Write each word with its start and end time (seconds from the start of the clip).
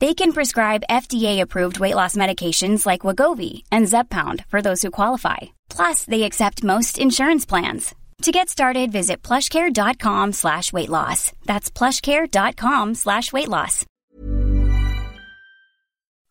They 0.00 0.14
can 0.14 0.32
prescribe 0.32 0.84
FDA-approved 0.88 1.80
weight 1.80 1.96
loss 1.96 2.14
medications 2.14 2.86
like 2.86 3.00
Wegovy 3.00 3.64
and 3.72 3.86
Zepbound 3.86 4.44
for 4.46 4.62
those 4.62 4.80
who 4.80 4.92
qualify. 4.92 5.38
Plus, 5.68 6.04
they 6.04 6.22
accept 6.22 6.62
most 6.62 6.98
insurance 6.98 7.44
plans. 7.44 7.96
To 8.22 8.30
get 8.30 8.48
started, 8.48 8.92
visit 8.92 9.22
plushcare.com 9.22 10.32
slash 10.34 10.72
weight 10.72 10.88
loss. 10.88 11.32
That's 11.46 11.68
plushcare.com 11.70 12.94
slash 12.94 13.32
weight 13.32 13.48
loss. 13.48 13.84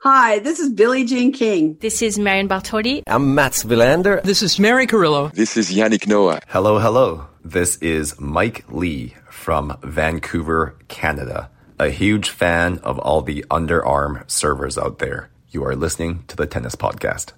Hi, 0.01 0.39
this 0.39 0.59
is 0.59 0.71
Billie 0.71 1.03
Jean 1.03 1.33
King. 1.33 1.75
This 1.81 2.01
is 2.01 2.17
Marion 2.17 2.47
Bartoli. 2.47 3.03
I'm 3.07 3.35
Mats 3.35 3.63
Wilander. 3.63 4.21
This 4.23 4.41
is 4.41 4.59
Mary 4.59 4.87
Carillo. 4.87 5.29
This 5.33 5.57
is 5.57 5.71
Yannick 5.71 6.07
Noah. 6.07 6.39
Hello, 6.47 6.79
hello. 6.79 7.27
This 7.43 7.77
is 7.77 8.17
Mike 8.19 8.63
Lee 8.69 9.15
from 9.29 9.77
Vancouver, 9.83 10.77
Canada. 10.87 11.49
A 11.79 11.91
huge 11.91 12.31
fan 12.31 12.79
of 12.79 12.97
all 12.97 13.21
the 13.21 13.45
underarm 13.51 14.27
servers 14.27 14.79
out 14.79 14.97
there. 14.97 15.29
You 15.51 15.63
are 15.65 15.75
listening 15.75 16.23
to 16.27 16.35
the 16.35 16.47
Tennis 16.47 16.75
Podcast. 16.75 17.33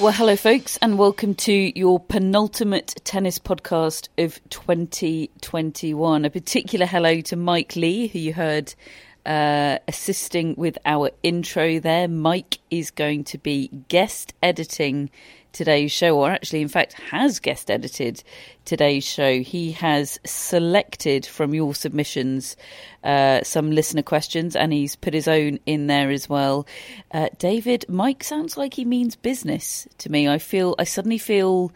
Well, 0.00 0.12
hello, 0.12 0.34
folks, 0.34 0.76
and 0.82 0.98
welcome 0.98 1.36
to 1.36 1.52
your 1.78 2.00
penultimate 2.00 2.96
tennis 3.04 3.38
podcast 3.38 4.08
of 4.18 4.40
2021. 4.50 6.24
A 6.24 6.30
particular 6.30 6.86
hello 6.86 7.20
to 7.20 7.36
Mike 7.36 7.76
Lee, 7.76 8.08
who 8.08 8.18
you 8.18 8.32
heard 8.32 8.74
uh, 9.26 9.78
assisting 9.88 10.54
with 10.56 10.78
our 10.84 11.10
intro 11.22 11.78
there. 11.80 12.08
Mike 12.08 12.58
is 12.70 12.90
going 12.90 13.24
to 13.24 13.38
be 13.38 13.68
guest 13.88 14.32
editing 14.42 15.10
today's 15.52 15.92
show, 15.92 16.18
or 16.18 16.30
actually, 16.30 16.62
in 16.62 16.68
fact, 16.68 16.94
has 16.94 17.38
guest 17.40 17.70
edited 17.70 18.22
today's 18.64 19.04
show. 19.04 19.40
He 19.40 19.72
has 19.72 20.18
selected 20.24 21.26
from 21.26 21.54
your 21.54 21.74
submissions 21.74 22.56
uh, 23.02 23.42
some 23.42 23.70
listener 23.70 24.02
questions 24.02 24.54
and 24.54 24.72
he's 24.72 24.96
put 24.96 25.14
his 25.14 25.28
own 25.28 25.58
in 25.66 25.86
there 25.86 26.10
as 26.10 26.28
well. 26.28 26.66
Uh, 27.12 27.28
David, 27.38 27.84
Mike 27.88 28.22
sounds 28.22 28.56
like 28.56 28.74
he 28.74 28.84
means 28.84 29.16
business 29.16 29.88
to 29.98 30.10
me. 30.10 30.28
I 30.28 30.38
feel, 30.38 30.74
I 30.78 30.84
suddenly 30.84 31.18
feel 31.18 31.72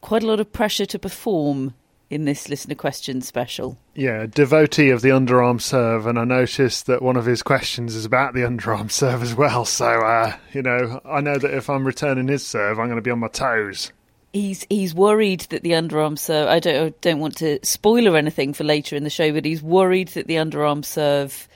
quite 0.00 0.22
a 0.22 0.26
lot 0.26 0.40
of 0.40 0.52
pressure 0.52 0.86
to 0.86 0.98
perform 0.98 1.74
in 2.12 2.26
this 2.26 2.50
listener 2.50 2.74
question 2.74 3.22
special. 3.22 3.78
Yeah, 3.94 4.26
devotee 4.26 4.90
of 4.90 5.00
the 5.00 5.08
underarm 5.08 5.58
serve, 5.62 6.06
and 6.06 6.18
I 6.18 6.24
noticed 6.24 6.84
that 6.84 7.00
one 7.00 7.16
of 7.16 7.24
his 7.24 7.42
questions 7.42 7.94
is 7.94 8.04
about 8.04 8.34
the 8.34 8.40
underarm 8.42 8.90
serve 8.90 9.22
as 9.22 9.34
well. 9.34 9.64
So, 9.64 9.86
uh, 9.86 10.36
you 10.52 10.60
know, 10.60 11.00
I 11.06 11.22
know 11.22 11.38
that 11.38 11.54
if 11.54 11.70
I'm 11.70 11.86
returning 11.86 12.28
his 12.28 12.46
serve, 12.46 12.78
I'm 12.78 12.86
going 12.86 12.96
to 12.96 13.02
be 13.02 13.10
on 13.10 13.20
my 13.20 13.28
toes. 13.28 13.92
He's 14.34 14.66
he's 14.68 14.94
worried 14.94 15.40
that 15.50 15.62
the 15.62 15.72
underarm 15.72 16.18
serve. 16.18 16.48
I 16.48 16.58
don't 16.58 16.86
I 16.86 16.94
don't 17.00 17.18
want 17.18 17.36
to 17.38 17.58
spoiler 17.62 18.16
anything 18.16 18.52
for 18.52 18.64
later 18.64 18.94
in 18.94 19.04
the 19.04 19.10
show, 19.10 19.32
but 19.32 19.44
he's 19.46 19.62
worried 19.62 20.08
that 20.08 20.26
the 20.26 20.36
underarm 20.36 20.84
serve 20.84 21.48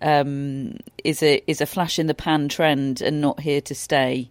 um, 0.00 0.76
is 1.02 1.22
a 1.22 1.42
is 1.48 1.60
a 1.60 1.66
flash 1.66 1.98
in 1.98 2.06
the 2.06 2.14
pan 2.14 2.48
trend 2.48 3.00
and 3.02 3.20
not 3.20 3.40
here 3.40 3.60
to 3.62 3.74
stay. 3.74 4.30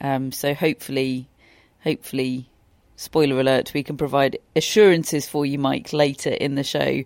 Um, 0.00 0.32
so 0.32 0.54
hopefully, 0.54 1.28
hopefully 1.82 2.48
spoiler 2.96 3.40
alert, 3.40 3.72
we 3.74 3.82
can 3.82 3.96
provide 3.96 4.38
assurances 4.56 5.28
for 5.28 5.44
you, 5.46 5.58
Mike, 5.58 5.92
later 5.92 6.30
in 6.30 6.54
the 6.54 6.64
show. 6.64 7.02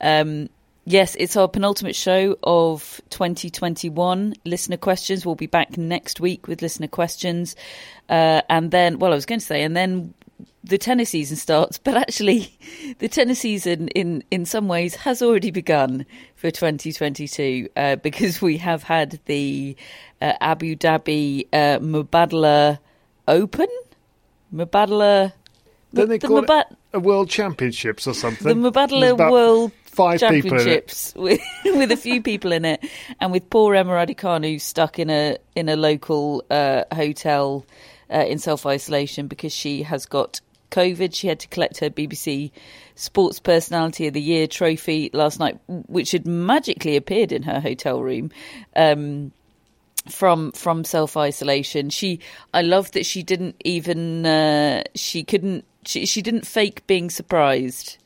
Um, 0.00 0.48
yes, 0.84 1.16
it's 1.18 1.36
our 1.36 1.48
penultimate 1.48 1.96
show 1.96 2.36
of 2.42 3.00
2021. 3.10 4.34
Listener 4.44 4.76
questions. 4.76 5.24
We'll 5.24 5.34
be 5.34 5.46
back 5.46 5.78
next 5.78 6.20
week 6.20 6.46
with 6.46 6.62
listener 6.62 6.88
questions. 6.88 7.56
Uh, 8.08 8.42
and 8.48 8.70
then, 8.70 8.98
well, 8.98 9.12
I 9.12 9.14
was 9.14 9.26
going 9.26 9.40
to 9.40 9.46
say, 9.46 9.62
and 9.62 9.76
then 9.76 10.14
the 10.62 10.78
tennis 10.78 11.10
season 11.10 11.36
starts, 11.36 11.78
but 11.78 11.96
actually, 11.96 12.56
the 12.98 13.08
tennis 13.08 13.40
season 13.40 13.88
in 13.88 14.22
in 14.30 14.44
some 14.44 14.68
ways 14.68 14.94
has 14.94 15.22
already 15.22 15.50
begun 15.50 16.04
for 16.36 16.50
2022 16.50 17.68
uh, 17.76 17.96
because 17.96 18.42
we 18.42 18.58
have 18.58 18.82
had 18.82 19.20
the 19.24 19.76
uh, 20.20 20.34
Abu 20.40 20.76
Dhabi 20.76 21.46
uh, 21.52 21.78
Mubadala 21.78 22.78
Open. 23.26 23.68
Mubadala. 24.54 25.32
Then 25.92 26.08
they 26.08 26.18
the 26.18 26.28
call 26.28 26.42
Mubad- 26.42 26.70
it 26.70 26.76
a 26.92 27.00
World 27.00 27.28
Championships 27.28 28.06
or 28.06 28.14
something. 28.14 28.60
the 28.62 28.70
Mubadala 28.70 29.30
World 29.30 29.72
five 29.84 30.20
people 30.20 30.32
in 30.32 30.36
it. 30.36 30.48
Championships 30.48 31.14
with, 31.16 31.40
with 31.64 31.92
a 31.92 31.96
few 31.96 32.22
people 32.22 32.52
in 32.52 32.64
it, 32.64 32.84
and 33.20 33.32
with 33.32 33.48
poor 33.50 33.74
Emma 33.74 33.92
Raducanu 33.92 34.60
stuck 34.60 34.98
in 34.98 35.10
a 35.10 35.36
in 35.54 35.68
a 35.68 35.76
local 35.76 36.44
uh, 36.50 36.84
hotel 36.92 37.66
uh, 38.12 38.24
in 38.26 38.38
self 38.38 38.66
isolation 38.66 39.26
because 39.26 39.52
she 39.52 39.82
has 39.82 40.06
got 40.06 40.40
COVID. 40.70 41.14
She 41.14 41.28
had 41.28 41.40
to 41.40 41.48
collect 41.48 41.78
her 41.78 41.90
BBC 41.90 42.50
Sports 42.94 43.40
Personality 43.40 44.06
of 44.06 44.14
the 44.14 44.22
Year 44.22 44.46
trophy 44.46 45.10
last 45.12 45.38
night, 45.38 45.58
which 45.68 46.12
had 46.12 46.26
magically 46.26 46.96
appeared 46.96 47.32
in 47.32 47.42
her 47.42 47.60
hotel 47.60 48.02
room. 48.02 48.30
Um, 48.74 49.32
from 50.10 50.52
from 50.52 50.84
self 50.84 51.16
isolation. 51.16 51.90
She 51.90 52.20
I 52.52 52.62
love 52.62 52.92
that 52.92 53.06
she 53.06 53.22
didn't 53.22 53.56
even 53.64 54.26
uh, 54.26 54.84
she 54.94 55.24
couldn't 55.24 55.64
she 55.84 56.06
she 56.06 56.22
didn't 56.22 56.46
fake 56.46 56.86
being 56.86 57.10
surprised 57.10 57.96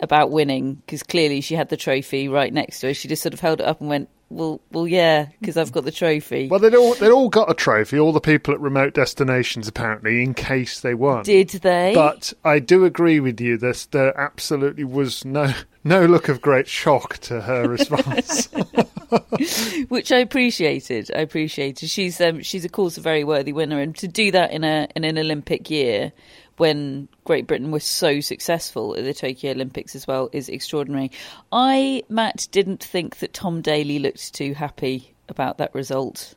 about 0.00 0.30
winning 0.30 0.74
because 0.74 1.02
clearly 1.02 1.40
she 1.40 1.54
had 1.54 1.68
the 1.68 1.76
trophy 1.76 2.28
right 2.28 2.52
next 2.52 2.80
to 2.80 2.88
her. 2.88 2.94
She 2.94 3.08
just 3.08 3.22
sort 3.22 3.34
of 3.34 3.40
held 3.40 3.60
it 3.60 3.66
up 3.66 3.80
and 3.80 3.88
went, 3.88 4.08
"Well, 4.30 4.60
well, 4.72 4.88
yeah, 4.88 5.26
because 5.40 5.56
I've 5.56 5.72
got 5.72 5.84
the 5.84 5.92
trophy." 5.92 6.48
Well, 6.48 6.60
they'd 6.60 6.74
all, 6.74 6.94
they'd 6.94 7.10
all 7.10 7.28
got 7.28 7.50
a 7.50 7.54
trophy, 7.54 7.98
all 7.98 8.12
the 8.12 8.20
people 8.20 8.54
at 8.54 8.60
remote 8.60 8.94
destinations, 8.94 9.68
apparently, 9.68 10.22
in 10.22 10.34
case 10.34 10.80
they 10.80 10.94
won. 10.94 11.24
Did 11.24 11.50
they? 11.50 11.92
But 11.94 12.32
I 12.44 12.58
do 12.58 12.84
agree 12.84 13.20
with 13.20 13.40
you 13.40 13.58
that 13.58 13.88
there 13.90 14.18
absolutely 14.18 14.84
was 14.84 15.24
no 15.24 15.52
no 15.84 16.06
look 16.06 16.28
of 16.28 16.40
great 16.40 16.68
shock 16.68 17.18
to 17.18 17.42
her 17.42 17.68
response. 17.68 18.48
which 19.88 20.12
I 20.12 20.18
appreciated. 20.18 21.10
I 21.14 21.20
appreciated. 21.20 21.88
She's 21.88 22.20
um, 22.20 22.42
she's 22.42 22.64
of 22.64 22.72
course 22.72 22.98
a 22.98 23.00
very 23.00 23.24
worthy 23.24 23.52
winner, 23.52 23.80
and 23.80 23.96
to 23.96 24.08
do 24.08 24.30
that 24.32 24.52
in 24.52 24.64
a 24.64 24.88
in 24.94 25.04
an 25.04 25.18
Olympic 25.18 25.70
year 25.70 26.12
when 26.56 27.08
Great 27.24 27.46
Britain 27.46 27.70
was 27.70 27.84
so 27.84 28.20
successful 28.20 28.94
at 28.94 29.04
the 29.04 29.14
Tokyo 29.14 29.52
Olympics 29.52 29.96
as 29.96 30.06
well 30.06 30.28
is 30.32 30.48
extraordinary. 30.48 31.10
I 31.50 32.02
Matt 32.08 32.48
didn't 32.50 32.84
think 32.84 33.18
that 33.18 33.32
Tom 33.32 33.62
Daley 33.62 33.98
looked 33.98 34.34
too 34.34 34.54
happy 34.54 35.14
about 35.28 35.58
that 35.58 35.74
result. 35.74 36.34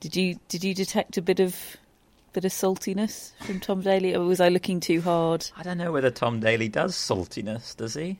Did 0.00 0.14
you 0.14 0.38
did 0.48 0.62
you 0.62 0.74
detect 0.74 1.16
a 1.16 1.22
bit 1.22 1.40
of 1.40 1.76
bit 2.32 2.44
of 2.44 2.52
saltiness 2.52 3.32
from 3.40 3.58
Tom 3.58 3.80
Daley, 3.80 4.14
or 4.14 4.24
was 4.24 4.40
I 4.40 4.48
looking 4.48 4.78
too 4.78 5.00
hard? 5.00 5.50
I 5.56 5.64
don't 5.64 5.78
know 5.78 5.90
whether 5.90 6.10
Tom 6.10 6.38
Daley 6.38 6.68
does 6.68 6.94
saltiness, 6.94 7.76
does 7.76 7.94
he? 7.94 8.18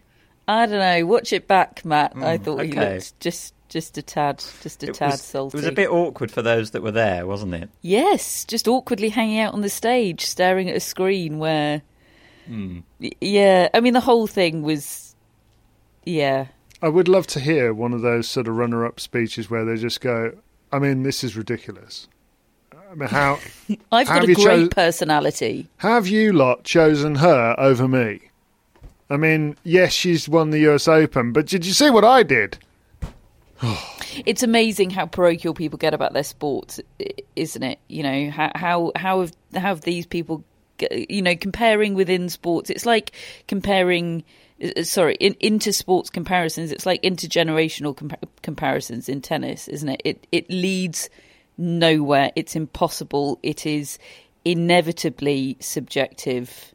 I 0.49 0.67
don't 0.67 0.79
know. 0.81 1.07
Watch 1.07 1.33
it 1.33 1.47
back, 1.47 1.85
Matt. 1.85 2.13
I 2.17 2.39
Mm, 2.39 2.43
thought 2.45 2.65
he 2.65 2.71
okay. 2.73 2.95
looked 2.95 3.21
just 3.21 3.55
just 3.69 3.99
a 3.99 4.03
tad, 4.03 4.43
just 4.63 4.83
a 4.83 4.89
It 4.89 4.95
tad 4.95 5.11
was, 5.11 5.21
salty. 5.23 5.59
it 5.59 5.61
was 5.61 5.67
a 5.67 5.73
bit 5.73 5.91
awkward 5.91 6.31
for 6.31 6.41
those 6.41 6.71
that 6.71 6.83
were 6.83 6.91
there, 6.91 7.27
wasn't 7.27 7.53
it? 7.53 7.69
Yes, 7.83 8.47
just 8.47 8.67
awkwardly 8.67 9.11
hanging 9.11 9.41
out 9.41 9.53
on 9.53 9.61
the 9.61 9.69
stage, 9.69 10.25
staring 10.25 10.71
at 10.71 10.77
a 10.77 10.81
screen 10.81 11.39
where. 11.39 11.83
Y- 12.49 12.83
Yeah, 13.21 13.69
I 13.75 13.81
mean, 13.81 13.93
the 13.93 14.01
whole 14.01 14.27
thing 14.27 14.63
was. 14.63 15.15
Yeah. 16.05 16.47
I 16.81 16.89
would 16.89 17.09
love 17.09 17.27
to 17.29 17.41
hear 17.41 17.75
one 17.75 17.93
of 17.93 18.01
those 18.01 18.27
sort 18.29 18.49
of 18.49 18.57
runner 18.57 18.87
up 18.87 19.01
speeches 19.01 19.51
where 19.51 19.65
they 19.67 19.77
just 19.77 20.01
go, 20.01 20.33
I 20.73 20.79
mean, 20.79 21.03
this 21.03 21.23
is 21.25 21.37
ridiculous. 21.37 22.09
I 22.91 22.95
mean, 22.95 23.09
how, 23.11 23.39
I've 23.93 24.09
How 24.09 24.15
got 24.21 24.25
a 24.25 24.29
you 24.29 24.35
great 24.37 24.47
cho- 24.47 24.69
personality. 24.69 25.69
have 25.79 26.07
you 26.09 26.33
lot 26.33 26.65
chosen 26.65 27.17
her 27.17 27.55
over 27.59 27.87
me? 27.87 28.31
I 29.11 29.17
mean, 29.17 29.57
yes, 29.65 29.93
she's 29.93 30.29
won 30.29 30.51
the 30.51 30.69
US 30.71 30.87
Open, 30.87 31.33
but 31.33 31.47
did 31.47 31.65
you 31.65 31.73
see 31.73 31.91
what 31.91 32.05
I 32.05 32.23
did? 32.23 32.59
it's 34.27 34.43
amazing 34.43 34.91
how 34.91 35.07
parochial 35.07 35.55
people 35.55 35.79
get 35.79 35.95
about 35.95 36.13
their 36.13 36.25
sports, 36.25 36.81
isn't 37.37 37.63
it? 37.63 37.79
You 37.89 38.03
know 38.03 38.31
how 38.31 38.53
how 38.55 38.93
how 38.97 39.21
have 39.21 39.33
how 39.55 39.61
have 39.61 39.81
these 39.83 40.07
people, 40.07 40.45
you 40.91 41.23
know, 41.23 41.37
comparing 41.37 41.95
within 41.95 42.29
sports? 42.29 42.71
It's 42.71 42.87
like 42.87 43.13
comparing. 43.47 44.25
Sorry, 44.83 45.15
in, 45.21 45.37
inter 45.39 45.71
sports 45.71 46.11
comparisons. 46.11 46.73
It's 46.73 46.85
like 46.85 47.01
intergenerational 47.03 47.95
compa- 47.95 48.29
comparisons 48.43 49.09
in 49.09 49.21
tennis, 49.21 49.69
isn't 49.69 49.89
it? 49.89 50.03
It 50.05 50.27
it 50.33 50.51
leads 50.51 51.09
nowhere. 51.57 52.33
It's 52.35 52.57
impossible. 52.57 53.39
It 53.45 53.67
is 53.67 54.01
inevitably 54.45 55.59
subjective, 55.61 56.75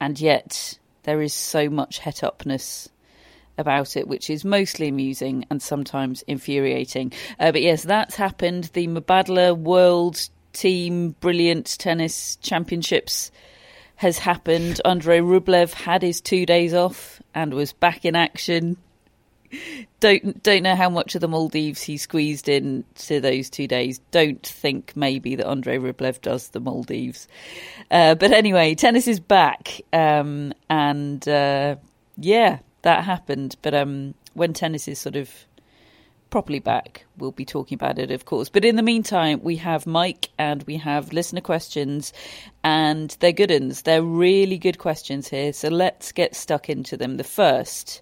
and 0.00 0.20
yet 0.20 0.79
there 1.02 1.22
is 1.22 1.34
so 1.34 1.68
much 1.68 1.98
het 1.98 2.22
upness 2.22 2.88
about 3.58 3.96
it, 3.96 4.08
which 4.08 4.30
is 4.30 4.44
mostly 4.44 4.88
amusing 4.88 5.44
and 5.50 5.62
sometimes 5.62 6.22
infuriating. 6.22 7.12
Uh, 7.38 7.52
but 7.52 7.62
yes, 7.62 7.82
that's 7.82 8.16
happened. 8.16 8.64
The 8.72 8.88
Mubadala 8.88 9.56
World 9.56 10.28
Team 10.52 11.10
Brilliant 11.20 11.78
Tennis 11.78 12.36
Championships 12.36 13.30
has 13.96 14.18
happened. 14.18 14.80
Andrei 14.84 15.20
Rublev 15.20 15.72
had 15.72 16.02
his 16.02 16.20
two 16.20 16.46
days 16.46 16.74
off 16.74 17.20
and 17.34 17.54
was 17.54 17.72
back 17.72 18.04
in 18.04 18.16
action. 18.16 18.76
Don't 19.98 20.42
don't 20.42 20.62
know 20.62 20.76
how 20.76 20.88
much 20.88 21.14
of 21.14 21.20
the 21.20 21.28
Maldives 21.28 21.82
he 21.82 21.96
squeezed 21.96 22.48
in 22.48 22.84
to 22.96 23.20
those 23.20 23.50
two 23.50 23.66
days. 23.66 23.98
Don't 24.10 24.46
think 24.46 24.92
maybe 24.94 25.34
that 25.36 25.46
Andrei 25.46 25.78
Rublev 25.78 26.20
does 26.20 26.48
the 26.48 26.60
Maldives. 26.60 27.26
Uh, 27.90 28.14
but 28.14 28.32
anyway, 28.32 28.74
tennis 28.74 29.08
is 29.08 29.20
back, 29.20 29.80
um, 29.92 30.52
and 30.68 31.26
uh, 31.28 31.76
yeah, 32.16 32.60
that 32.82 33.04
happened. 33.04 33.56
But 33.62 33.74
um, 33.74 34.14
when 34.34 34.52
tennis 34.52 34.86
is 34.88 34.98
sort 34.98 35.16
of 35.16 35.30
properly 36.30 36.60
back, 36.60 37.04
we'll 37.18 37.32
be 37.32 37.44
talking 37.44 37.74
about 37.74 37.98
it, 37.98 38.10
of 38.10 38.24
course. 38.24 38.48
But 38.48 38.64
in 38.64 38.76
the 38.76 38.82
meantime, 38.82 39.40
we 39.42 39.56
have 39.56 39.86
Mike 39.86 40.28
and 40.38 40.62
we 40.62 40.76
have 40.76 41.12
listener 41.12 41.40
questions, 41.40 42.12
and 42.62 43.14
they're 43.20 43.32
good 43.32 43.50
ones. 43.50 43.82
They're 43.82 44.02
really 44.02 44.58
good 44.58 44.78
questions 44.78 45.28
here. 45.28 45.52
So 45.52 45.68
let's 45.68 46.12
get 46.12 46.36
stuck 46.36 46.70
into 46.70 46.96
them. 46.96 47.16
The 47.16 47.24
first 47.24 48.00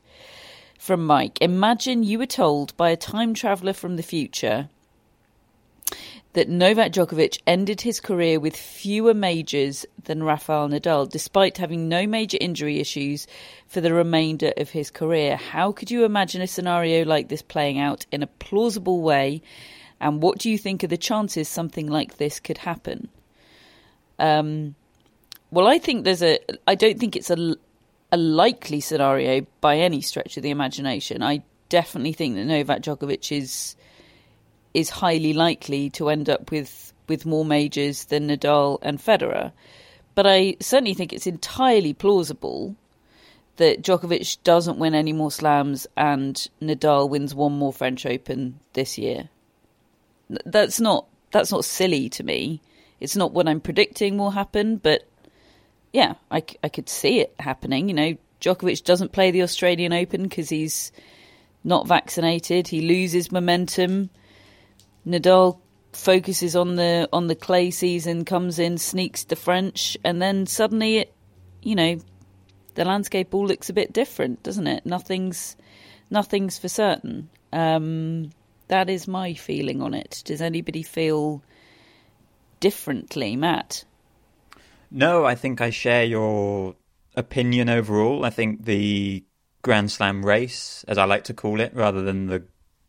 from 0.78 1.04
Mike 1.04 1.36
Imagine 1.42 2.02
you 2.02 2.18
were 2.18 2.26
told 2.26 2.74
by 2.76 2.88
a 2.88 2.96
time 2.96 3.34
traveller 3.34 3.74
from 3.74 3.96
the 3.96 4.02
future 4.02 4.70
that 6.34 6.48
Novak 6.48 6.92
Djokovic 6.92 7.40
ended 7.46 7.80
his 7.80 8.00
career 8.00 8.38
with 8.38 8.56
fewer 8.56 9.14
majors 9.14 9.84
than 10.04 10.22
Rafael 10.22 10.68
Nadal, 10.68 11.10
despite 11.10 11.58
having 11.58 11.88
no 11.88 12.06
major 12.06 12.38
injury 12.40 12.78
issues 12.78 13.26
for 13.66 13.80
the 13.80 13.92
remainder 13.92 14.52
of 14.56 14.70
his 14.70 14.90
career. 14.90 15.36
How 15.36 15.72
could 15.72 15.90
you 15.90 16.04
imagine 16.04 16.40
a 16.40 16.46
scenario 16.46 17.04
like 17.04 17.28
this 17.28 17.42
playing 17.42 17.78
out 17.78 18.06
in 18.12 18.22
a 18.22 18.26
plausible 18.26 19.00
way? 19.00 19.42
And 20.00 20.22
what 20.22 20.38
do 20.38 20.50
you 20.50 20.58
think 20.58 20.84
are 20.84 20.88
the 20.88 20.96
chances 20.96 21.48
something 21.48 21.88
like 21.88 22.18
this 22.18 22.38
could 22.38 22.58
happen? 22.58 23.08
Um, 24.18 24.74
well, 25.50 25.66
I 25.66 25.78
think 25.78 26.04
there's 26.04 26.22
a. 26.22 26.38
I 26.66 26.74
don't 26.74 26.98
think 27.00 27.16
it's 27.16 27.30
a, 27.30 27.56
a 28.10 28.16
likely 28.16 28.80
scenario 28.80 29.46
by 29.60 29.76
any 29.76 30.00
stretch 30.00 30.36
of 30.36 30.42
the 30.42 30.50
imagination. 30.50 31.22
I 31.22 31.42
definitely 31.68 32.12
think 32.12 32.36
that 32.36 32.44
Novak 32.44 32.82
Djokovic 32.82 33.36
is 33.36 33.76
is 34.74 34.90
highly 34.90 35.32
likely 35.32 35.90
to 35.90 36.08
end 36.08 36.28
up 36.28 36.50
with, 36.50 36.92
with 37.08 37.26
more 37.26 37.44
majors 37.44 38.04
than 38.04 38.28
Nadal 38.28 38.78
and 38.82 38.98
Federer. 38.98 39.50
But 40.14 40.26
I 40.26 40.56
certainly 40.60 40.94
think 40.94 41.12
it's 41.12 41.26
entirely 41.26 41.94
plausible 41.94 42.76
that 43.56 43.82
Djokovic 43.82 44.38
doesn't 44.44 44.78
win 44.78 44.94
any 44.94 45.12
more 45.12 45.32
slams 45.32 45.86
and 45.96 46.48
Nadal 46.60 47.08
wins 47.08 47.34
one 47.34 47.52
more 47.52 47.72
French 47.72 48.06
Open 48.06 48.60
this 48.74 48.98
year. 48.98 49.30
That's 50.44 50.80
not 50.80 51.06
that's 51.30 51.50
not 51.50 51.64
silly 51.64 52.08
to 52.10 52.22
me. 52.22 52.60
It's 53.00 53.16
not 53.16 53.32
what 53.32 53.48
I'm 53.48 53.60
predicting 53.60 54.18
will 54.18 54.30
happen, 54.30 54.76
but 54.76 55.07
yeah, 55.92 56.14
I, 56.30 56.42
I 56.62 56.68
could 56.68 56.88
see 56.88 57.20
it 57.20 57.34
happening. 57.38 57.88
You 57.88 57.94
know, 57.94 58.16
Djokovic 58.40 58.84
doesn't 58.84 59.12
play 59.12 59.30
the 59.30 59.42
Australian 59.42 59.92
Open 59.92 60.22
because 60.22 60.48
he's 60.48 60.92
not 61.64 61.86
vaccinated. 61.86 62.68
He 62.68 62.82
loses 62.82 63.32
momentum. 63.32 64.10
Nadal 65.06 65.58
focuses 65.92 66.54
on 66.54 66.76
the 66.76 67.08
on 67.12 67.26
the 67.26 67.34
clay 67.34 67.70
season, 67.70 68.24
comes 68.24 68.58
in, 68.58 68.78
sneaks 68.78 69.24
the 69.24 69.36
French, 69.36 69.96
and 70.04 70.20
then 70.20 70.46
suddenly 70.46 70.98
it, 70.98 71.14
you 71.62 71.74
know, 71.74 71.98
the 72.74 72.84
landscape 72.84 73.34
all 73.34 73.46
looks 73.46 73.70
a 73.70 73.72
bit 73.72 73.92
different, 73.92 74.42
doesn't 74.42 74.66
it? 74.66 74.86
Nothing's 74.86 75.56
nothing's 76.10 76.58
for 76.58 76.68
certain. 76.68 77.28
Um, 77.52 78.30
that 78.68 78.90
is 78.90 79.08
my 79.08 79.34
feeling 79.34 79.82
on 79.82 79.94
it. 79.94 80.22
Does 80.24 80.42
anybody 80.42 80.82
feel 80.82 81.42
differently, 82.60 83.34
Matt? 83.34 83.84
No, 84.90 85.24
I 85.24 85.34
think 85.34 85.60
I 85.60 85.70
share 85.70 86.04
your 86.04 86.74
opinion 87.14 87.68
overall. 87.68 88.24
I 88.24 88.30
think 88.30 88.64
the 88.64 89.24
Grand 89.62 89.90
Slam 89.90 90.24
race, 90.24 90.84
as 90.88 90.98
I 90.98 91.04
like 91.04 91.24
to 91.24 91.34
call 91.34 91.60
it, 91.60 91.74
rather 91.74 92.00
than 92.02 92.26
the 92.26 92.44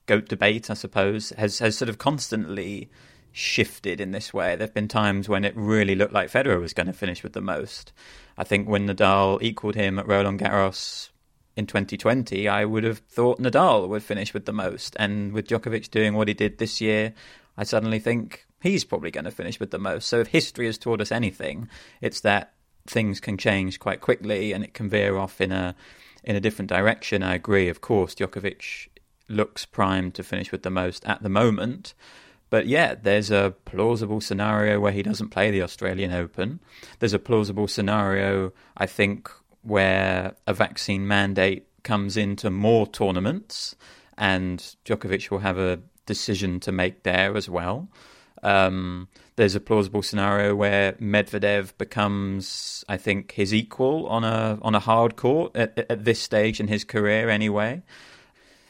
goat 0.05 0.29
debate, 0.29 0.69
I 0.69 0.75
suppose, 0.75 1.31
has 1.37 1.59
has 1.59 1.77
sort 1.77 1.89
of 1.89 1.97
constantly 1.97 2.89
shifted 3.31 4.01
in 4.01 4.11
this 4.11 4.33
way. 4.33 4.55
There've 4.55 4.73
been 4.73 4.87
times 4.87 5.29
when 5.29 5.45
it 5.45 5.55
really 5.55 5.95
looked 5.95 6.13
like 6.13 6.31
Federer 6.31 6.59
was 6.59 6.73
going 6.73 6.87
to 6.87 6.93
finish 6.93 7.21
with 7.21 7.33
the 7.33 7.41
most. 7.41 7.91
I 8.37 8.43
think 8.43 8.67
when 8.67 8.87
Nadal 8.87 9.41
equaled 9.41 9.75
him 9.75 9.99
at 9.99 10.07
Roland 10.07 10.39
Garros 10.39 11.09
in 11.55 11.67
2020, 11.67 12.47
I 12.47 12.65
would 12.65 12.83
have 12.83 12.99
thought 12.99 13.39
Nadal 13.39 13.87
would 13.89 14.03
finish 14.03 14.33
with 14.33 14.45
the 14.45 14.53
most. 14.53 14.95
And 14.99 15.33
with 15.33 15.47
Djokovic 15.47 15.91
doing 15.91 16.13
what 16.13 16.27
he 16.27 16.33
did 16.33 16.57
this 16.57 16.81
year, 16.81 17.13
I 17.57 17.63
suddenly 17.63 17.99
think 17.99 18.47
he's 18.61 18.83
probably 18.83 19.11
going 19.11 19.25
to 19.25 19.31
finish 19.31 19.59
with 19.59 19.71
the 19.71 19.79
most. 19.79 20.07
So 20.07 20.19
if 20.19 20.27
history 20.27 20.65
has 20.65 20.77
taught 20.77 21.01
us 21.01 21.11
anything, 21.11 21.69
it's 22.01 22.21
that 22.21 22.53
things 22.87 23.19
can 23.19 23.37
change 23.37 23.79
quite 23.79 24.01
quickly 24.01 24.51
and 24.51 24.63
it 24.63 24.73
can 24.73 24.89
veer 24.89 25.17
off 25.17 25.39
in 25.41 25.51
a 25.51 25.75
in 26.23 26.35
a 26.35 26.41
different 26.41 26.69
direction. 26.69 27.23
I 27.23 27.35
agree, 27.35 27.69
of 27.69 27.81
course, 27.81 28.13
Djokovic 28.13 28.89
looks 29.29 29.65
primed 29.65 30.15
to 30.15 30.23
finish 30.23 30.51
with 30.51 30.63
the 30.63 30.69
most 30.69 31.05
at 31.05 31.23
the 31.23 31.29
moment. 31.29 31.93
But 32.49 32.65
yeah, 32.67 32.95
there's 32.95 33.31
a 33.31 33.53
plausible 33.65 34.21
scenario 34.21 34.79
where 34.79 34.91
he 34.91 35.03
doesn't 35.03 35.29
play 35.29 35.51
the 35.51 35.61
Australian 35.61 36.11
Open. 36.11 36.59
There's 36.97 37.13
a 37.13 37.19
plausible 37.19 37.67
scenario, 37.67 38.51
I 38.75 38.87
think, 38.87 39.29
where 39.61 40.35
a 40.47 40.53
vaccine 40.53 41.07
mandate 41.07 41.67
comes 41.83 42.17
into 42.17 42.49
more 42.49 42.87
tournaments 42.87 43.75
and 44.17 44.75
Djokovic 44.83 45.29
will 45.29 45.39
have 45.39 45.57
a 45.57 45.79
decision 46.05 46.59
to 46.61 46.71
make 46.71 47.03
there 47.03 47.37
as 47.37 47.49
well. 47.49 47.87
Um, 48.43 49.07
there's 49.35 49.55
a 49.55 49.59
plausible 49.59 50.01
scenario 50.01 50.55
where 50.55 50.93
Medvedev 50.93 51.77
becomes, 51.77 52.83
I 52.87 52.97
think, 52.97 53.31
his 53.33 53.53
equal 53.53 54.07
on 54.07 54.23
a 54.23 54.57
on 54.61 54.75
a 54.75 54.79
hard 54.79 55.15
court 55.15 55.55
at, 55.55 55.77
at 55.89 56.05
this 56.05 56.19
stage 56.19 56.59
in 56.59 56.67
his 56.67 56.83
career, 56.83 57.29
anyway 57.29 57.83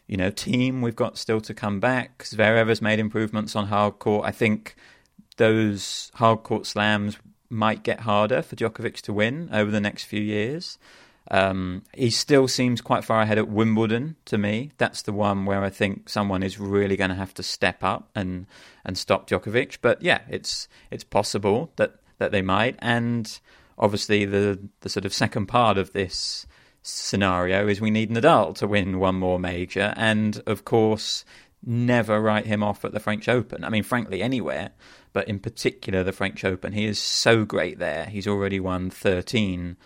you 0.10 0.18
know, 0.18 0.32
Thiem 0.32 0.82
we've 0.82 0.96
got 0.96 1.20
still 1.20 1.40
to 1.40 1.54
come 1.54 1.80
back. 1.80 2.24
Zverev 2.24 2.68
has 2.68 2.82
made 2.82 2.98
improvements 2.98 3.56
on 3.56 3.68
hard 3.68 4.00
court. 4.00 4.26
I 4.26 4.32
think 4.32 4.76
those 5.38 6.12
hard 6.16 6.42
court 6.42 6.66
slams 6.66 7.20
might 7.48 7.84
get 7.84 8.02
harder 8.02 8.42
for 8.42 8.56
Djokovic 8.56 9.02
to 9.02 9.14
win 9.14 9.50
over 9.54 9.70
the 9.70 9.80
next 9.80 10.06
few 10.06 10.20
years. 10.20 10.80
Um, 11.32 11.84
he 11.94 12.10
still 12.10 12.48
seems 12.48 12.82
quite 12.82 13.04
far 13.04 13.22
ahead 13.22 13.38
at 13.38 13.48
Wimbledon 13.48 14.16
to 14.26 14.38
me. 14.38 14.72
That's 14.78 15.04
the 15.04 15.14
one 15.14 15.46
where 15.46 15.64
I 15.64 15.70
think 15.70 16.10
someone 16.10 16.42
is 16.42 16.60
really 16.60 16.98
going 16.98 17.12
to 17.12 17.16
have 17.16 17.34
to 17.36 17.44
step 17.44 17.84
up 17.84 18.10
and 18.16 18.48
and 18.84 18.98
stop 18.98 19.30
Djokovic. 19.30 19.78
But 19.82 20.02
yeah, 20.02 20.22
it's 20.30 20.68
it's 20.90 21.04
possible 21.04 21.72
that 21.76 21.96
that 22.18 22.32
they 22.32 22.42
might. 22.42 22.76
And 22.80 23.40
obviously, 23.78 24.26
the 24.26 24.60
the 24.82 24.90
sort 24.90 25.06
of 25.06 25.14
second 25.14 25.46
part 25.46 25.78
of 25.78 25.94
this 25.94 26.48
scenario 26.82 27.68
is 27.68 27.80
we 27.80 27.92
need 27.92 28.10
Nadal 28.10 28.56
to 28.56 28.68
win 28.68 29.00
one 29.00 29.16
more 29.16 29.40
major, 29.40 29.94
and 29.96 30.42
of 30.48 30.66
course, 30.66 31.26
never 31.64 32.20
write 32.20 32.48
him 32.48 32.64
off 32.64 32.84
at 32.86 32.94
the 32.94 33.00
French 33.00 33.28
Open. 33.30 33.64
I 33.64 33.70
mean, 33.70 33.84
frankly, 33.84 34.24
anywhere, 34.24 34.72
but 35.14 35.28
in 35.28 35.40
particular 35.40 36.04
the 36.04 36.12
French 36.12 36.44
Open. 36.44 36.74
He 36.74 36.86
is 36.86 37.00
so 37.00 37.46
great 37.46 37.78
there. 37.78 38.06
He's 38.06 38.28
already 38.28 38.60
won 38.60 38.90
13. 38.90 39.78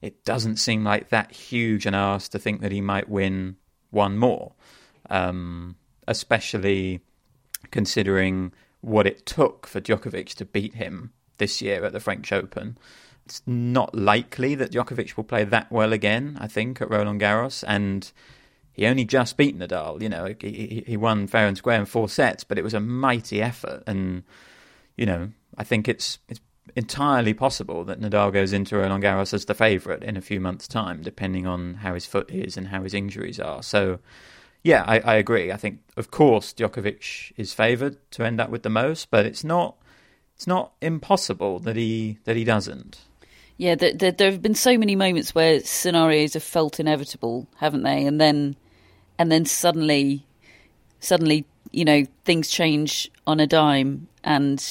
It 0.00 0.24
doesn't 0.24 0.56
seem 0.56 0.84
like 0.84 1.08
that 1.08 1.32
huge 1.32 1.86
an 1.86 1.94
ask 1.94 2.30
to 2.32 2.38
think 2.38 2.60
that 2.60 2.72
he 2.72 2.80
might 2.80 3.08
win 3.08 3.56
one 3.90 4.16
more, 4.16 4.52
um, 5.10 5.76
especially 6.06 7.00
considering 7.70 8.52
what 8.80 9.06
it 9.06 9.26
took 9.26 9.66
for 9.66 9.80
Djokovic 9.80 10.34
to 10.34 10.44
beat 10.44 10.74
him 10.74 11.12
this 11.38 11.60
year 11.60 11.84
at 11.84 11.92
the 11.92 12.00
French 12.00 12.32
Open 12.32 12.78
it's 13.28 13.42
not 13.46 13.94
likely 13.94 14.54
that 14.54 14.72
Djokovic 14.72 15.18
will 15.18 15.24
play 15.24 15.44
that 15.44 15.70
well 15.70 15.92
again, 15.92 16.38
I 16.40 16.46
think, 16.46 16.80
at 16.80 16.90
Roland 16.90 17.20
Garros. 17.20 17.62
And 17.68 18.10
he 18.72 18.86
only 18.86 19.04
just 19.04 19.36
beat 19.36 19.58
Nadal. 19.58 20.00
You 20.00 20.08
know, 20.08 20.34
he, 20.40 20.82
he 20.86 20.96
won 20.96 21.26
fair 21.26 21.46
and 21.46 21.54
square 21.54 21.78
in 21.78 21.84
four 21.84 22.08
sets, 22.08 22.42
but 22.42 22.56
it 22.56 22.64
was 22.64 22.72
a 22.72 22.80
mighty 22.80 23.42
effort. 23.42 23.82
And, 23.86 24.22
you 24.96 25.04
know, 25.04 25.28
I 25.58 25.64
think 25.64 25.88
it's, 25.88 26.18
it's 26.30 26.40
entirely 26.76 27.34
possible 27.34 27.84
that 27.84 28.00
Nadal 28.00 28.32
goes 28.32 28.52
into 28.52 28.76
Roland 28.76 29.02
Garros 29.02 29.34
as 29.34 29.44
the 29.44 29.54
favourite 29.54 30.02
in 30.02 30.16
a 30.16 30.20
few 30.20 30.40
months' 30.40 30.68
time, 30.68 31.02
depending 31.02 31.46
on 31.46 31.74
how 31.74 31.94
his 31.94 32.06
foot 32.06 32.30
is 32.30 32.56
and 32.56 32.68
how 32.68 32.82
his 32.82 32.94
injuries 32.94 33.40
are. 33.40 33.62
So, 33.62 33.98
yeah, 34.62 34.84
I, 34.86 35.00
I 35.00 35.14
agree. 35.14 35.52
I 35.52 35.56
think, 35.56 35.80
of 35.96 36.10
course, 36.10 36.52
Djokovic 36.52 37.32
is 37.36 37.52
favoured 37.52 37.96
to 38.12 38.24
end 38.24 38.40
up 38.40 38.50
with 38.50 38.62
the 38.62 38.70
most, 38.70 39.10
but 39.10 39.26
it's 39.26 39.44
not 39.44 39.76
it's 40.34 40.46
not 40.46 40.72
impossible 40.80 41.58
that 41.60 41.74
he 41.74 42.18
that 42.24 42.36
he 42.36 42.44
doesn't. 42.44 43.00
Yeah, 43.56 43.74
there, 43.74 43.92
there, 43.92 44.12
there 44.12 44.30
have 44.30 44.40
been 44.40 44.54
so 44.54 44.78
many 44.78 44.94
moments 44.94 45.34
where 45.34 45.58
scenarios 45.60 46.34
have 46.34 46.44
felt 46.44 46.78
inevitable, 46.78 47.48
haven't 47.56 47.82
they? 47.82 48.06
And 48.06 48.20
then, 48.20 48.54
and 49.18 49.32
then 49.32 49.46
suddenly, 49.46 50.24
suddenly, 51.00 51.44
you 51.72 51.84
know, 51.84 52.04
things 52.24 52.48
change 52.48 53.10
on 53.26 53.40
a 53.40 53.48
dime, 53.48 54.06
and 54.22 54.64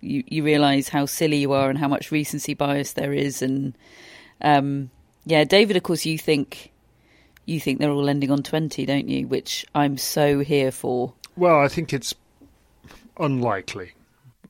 you 0.00 0.22
you 0.26 0.42
realise 0.44 0.88
how 0.88 1.06
silly 1.06 1.38
you 1.38 1.52
are 1.52 1.68
and 1.70 1.78
how 1.78 1.88
much 1.88 2.10
recency 2.10 2.54
bias 2.54 2.92
there 2.92 3.12
is. 3.12 3.42
And 3.42 3.76
um, 4.40 4.90
yeah, 5.24 5.44
David, 5.44 5.76
of 5.76 5.82
course, 5.82 6.04
you 6.04 6.18
think 6.18 6.72
you 7.44 7.60
think 7.60 7.78
they're 7.78 7.90
all 7.90 8.08
ending 8.08 8.30
on 8.30 8.42
twenty, 8.42 8.86
don't 8.86 9.08
you? 9.08 9.26
Which 9.26 9.64
I'm 9.74 9.98
so 9.98 10.40
here 10.40 10.70
for. 10.70 11.14
Well, 11.36 11.60
I 11.60 11.68
think 11.68 11.92
it's 11.92 12.14
unlikely 13.18 13.92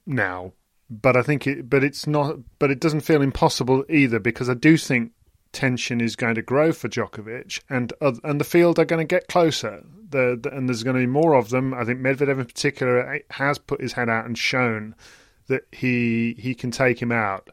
now, 0.06 0.52
but 0.88 1.16
I 1.16 1.22
think 1.22 1.46
it, 1.46 1.68
but 1.68 1.82
it's 1.82 2.06
not, 2.06 2.36
but 2.58 2.70
it 2.70 2.80
doesn't 2.80 3.00
feel 3.00 3.22
impossible 3.22 3.84
either 3.88 4.18
because 4.18 4.48
I 4.48 4.54
do 4.54 4.76
think 4.76 5.12
tension 5.52 6.00
is 6.02 6.16
going 6.16 6.34
to 6.34 6.42
grow 6.42 6.72
for 6.72 6.88
Djokovic, 6.88 7.60
and 7.70 7.92
uh, 8.00 8.12
and 8.22 8.40
the 8.40 8.44
field 8.44 8.78
are 8.78 8.84
going 8.84 9.06
to 9.06 9.14
get 9.14 9.28
closer. 9.28 9.82
The, 10.08 10.38
the, 10.40 10.54
and 10.54 10.68
there's 10.68 10.84
going 10.84 10.94
to 10.94 11.00
be 11.00 11.06
more 11.06 11.34
of 11.34 11.48
them. 11.48 11.74
I 11.74 11.84
think 11.84 12.00
Medvedev 12.00 12.38
in 12.38 12.44
particular 12.44 13.14
eh, 13.14 13.18
has 13.30 13.58
put 13.58 13.80
his 13.80 13.94
head 13.94 14.08
out 14.08 14.26
and 14.26 14.38
shown 14.38 14.94
that 15.48 15.62
he 15.72 16.34
he 16.38 16.54
can 16.54 16.70
take 16.70 17.00
him 17.00 17.12
out 17.12 17.50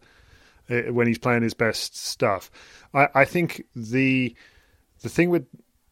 uh, 0.70 0.92
when 0.92 1.08
he's 1.08 1.20
playing 1.20 1.44
his 1.44 1.54
best 1.54 1.98
stuff. 1.98 2.52
I, 2.94 3.08
I 3.14 3.26
think 3.26 3.64
the 3.76 4.36
the 5.02 5.10
thing 5.10 5.30
with 5.30 5.46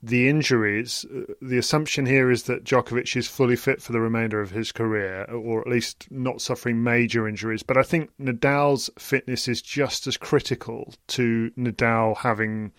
the 0.03 0.27
injuries, 0.27 1.05
uh, 1.13 1.33
the 1.41 1.57
assumption 1.57 2.05
here 2.05 2.31
is 2.31 2.43
that 2.43 2.63
Djokovic 2.63 3.15
is 3.15 3.27
fully 3.27 3.55
fit 3.55 3.81
for 3.81 3.91
the 3.91 3.99
remainder 3.99 4.41
of 4.41 4.51
his 4.51 4.71
career, 4.71 5.25
or 5.25 5.61
at 5.61 5.67
least 5.67 6.07
not 6.09 6.41
suffering 6.41 6.83
major 6.83 7.27
injuries. 7.27 7.63
But 7.63 7.77
I 7.77 7.83
think 7.83 8.09
Nadal's 8.19 8.89
fitness 8.97 9.47
is 9.47 9.61
just 9.61 10.07
as 10.07 10.17
critical 10.17 10.93
to 11.07 11.51
Nadal 11.57 12.17
having 12.17 12.71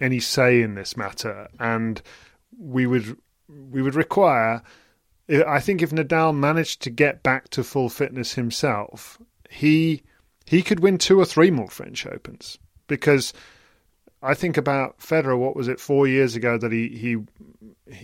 any 0.00 0.20
say 0.20 0.60
in 0.60 0.74
this 0.74 0.96
matter, 0.96 1.48
and 1.58 2.02
we 2.58 2.86
would 2.86 3.16
we 3.48 3.82
would 3.82 3.94
require. 3.94 4.62
I 5.30 5.60
think 5.60 5.82
if 5.82 5.90
Nadal 5.90 6.36
managed 6.36 6.82
to 6.82 6.90
get 6.90 7.22
back 7.22 7.48
to 7.50 7.62
full 7.62 7.88
fitness 7.88 8.34
himself, 8.34 9.18
he 9.48 10.02
he 10.46 10.62
could 10.62 10.80
win 10.80 10.98
two 10.98 11.20
or 11.20 11.24
three 11.24 11.50
more 11.50 11.68
French 11.68 12.06
Opens 12.06 12.58
because 12.88 13.32
I 14.22 14.34
think 14.34 14.56
about 14.56 14.98
Federer. 14.98 15.38
What 15.38 15.56
was 15.56 15.68
it 15.68 15.80
four 15.80 16.06
years 16.06 16.34
ago 16.34 16.58
that 16.58 16.72
he 16.72 16.88
he 16.88 17.16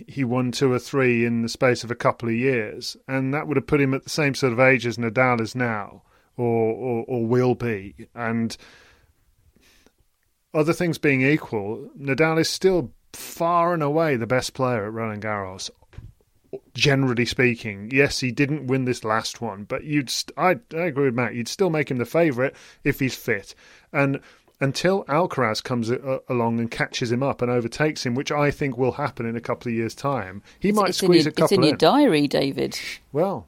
he 0.07 0.23
won 0.23 0.51
two 0.51 0.71
or 0.71 0.79
three 0.79 1.25
in 1.25 1.41
the 1.41 1.49
space 1.49 1.83
of 1.83 1.91
a 1.91 1.95
couple 1.95 2.29
of 2.29 2.35
years, 2.35 2.95
and 3.07 3.33
that 3.33 3.47
would 3.47 3.57
have 3.57 3.67
put 3.67 3.81
him 3.81 3.93
at 3.93 4.03
the 4.03 4.09
same 4.09 4.33
sort 4.33 4.53
of 4.53 4.59
age 4.59 4.85
as 4.85 4.97
Nadal 4.97 5.41
is 5.41 5.53
now, 5.53 6.03
or 6.37 6.73
or, 6.73 7.05
or 7.07 7.25
will 7.25 7.55
be. 7.55 8.07
And 8.15 8.55
other 10.53 10.73
things 10.73 10.97
being 10.97 11.21
equal, 11.21 11.89
Nadal 11.99 12.39
is 12.39 12.49
still 12.49 12.93
far 13.13 13.73
and 13.73 13.83
away 13.83 14.15
the 14.15 14.27
best 14.27 14.53
player 14.53 14.85
at 14.85 14.93
Roland 14.93 15.23
Garros. 15.23 15.69
Generally 16.73 17.25
speaking, 17.25 17.89
yes, 17.91 18.19
he 18.19 18.31
didn't 18.31 18.67
win 18.67 18.85
this 18.85 19.03
last 19.03 19.41
one, 19.41 19.63
but 19.65 19.83
you'd 19.83 20.09
st- 20.09 20.37
I, 20.37 20.51
I 20.75 20.85
agree 20.85 21.05
with 21.05 21.13
Matt. 21.15 21.35
You'd 21.35 21.47
still 21.47 21.69
make 21.69 21.91
him 21.91 21.97
the 21.97 22.05
favourite 22.05 22.53
if 22.83 22.99
he's 22.99 23.15
fit, 23.15 23.53
and 23.91 24.19
until 24.61 25.03
Alcaraz 25.05 25.61
comes 25.63 25.89
a- 25.91 26.21
along 26.29 26.59
and 26.59 26.71
catches 26.71 27.11
him 27.11 27.21
up 27.21 27.41
and 27.41 27.51
overtakes 27.51 28.05
him, 28.05 28.15
which 28.15 28.31
I 28.31 28.49
think 28.51 28.77
will 28.77 28.93
happen 28.93 29.25
in 29.25 29.35
a 29.35 29.41
couple 29.41 29.69
of 29.69 29.75
years' 29.75 29.93
time. 29.93 30.41
He 30.59 30.69
It's- 30.69 30.81
might 30.81 30.89
it's 30.89 30.97
squeeze 30.99 31.25
your- 31.25 31.31
a 31.31 31.33
couple 31.33 31.45
It's 31.45 31.51
in 31.53 31.61
your 31.63 31.71
in. 31.71 31.77
diary, 31.77 32.27
David. 32.27 32.79
Well, 33.11 33.47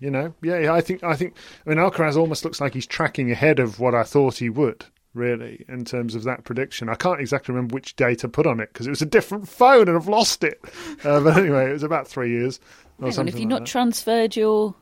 you 0.00 0.10
know, 0.10 0.32
yeah, 0.42 0.58
yeah, 0.60 0.72
I 0.72 0.80
think, 0.80 1.04
I 1.04 1.14
think, 1.16 1.34
I 1.66 1.70
mean, 1.70 1.78
Alcaraz 1.78 2.16
almost 2.16 2.44
looks 2.44 2.60
like 2.60 2.72
he's 2.74 2.86
tracking 2.86 3.30
ahead 3.30 3.58
of 3.58 3.78
what 3.78 3.94
I 3.94 4.04
thought 4.04 4.38
he 4.38 4.48
would, 4.48 4.86
really, 5.18 5.64
in 5.68 5.84
terms 5.84 6.14
of 6.14 6.22
that 6.24 6.44
prediction. 6.44 6.88
I 6.88 6.94
can't 6.94 7.20
exactly 7.20 7.54
remember 7.54 7.74
which 7.74 7.94
date 7.96 8.24
I 8.24 8.28
put 8.28 8.46
on 8.46 8.60
it 8.60 8.72
because 8.72 8.86
it 8.86 8.90
was 8.90 9.02
a 9.02 9.06
different 9.06 9.48
phone 9.60 9.88
and 9.88 9.96
I've 9.98 10.08
lost 10.08 10.42
it. 10.44 10.58
Uh, 11.04 11.20
but 11.20 11.36
anyway, 11.36 11.68
it 11.68 11.72
was 11.72 11.82
about 11.82 12.08
three 12.08 12.30
years 12.30 12.58
or 12.98 13.02
Hang 13.02 13.06
on, 13.08 13.12
something. 13.12 13.32
have 13.34 13.40
you 13.40 13.46
like 13.46 13.50
not 13.50 13.58
that. 13.60 13.66
transferred 13.66 14.34
your 14.36 14.74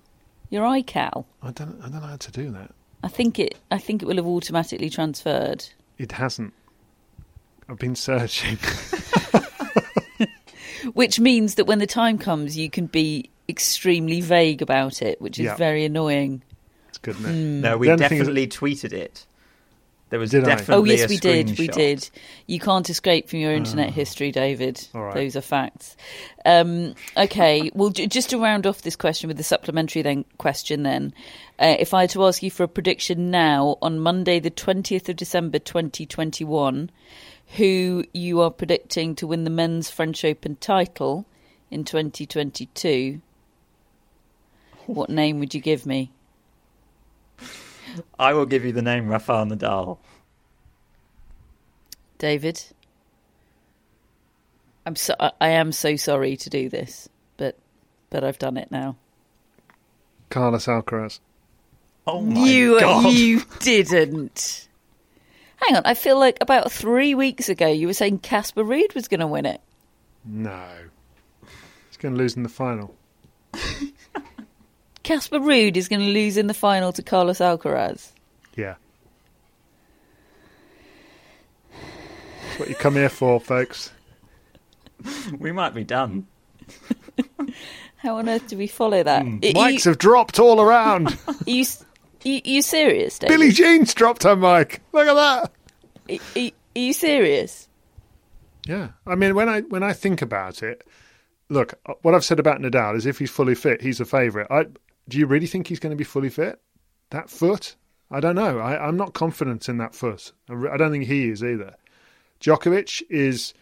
your 0.51 0.63
iCal? 0.65 1.25
I 1.43 1.51
don't, 1.51 1.79
I 1.81 1.89
don't 1.89 2.01
know 2.01 2.07
how 2.07 2.17
to 2.17 2.31
do 2.31 2.51
that. 2.53 2.71
I 3.03 3.09
think 3.09 3.39
it. 3.39 3.59
I 3.71 3.79
think 3.79 4.03
it 4.03 4.07
will 4.07 4.17
have 4.17 4.27
automatically 4.27 4.91
transferred. 4.91 5.65
It 5.99 6.13
hasn't. 6.13 6.53
I've 7.69 7.79
been 7.79 7.97
searching. 7.97 8.59
Which 10.95 11.19
means 11.19 11.57
that 11.57 11.67
when 11.67 11.79
the 11.81 11.87
time 11.87 12.17
comes, 12.17 12.57
you 12.57 12.71
can 12.71 12.87
be 12.87 13.29
extremely 13.49 14.21
vague 14.21 14.63
about 14.63 15.03
it, 15.03 15.21
which 15.21 15.39
is 15.39 15.47
Yeah. 15.47 15.57
very 15.57 15.85
annoying. 15.85 16.43
It's 16.89 16.99
good, 16.99 17.17
isn't? 17.17 17.61
No, 17.61 17.77
we 17.77 17.89
The 17.89 17.93
only 17.95 18.09
thing 18.09 18.19
is- 18.19 18.27
definitely 18.27 18.47
tweeted 18.47 18.93
it. 18.93 19.26
There 20.17 20.21
was 20.23 20.31
Did 20.31 20.45
I? 20.45 20.57
definitely 20.57 20.75
Oh 20.75 20.85
yes, 20.85 21.05
a 21.05 21.09
we 21.09 21.17
did. 21.19 21.59
We 21.59 21.69
did. 21.69 22.09
You 22.47 22.59
can't 22.59 22.89
escape 22.89 23.29
from 23.29 23.41
your 23.41 23.53
internet 23.53 23.91
history, 23.91 24.33
David. 24.33 24.81
Ah. 24.95 24.99
All 24.99 25.05
right. 25.05 25.15
Those 25.15 25.37
are 25.37 25.43
facts. 25.43 25.95
Um, 26.47 26.95
okay. 27.19 27.71
well, 27.75 27.91
j- 27.91 28.07
just 28.07 28.31
to 28.31 28.41
round 28.41 28.67
off 28.67 28.81
this 28.81 28.97
question 28.97 29.29
with 29.29 29.37
the 29.37 29.43
supplementary 29.43 30.01
then 30.01 30.25
question, 30.39 30.85
then, 30.85 31.13
uh, 31.59 31.77
if 31.79 31.93
I 31.93 32.01
had 32.01 32.11
to 32.11 32.25
ask 32.25 32.43
you 32.43 32.51
for 32.51 32.63
a 32.63 32.69
prediction 32.69 33.31
now 33.31 33.77
on 33.83 34.01
Monday, 34.01 34.41
the 34.41 34.49
twentieth 34.49 35.07
of 35.11 35.17
December, 35.17 35.59
twenty 35.59 36.07
twenty 36.07 36.45
one, 36.45 36.91
who 37.59 38.03
you 38.15 38.41
are 38.41 38.51
predicting 38.51 39.15
to 39.17 39.27
win 39.27 39.45
the 39.45 39.51
men's 39.51 39.91
French 39.91 40.25
Open 40.25 40.57
title 40.57 41.27
in 41.71 41.85
twenty 41.85 42.25
twenty 42.25 42.65
two, 42.73 43.21
what 44.87 45.11
name 45.11 45.41
would 45.41 45.53
you 45.53 45.61
give 45.61 45.85
me? 45.85 46.11
I 48.19 48.33
will 48.33 48.47
give 48.47 48.65
you 48.65 48.73
the 48.73 48.83
name 48.83 49.09
Rafael 49.09 49.47
Nadal. 49.47 49.99
David. 52.19 52.63
I'm 54.85 54.97
so 54.97 55.15
I- 55.19 55.33
I 55.41 55.49
am 55.51 55.73
so 55.73 55.97
sorry 55.97 56.37
to 56.37 56.51
do 56.51 56.69
this, 56.69 57.09
but 57.37 57.57
but 58.11 58.25
I've 58.25 58.39
done 58.39 58.57
it 58.57 58.71
now. 58.71 58.97
Carlos 60.31 60.67
Alcaraz. 60.67 61.21
Oh 62.07 62.21
my 62.21 62.41
you 62.47 62.81
god! 62.81 63.13
you 63.13 63.43
didn't. 63.61 64.69
Hang 65.57 65.77
on, 65.77 65.83
I 65.85 65.95
feel 65.95 66.19
like 66.19 66.39
about 66.41 66.71
three 66.71 67.15
weeks 67.15 67.49
ago 67.49 67.67
you 67.67 67.87
were 67.87 67.95
saying 67.95 68.19
Casper 68.19 68.63
Ruud 68.63 68.95
was 68.95 69.09
going 69.09 69.21
to 69.21 69.27
win 69.27 69.47
it. 69.47 69.61
No. 70.25 70.65
He's 71.89 71.97
going 71.97 72.15
to 72.15 72.19
lose 72.19 72.37
in 72.37 72.43
the 72.43 72.49
final. 72.49 72.95
Casper 75.07 75.39
Ruud 75.39 75.77
is 75.77 75.87
going 75.87 76.01
to 76.01 76.09
lose 76.09 76.37
in 76.37 76.49
the 76.49 76.55
final 76.55 76.93
to 76.93 77.01
Carlos 77.01 77.39
Alcaraz. 77.39 78.11
Yeah. 78.57 78.75
That's 81.71 82.59
what 82.59 82.69
you 82.69 82.75
come 82.75 82.95
here 82.97 83.09
for, 83.09 83.41
folks. 83.41 83.93
We 85.39 85.53
might 85.53 85.75
be 85.75 85.85
done. 85.85 86.27
How 87.99 88.17
on 88.17 88.29
earth 88.29 88.49
do 88.49 88.57
we 88.57 88.67
follow 88.67 89.03
that? 89.03 89.23
Hmm. 89.23 89.39
Are, 89.43 89.47
you, 89.47 89.55
Mics 89.55 89.85
have 89.85 89.99
dropped 89.99 90.41
all 90.41 90.61
around. 90.61 91.17
are 91.29 91.35
you, 91.47 91.65
you, 92.25 92.41
you 92.45 92.63
serious, 92.63 93.19
David? 93.21 93.35
Billie 93.35 93.53
Jean's 93.53 93.95
dropped 93.95 94.25
her 94.25 94.35
mic. 94.35 94.83
Look 94.93 95.07
at 95.07 95.15
that. 95.15 95.53
Are, 96.11 96.41
are, 96.43 96.51
are 96.77 96.81
you 96.81 96.93
serious? 96.93 97.69
Yeah. 98.67 98.89
I 99.07 99.15
mean, 99.15 99.37
when 99.37 99.49
I 99.49 99.61
when 99.61 99.83
I 99.85 99.93
think 99.93 100.23
about 100.23 100.63
it, 100.63 100.83
look, 101.49 101.75
what 102.03 102.15
I've 102.15 102.25
said 102.25 102.41
about 102.41 102.61
Nadal 102.61 102.97
is 102.97 103.07
if 103.07 103.19
he's 103.19 103.31
fully 103.31 103.55
fit, 103.55 103.83
he's 103.83 104.01
a 104.01 104.07
favourite. 104.07 104.51
I 104.51 104.67
do 105.09 105.19
you 105.19 105.27
really 105.27 105.47
think 105.47 105.67
he's 105.67 105.81
going 105.81 105.91
to 105.91 105.97
be 105.97 106.05
fully 106.05 106.31
fit? 106.31 106.61
That 107.11 107.31
foot? 107.31 107.77
I 108.11 108.21
don't 108.21 108.37
know. 108.37 108.59
I, 108.59 108.87
I'm 108.87 108.97
not 108.97 109.15
confident 109.15 109.69
in 109.69 109.79
that 109.79 109.95
foot. 109.95 110.33
I 110.49 110.77
don't 110.77 110.93
think 110.93 111.05
he 111.05 111.29
is 111.29 111.43
either. 111.43 111.75
Djokovic 112.41 113.03
is, 113.09 113.55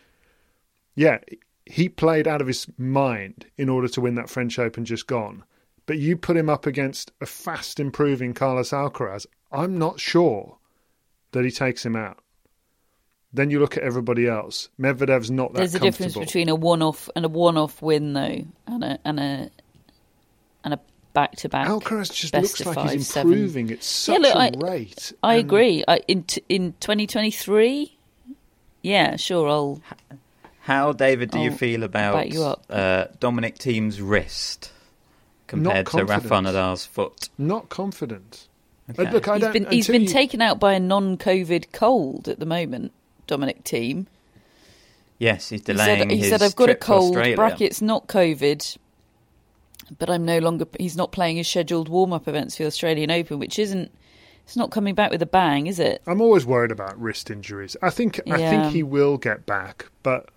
yeah, 0.95 1.19
he 1.67 1.89
played 1.89 2.29
out 2.29 2.41
of 2.41 2.47
his 2.47 2.67
mind 2.77 3.47
in 3.57 3.69
order 3.69 3.89
to 3.89 4.01
win 4.01 4.17
that 4.17 4.29
French 4.29 4.59
Open 4.59 4.85
just 4.85 5.07
gone. 5.07 5.45
But 5.87 5.99
you 5.99 6.17
put 6.17 6.37
him 6.37 6.49
up 6.49 6.67
against 6.67 7.13
a 7.21 7.27
fast 7.27 7.79
improving 7.79 8.35
Carlos 8.35 8.71
Alcaraz. 8.71 9.27
I'm 9.53 9.79
not 9.79 10.01
sure 10.01 10.57
that 11.33 11.45
he 11.45 11.51
takes 11.51 11.85
him 11.85 11.97
out. 11.97 12.19
Then 13.33 13.51
you 13.51 13.59
look 13.59 13.77
at 13.77 13.83
everybody 13.83 14.29
else. 14.29 14.69
Medvedev's 14.81 15.31
not 15.31 15.53
that 15.53 15.59
There's 15.59 15.75
a 15.75 15.81
difference 15.81 16.15
between 16.15 16.49
a 16.49 16.55
one-off 16.55 17.11
and 17.17 17.25
a 17.25 17.29
one-off 17.29 17.83
win, 17.83 18.13
though, 18.13 18.45
and 18.67 18.85
a 18.85 18.99
and 19.05 19.19
a 19.19 19.51
and 20.63 20.75
a 20.75 20.81
back-to-back. 21.15 21.67
Alcaraz 21.67 22.13
just 22.13 22.33
best 22.33 22.43
looks 22.43 22.61
of 22.61 22.67
like 22.67 22.75
five, 22.77 22.91
he's 22.91 23.09
seven. 23.09 23.33
improving 23.33 23.71
at 23.71 23.83
such 23.83 24.21
look, 24.21 24.35
a 24.35 24.39
I- 24.39 24.51
rate. 24.59 25.13
I 25.23 25.35
And 25.37 25.47
agree. 25.47 25.85
I, 25.89 26.01
in 26.07 26.25
t- 26.25 26.45
in 26.51 26.75
2023, 26.81 27.97
yeah, 28.83 29.17
sure. 29.17 29.49
I'll 29.49 29.81
How, 30.61 30.93
David, 30.93 31.31
do 31.31 31.39
you 31.41 31.51
I'll 31.51 31.57
feel 31.57 31.83
about 31.83 32.29
you 32.31 32.45
up. 32.45 32.65
uh, 32.69 33.07
Dominic 33.21 33.57
Thiem's 33.59 34.01
wrist 34.03 34.71
compared 35.47 35.87
to 35.87 36.05
Rafa. 36.05 36.29
Nadal's 36.29 36.85
foot? 36.87 37.29
Not 37.39 37.69
confident. 37.71 38.49
Uh, 38.99 39.03
look, 39.05 39.29
I 39.29 39.35
He's 39.35 39.41
don't. 39.43 39.53
been 39.55 39.67
he's 39.71 39.89
until 39.89 39.93
been 40.01 40.03
you- 40.09 40.13
taken 40.13 40.43
out 40.43 40.61
by 40.61 40.75
a 40.75 40.81
non-COVID 40.81 41.73
cold 41.73 42.29
at 42.29 42.39
the 42.39 42.47
moment. 42.47 42.93
Dominic 43.27 43.65
Team. 43.65 44.07
Yes, 45.19 45.49
he's 45.49 45.61
He 45.61 45.65
delaying 45.73 46.01
said, 46.01 46.11
he 46.11 46.17
his 46.19 46.29
said 46.29 46.43
I've 46.43 46.57
got 46.57 46.65
a 46.65 46.75
trip 46.75 46.81
to 46.81 46.87
cold. 46.87 47.15
Brackets 47.15 47.81
not 47.81 48.09
COVID, 48.09 48.77
but 49.99 50.11
I'm 50.11 50.25
no 50.25 50.39
longer. 50.39 50.67
He's 50.79 50.97
not 50.97 51.13
playing 51.13 51.37
his 51.37 51.49
scheduled 51.49 51.89
warm-up 51.89 52.29
events 52.29 52.57
for 52.57 52.63
the 52.65 52.67
Australian 52.69 53.11
Open, 53.11 53.39
which 53.39 53.59
isn't. 53.59 53.91
It's 54.45 54.57
not 54.57 54.71
coming 54.71 54.95
back 54.95 55.11
with 55.11 55.23
a 55.23 55.27
bang, 55.27 55.67
is 55.67 55.79
it? 55.79 56.03
I'm 56.07 56.21
always 56.21 56.45
worried 56.45 56.71
about 56.71 57.01
wrist 57.01 57.31
injuries. 57.31 57.77
I 57.81 57.89
think 57.91 58.21
I 58.31 58.37
Yeah. 58.39 58.51
think 58.51 58.75
he 58.75 58.83
will 58.83 59.17
get 59.17 59.47
back, 59.47 59.87
but 60.03 60.29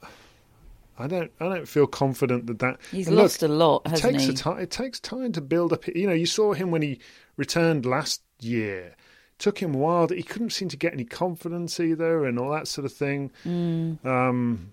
I 0.97 1.07
don't 1.07 1.29
I 1.41 1.45
don't 1.49 1.67
feel 1.67 1.87
confident 1.87 2.47
that 2.47 2.59
that 2.59 2.77
He's 2.91 3.09
look, 3.09 3.19
lost 3.23 3.43
a 3.43 3.47
lot, 3.49 3.81
it 3.85 3.97
takes 3.97 4.23
he? 4.23 4.29
A 4.29 4.33
time, 4.33 4.59
it 4.59 4.71
takes 4.71 4.99
time 5.01 5.31
to 5.33 5.41
build 5.41 5.73
up. 5.73 5.85
You 5.87 6.07
know, 6.07 6.13
you 6.13 6.25
saw 6.25 6.53
him 6.53 6.71
when 6.71 6.81
he 6.81 6.99
returned 7.35 7.85
last 7.85 8.21
year. 8.39 8.95
Took 9.39 9.59
him 9.59 9.75
a 9.75 9.77
while. 9.77 10.07
He 10.07 10.23
couldn't 10.23 10.49
seem 10.51 10.67
to 10.69 10.77
get 10.77 10.93
any 10.93 11.03
confidence 11.05 11.79
either, 11.79 12.25
and 12.25 12.39
all 12.39 12.49
that 12.51 12.67
sort 12.67 12.85
of 12.85 12.93
thing. 12.93 13.29
Mm. 13.45 14.03
Um, 14.03 14.71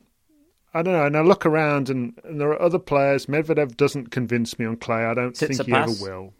I 0.75 0.83
don't 0.83 0.93
know. 0.95 1.07
And 1.07 1.17
I 1.17 1.21
look 1.23 1.47
around, 1.47 1.89
and, 1.89 2.19
and 2.25 2.41
there 2.41 2.49
are 2.51 2.61
other 2.61 2.79
players. 2.81 3.27
Medvedev 3.27 3.77
doesn't 3.77 4.11
convince 4.11 4.59
me 4.59 4.67
on 4.67 4.77
clay. 4.77 5.05
I 5.05 5.15
don't 5.15 5.37
think 5.37 5.65
he 5.65 5.73
ever 5.73 5.93
will. 6.01 6.35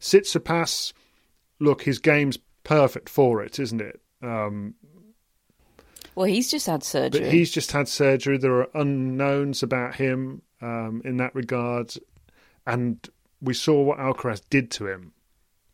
Tsitsipas, 0.00 0.92
look, 1.58 1.82
his 1.82 1.98
game's 1.98 2.38
perfect 2.64 3.08
for 3.08 3.42
it, 3.42 3.58
isn't 3.58 3.80
it? 3.80 4.00
Um, 4.22 4.74
Well, 6.14 6.26
he's 6.26 6.50
just 6.50 6.66
had 6.66 6.82
surgery. 6.82 7.20
but 7.22 7.32
he's 7.32 7.50
just 7.50 7.72
had 7.72 7.88
surgery. 7.88 8.36
There 8.38 8.54
are 8.60 8.68
unknowns 8.74 9.62
about 9.62 9.94
him 9.94 10.42
um, 10.60 11.00
in 11.04 11.16
that 11.18 11.34
regard, 11.34 11.94
and 12.66 12.98
we 13.40 13.54
saw 13.54 13.82
what 13.82 13.98
Alcaraz 13.98 14.42
did 14.50 14.70
to 14.72 14.86
him. 14.88 15.12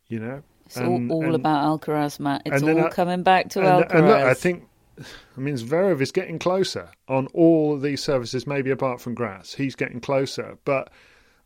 You 0.07 0.19
know, 0.19 0.43
it's 0.65 0.77
all, 0.77 0.95
And- 0.95 1.11
all 1.11 1.25
and- 1.25 1.35
about 1.35 1.81
Alcaraz, 1.81 2.19
Matt. 2.19 2.43
It's 2.45 2.63
all 2.63 2.85
I- 2.85 2.89
coming 2.89 3.23
back 3.23 3.49
to 3.49 3.59
and, 3.59 3.67
Alcaraz. 3.85 3.95
and 3.97 4.07
look, 4.07 4.17
I 4.17 4.33
think, 4.33 4.66
I 4.99 5.39
mean, 5.39 5.55
Zverev 5.55 6.01
is 6.01 6.11
getting 6.11 6.39
closer 6.39 6.89
on 7.07 7.27
all 7.27 7.73
of 7.73 7.81
these 7.81 8.01
services, 8.03 8.47
maybe 8.47 8.71
apart 8.71 8.99
from 9.01 9.13
grass. 9.13 9.53
He's 9.53 9.75
getting 9.75 9.99
closer, 9.99 10.57
but 10.65 10.89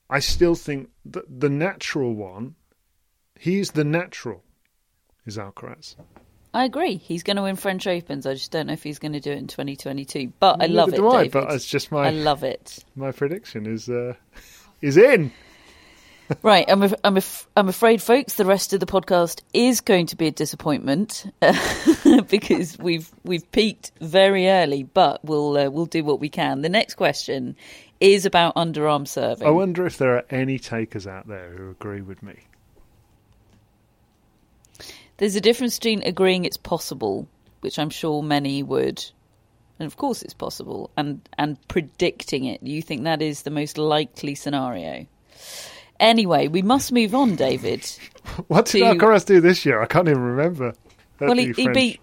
I 0.10 0.20
still 0.20 0.56
think 0.56 0.90
that 1.06 1.26
the 1.40 1.50
natural 1.50 2.14
one, 2.14 2.56
he's 3.38 3.72
the 3.72 3.84
natural, 3.84 4.44
is 5.26 5.38
Alcaraz. 5.38 5.96
I 6.54 6.66
agree. 6.66 6.98
He's 6.98 7.24
going 7.24 7.38
to 7.38 7.44
win 7.44 7.56
French 7.56 7.88
Opens. 7.88 8.26
I 8.26 8.34
just 8.34 8.52
don't 8.52 8.68
know 8.68 8.74
if 8.74 8.84
he's 8.84 9.00
going 9.00 9.14
to 9.14 9.22
do 9.22 9.32
it 9.32 9.38
in 9.38 9.48
2022. 9.48 10.34
But 10.40 10.56
I 10.62 10.68
Neither 10.68 10.74
love 10.74 10.90
it, 10.94 10.96
do 10.98 11.10
I, 11.10 11.18
David. 11.24 11.32
but 11.32 11.52
it's 11.54 11.66
just 11.66 11.92
my 11.94 12.08
I 12.08 12.10
love 12.10 12.44
it. 12.44 12.84
my 12.96 13.12
prediction 13.14 13.66
is 13.66 13.88
uh, 13.90 14.16
is 14.82 14.98
in. 14.98 15.32
Right, 16.44 16.66
I'm 16.68 16.84
af- 16.84 16.94
I'm 17.04 17.18
af- 17.18 17.48
I'm 17.58 17.68
afraid, 17.68 18.02
folks. 18.02 18.36
The 18.36 18.46
rest 18.46 18.74
of 18.74 18.80
the 18.80 18.86
podcast 18.86 19.42
is 19.54 19.82
going 19.82 20.08
to 20.08 20.16
be 20.16 20.28
a 20.28 20.32
disappointment 20.32 21.26
because 22.30 22.78
we've 22.80 23.10
we've 23.24 23.50
peaked 23.52 23.92
very 24.00 24.48
early, 24.48 24.84
but 24.84 25.24
we'll 25.26 25.58
uh, 25.58 25.70
we'll 25.70 25.86
do 25.86 26.04
what 26.04 26.20
we 26.20 26.30
can. 26.30 26.62
The 26.62 26.70
next 26.70 26.96
question 26.96 27.56
is 28.00 28.26
about 28.26 28.56
underarm 28.56 29.08
serving. 29.08 29.48
I 29.48 29.52
wonder 29.52 29.86
if 29.86 29.98
there 29.98 30.16
are 30.16 30.26
any 30.30 30.58
takers 30.58 31.08
out 31.08 31.28
there 31.28 31.52
who 31.52 31.70
agree 31.70 32.02
with 32.02 32.24
me. 32.24 32.40
There's 35.18 35.36
a 35.36 35.42
difference 35.42 35.78
between 35.78 36.02
agreeing 36.04 36.46
it's 36.46 36.58
possible, 36.58 37.28
which 37.60 37.78
I'm 37.78 37.92
sure 37.92 38.24
many 38.24 38.64
would, 38.64 39.04
and 39.80 39.86
of 39.86 39.98
course 39.98 40.24
it's 40.24 40.34
possible, 40.34 40.90
and 40.98 41.28
and 41.38 41.58
predicting 41.68 42.46
it. 42.46 42.64
You 42.64 42.82
think 42.82 43.04
that 43.04 43.22
is 43.22 43.44
the 43.44 43.52
most 43.52 43.78
likely 43.78 44.36
scenario? 44.36 45.06
Anyway, 46.02 46.48
we 46.50 46.62
must 46.62 46.92
move 46.92 47.16
on, 47.16 47.36
David. 47.36 47.90
What 48.48 48.66
did 48.66 48.80
To- 48.80 48.86
Alcaraz 48.86 49.26
do 49.26 49.40
this 49.42 49.66
year? 49.66 49.82
I 49.82 49.86
can't 49.88 50.08
even 50.08 50.22
remember. 50.22 50.68
At 50.70 50.76
well, 51.28 51.38
he, 51.38 51.52
he 51.54 51.68
beat 51.70 52.00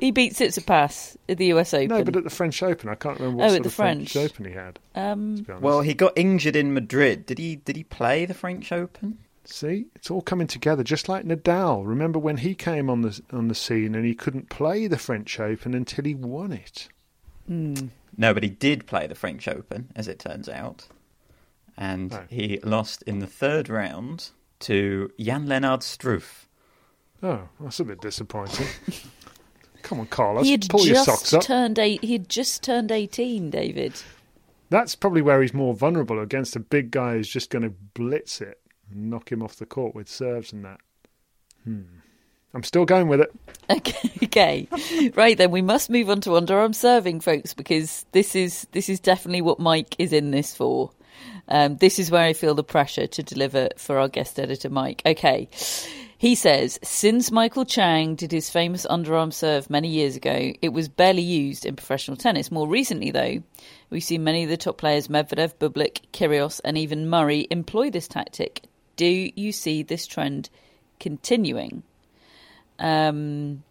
he 0.00 0.10
beat 0.10 0.32
Tsitsipas 0.34 1.16
at 1.28 1.38
the 1.38 1.46
US 1.54 1.72
Open. 1.74 1.88
No, 1.88 2.04
but 2.04 2.16
at 2.16 2.24
the 2.24 2.30
French 2.30 2.62
Open, 2.62 2.88
I 2.88 2.94
can't 2.94 3.18
remember 3.18 3.38
what 3.38 3.44
Oh, 3.44 3.48
sort 3.48 3.56
at 3.58 3.62
the 3.62 3.68
of 3.68 3.74
French. 3.74 4.12
French. 4.12 4.32
Open 4.32 4.44
he 4.46 4.52
had. 4.52 4.78
um, 4.94 5.36
To 5.38 5.42
be 5.42 5.52
honest. 5.52 5.62
Well, 5.62 5.80
he 5.82 5.94
got 5.94 6.12
injured 6.16 6.56
in 6.56 6.74
Madrid. 6.74 7.24
Did 7.26 7.38
he? 7.38 7.56
Did 7.56 7.76
he 7.76 7.84
play 7.84 8.24
the 8.26 8.34
French 8.34 8.70
Open? 8.72 9.18
See, 9.44 9.86
it's 9.96 10.10
all 10.10 10.22
coming 10.22 10.46
together, 10.46 10.82
just 10.84 11.08
like 11.08 11.24
Nadal. 11.24 11.86
Remember 11.86 12.18
when 12.18 12.36
he 12.38 12.54
came 12.54 12.88
on 12.90 13.00
the 13.02 13.20
on 13.32 13.48
the 13.48 13.54
scene 13.54 13.94
and 13.94 14.04
he 14.04 14.14
couldn't 14.14 14.48
play 14.50 14.86
the 14.86 14.98
French 14.98 15.40
Open 15.40 15.74
until 15.74 16.04
he 16.04 16.14
won 16.14 16.52
it. 16.52 16.88
No, 17.48 18.32
but 18.34 18.42
he 18.42 18.48
did 18.50 18.86
play 18.86 19.06
the 19.06 19.14
French 19.14 19.48
Open, 19.48 19.88
as 19.96 20.06
it 20.08 20.18
turns 20.18 20.48
out, 20.48 20.86
and 21.76 22.12
Oh. 22.12 22.24
he 22.28 22.58
lost 22.62 23.02
in 23.02 23.18
the 23.20 23.26
third 23.26 23.68
round 23.68 24.30
to 24.60 25.10
Jan 25.18 25.46
Lennard 25.46 25.80
Struff. 25.80 26.46
Oh, 27.22 27.48
that's 27.60 27.80
a 27.80 27.84
bit 27.84 28.00
disappointing. 28.00 28.66
Come 29.82 30.00
on, 30.00 30.06
Carlos, 30.06 30.44
he 30.44 30.52
had 30.52 30.68
pull 30.68 30.86
your 30.86 30.96
socks 31.04 31.22
just 31.22 31.34
up. 31.34 31.42
turned 31.42 31.78
eight. 31.78 32.02
He 32.04 32.12
had 32.12 32.28
just 32.28 32.62
turned 32.62 32.92
eighteen, 32.92 33.50
David. 33.50 34.00
That's 34.70 34.94
probably 34.94 35.22
where 35.22 35.42
he's 35.42 35.52
more 35.52 35.74
vulnerable 35.74 36.18
against 36.20 36.56
a 36.56 36.60
big 36.60 36.90
guy 36.92 37.14
who's 37.14 37.28
just 37.28 37.50
going 37.50 37.62
to 37.64 37.70
blitz 37.94 38.40
it, 38.40 38.58
and 38.90 39.10
knock 39.10 39.30
him 39.30 39.42
off 39.42 39.56
the 39.56 39.66
court 39.66 39.94
with 39.94 40.08
serves 40.08 40.52
and 40.52 40.64
that. 40.64 40.80
Hmm. 41.64 41.82
I'm 42.54 42.62
still 42.62 42.84
going 42.84 43.08
with 43.08 43.20
it. 43.20 43.32
Okay, 43.70 44.10
okay, 44.24 45.12
right 45.14 45.36
then. 45.38 45.50
We 45.50 45.62
must 45.62 45.90
move 45.90 46.08
on 46.10 46.20
to 46.22 46.30
underarm 46.30 46.74
serving, 46.74 47.20
folks, 47.20 47.52
because 47.54 48.04
this 48.12 48.34
is 48.36 48.66
this 48.72 48.88
is 48.88 49.00
definitely 49.00 49.42
what 49.42 49.58
Mike 49.58 49.96
is 49.98 50.12
in 50.12 50.30
this 50.30 50.54
for. 50.54 50.90
Um, 51.48 51.76
this 51.76 51.98
is 51.98 52.10
where 52.10 52.24
I 52.24 52.32
feel 52.32 52.54
the 52.54 52.64
pressure 52.64 53.06
to 53.06 53.22
deliver 53.22 53.68
for 53.76 53.98
our 53.98 54.08
guest 54.08 54.38
editor, 54.38 54.70
Mike. 54.70 55.02
Okay. 55.04 55.48
He 56.22 56.36
says, 56.36 56.78
since 56.84 57.32
Michael 57.32 57.64
Chang 57.64 58.14
did 58.14 58.30
his 58.30 58.48
famous 58.48 58.86
underarm 58.86 59.32
serve 59.32 59.68
many 59.68 59.88
years 59.88 60.14
ago, 60.14 60.52
it 60.62 60.68
was 60.68 60.88
barely 60.88 61.22
used 61.22 61.66
in 61.66 61.74
professional 61.74 62.16
tennis. 62.16 62.52
More 62.52 62.68
recently, 62.68 63.10
though, 63.10 63.42
we've 63.90 64.04
seen 64.04 64.22
many 64.22 64.44
of 64.44 64.48
the 64.48 64.56
top 64.56 64.78
players, 64.78 65.08
Medvedev, 65.08 65.56
Bublik, 65.56 66.02
Kyrgios, 66.12 66.60
and 66.64 66.78
even 66.78 67.10
Murray, 67.10 67.48
employ 67.50 67.90
this 67.90 68.06
tactic. 68.06 68.62
Do 68.94 69.30
you 69.34 69.50
see 69.50 69.82
this 69.82 70.06
trend 70.06 70.48
continuing? 71.00 71.82
Um, 72.78 73.64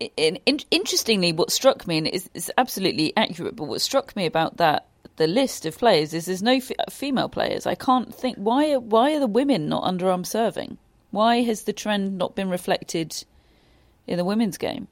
in, 0.00 0.36
in, 0.46 0.60
interestingly, 0.70 1.32
what 1.32 1.50
struck 1.50 1.86
me, 1.86 1.98
and 1.98 2.06
it's, 2.06 2.28
it's 2.34 2.50
absolutely 2.56 3.12
accurate, 3.16 3.56
but 3.56 3.64
what 3.64 3.80
struck 3.80 4.14
me 4.16 4.26
about 4.26 4.58
that 4.58 4.86
the 5.16 5.26
list 5.26 5.66
of 5.66 5.76
players 5.76 6.14
is 6.14 6.26
there's 6.26 6.42
no 6.42 6.54
f- 6.54 6.70
female 6.90 7.28
players. 7.28 7.66
I 7.66 7.74
can't 7.74 8.14
think 8.14 8.36
why 8.36 8.72
are, 8.72 8.80
why 8.80 9.14
are 9.14 9.20
the 9.20 9.26
women 9.26 9.68
not 9.68 9.82
underarm 9.82 10.24
serving? 10.24 10.78
Why 11.10 11.42
has 11.42 11.64
the 11.64 11.72
trend 11.72 12.18
not 12.18 12.34
been 12.34 12.48
reflected 12.48 13.24
in 14.06 14.16
the 14.16 14.24
women's 14.24 14.58
game? 14.58 14.88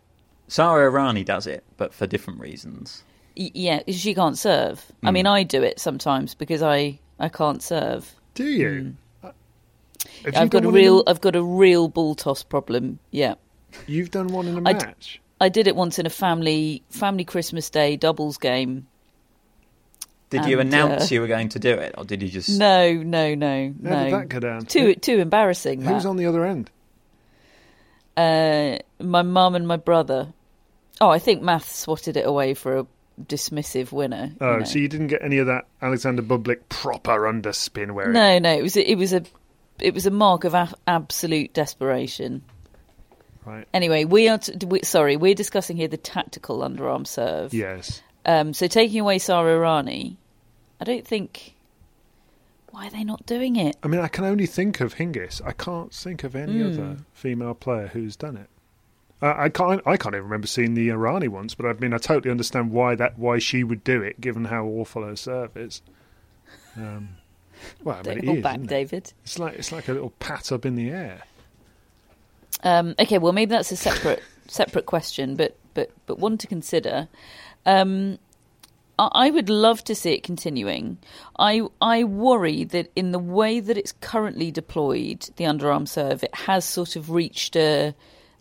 Sara 0.49 0.91
Errani 0.91 1.25
does 1.25 1.47
it, 1.47 1.65
but 1.77 1.95
for 1.95 2.07
different 2.07 2.41
reasons. 2.41 3.03
Y- 3.37 3.51
yeah, 3.55 3.83
she 3.89 4.15
can't 4.15 4.39
serve. 4.39 4.85
I 5.05 5.11
mean, 5.11 5.27
I 5.27 5.43
do 5.43 5.63
it 5.63 5.79
sometimes 5.81 6.35
because 6.35 6.63
I 6.63 6.99
I 7.19 7.29
can't 7.29 7.63
serve. 7.63 8.15
Do 8.35 8.45
you? 8.45 8.97
Uh, 9.23 9.33
have 10.25 10.35
you 10.35 10.41
I've 10.41 10.51
got 10.51 10.65
a 10.65 10.69
one 10.69 10.77
in 10.77 10.83
real 10.83 11.05
I've 11.07 11.21
got 11.21 11.37
a 11.37 11.43
real 11.43 11.89
ball 11.89 12.15
toss 12.15 12.43
problem. 12.43 12.99
Yeah. 13.11 13.35
You've 13.87 14.11
done 14.11 14.29
one 14.29 14.47
in 14.49 14.59
a 14.67 14.69
I 14.69 14.73
d- 14.73 14.87
match. 14.87 15.21
I 15.41 15.49
did 15.49 15.67
it 15.69 15.77
once 15.77 15.99
in 15.99 16.07
a 16.07 16.11
family 16.11 16.83
family 16.91 17.25
Christmas 17.25 17.69
Day 17.71 17.97
doubles 17.97 18.39
game. 18.39 18.87
Did 20.31 20.47
you 20.47 20.59
announce 20.59 21.11
uh, 21.11 21.15
you 21.15 21.21
were 21.21 21.29
going 21.29 21.51
to 21.51 21.59
do 21.61 21.71
it, 21.71 21.95
or 21.97 22.05
did 22.05 22.21
you 22.23 22.29
just? 22.29 22.59
No, 22.59 22.93
no, 22.95 23.35
no, 23.37 23.73
How 23.85 23.91
no. 23.91 24.05
did 24.05 24.13
that 24.13 24.29
go 24.29 24.41
down? 24.41 24.65
Too 24.67 24.95
too 24.97 25.19
embarrassing. 25.19 25.83
Who's 25.83 26.03
That. 26.03 26.09
on 26.09 26.17
the 26.17 26.27
other 26.27 26.45
end? 26.45 26.71
Uh, 28.17 28.79
my 28.99 29.23
mum 29.23 29.55
and 29.55 29.69
my 29.69 29.77
brother. 29.77 30.33
Oh, 31.01 31.11
I 31.11 31.19
think 31.19 31.43
Math 31.43 31.71
swatted 31.71 32.17
it 32.17 32.27
away 32.27 32.55
for 32.55 32.79
a 32.79 32.87
dismissive 33.23 33.93
winner. 33.93 34.33
you 34.41 34.47
Oh, 34.47 34.59
know. 34.59 34.65
so 34.65 34.79
you 34.79 34.89
didn't 34.89 35.09
get 35.09 35.23
any 35.23 35.39
of 35.39 35.47
that 35.47 35.67
Alexander 35.83 36.23
Bublik 36.23 36.61
proper 36.71 37.21
underspin 37.31 37.93
where 37.93 38.11
no, 38.13 38.39
no. 38.39 38.53
It 38.53 38.63
was 38.63 38.77
a, 38.77 38.91
it 38.91 38.97
was 38.97 39.13
a 39.13 39.23
it 39.79 39.93
was 39.93 40.07
a 40.07 40.11
mark 40.11 40.45
of 40.45 40.55
a- 40.55 40.75
absolute 40.87 41.53
desperation. 41.53 42.43
Right? 43.47 43.67
Anyway, 43.73 44.05
we 44.05 44.29
are 44.29 44.39
t- 44.39 44.67
we, 44.67 44.81
sorry. 44.83 45.17
We're 45.17 45.35
discussing 45.35 45.77
here 45.77 45.89
the 45.89 45.97
tactical 45.97 46.59
underarm 46.59 47.07
serve. 47.07 47.55
Yes. 47.55 48.03
Um, 48.25 48.53
so 48.53 48.67
taking 48.67 49.01
away 49.01 49.19
Sara 49.19 49.57
Errani, 49.59 50.17
I 50.81 50.85
don't 50.85 51.07
think. 51.07 51.55
Why 52.73 52.89
are 52.89 52.91
they 52.91 53.05
not 53.05 53.25
doing 53.25 53.57
it? 53.57 53.77
I 53.83 53.89
mean, 53.89 54.01
I 54.01 54.09
can 54.09 54.25
only 54.25 54.47
think 54.47 54.81
of 54.81 54.97
Hingis. 54.97 55.41
I 55.47 55.53
can't 55.53 55.95
think 55.95 56.25
of 56.25 56.35
any 56.37 56.61
Hmm. 56.61 56.67
other 56.67 56.97
female 57.15 57.55
player 57.55 57.87
who's 57.87 58.17
done 58.17 58.37
it. 58.37 58.49
Uh, 59.23 59.33
I 59.35 59.49
can't. 59.49 59.81
I 59.87 59.97
can't 59.97 60.15
even 60.15 60.25
remember 60.25 60.47
seeing 60.49 60.75
the 60.75 60.89
Errani 60.89 61.29
ones, 61.29 61.55
but 61.55 61.65
I 61.67 61.73
mean, 61.75 61.95
I 61.95 61.99
totally 61.99 62.31
understand 62.31 62.71
why 62.73 62.97
that 62.97 63.19
why 63.19 63.39
she 63.39 63.65
would 63.65 63.83
do 63.85 64.03
it, 64.03 64.21
given 64.21 64.47
how 64.47 64.67
awful 64.67 65.05
her 65.05 65.17
serve 65.17 65.57
is. 65.57 65.81
Um, 66.77 67.11
well, 67.83 68.03
I 68.05 68.09
mean, 68.15 68.19
it 68.19 68.37
is, 68.39 68.43
back, 68.43 68.57
isn't 68.57 68.65
it? 68.67 68.69
David. 68.69 69.13
It's 69.23 69.39
like 69.39 69.55
it's 69.55 69.73
like 69.73 69.89
a 69.89 69.93
little 69.93 70.11
pat 70.19 70.53
up 70.53 70.67
in 70.67 70.75
the 70.75 70.91
air. 70.91 71.23
Um, 72.63 72.95
okay, 72.99 73.19
well 73.19 73.33
maybe 73.33 73.51
that's 73.51 73.73
a 73.73 73.77
separate 73.77 74.23
separate 74.49 74.87
question, 74.87 75.37
but 75.37 75.57
but 75.75 75.91
but 76.07 76.19
one 76.19 76.39
to 76.39 76.47
consider. 76.47 77.09
Um, 77.65 78.19
I 78.99 79.29
would 79.31 79.51
love 79.51 79.85
to 79.85 79.95
see 79.95 80.13
it 80.13 80.23
continuing. 80.23 80.97
I 81.39 81.63
I 81.83 82.05
worry 82.05 82.65
that 82.65 82.91
in 82.97 83.13
the 83.13 83.19
way 83.19 83.61
that 83.61 83.77
it's 83.77 83.93
currently 84.01 84.51
deployed, 84.51 85.29
the 85.37 85.45
underarm 85.45 85.87
serve, 85.87 86.25
it 86.25 86.35
has 86.35 86.65
sort 86.65 86.97
of 86.97 87.11
reached 87.11 87.57
a 87.57 87.95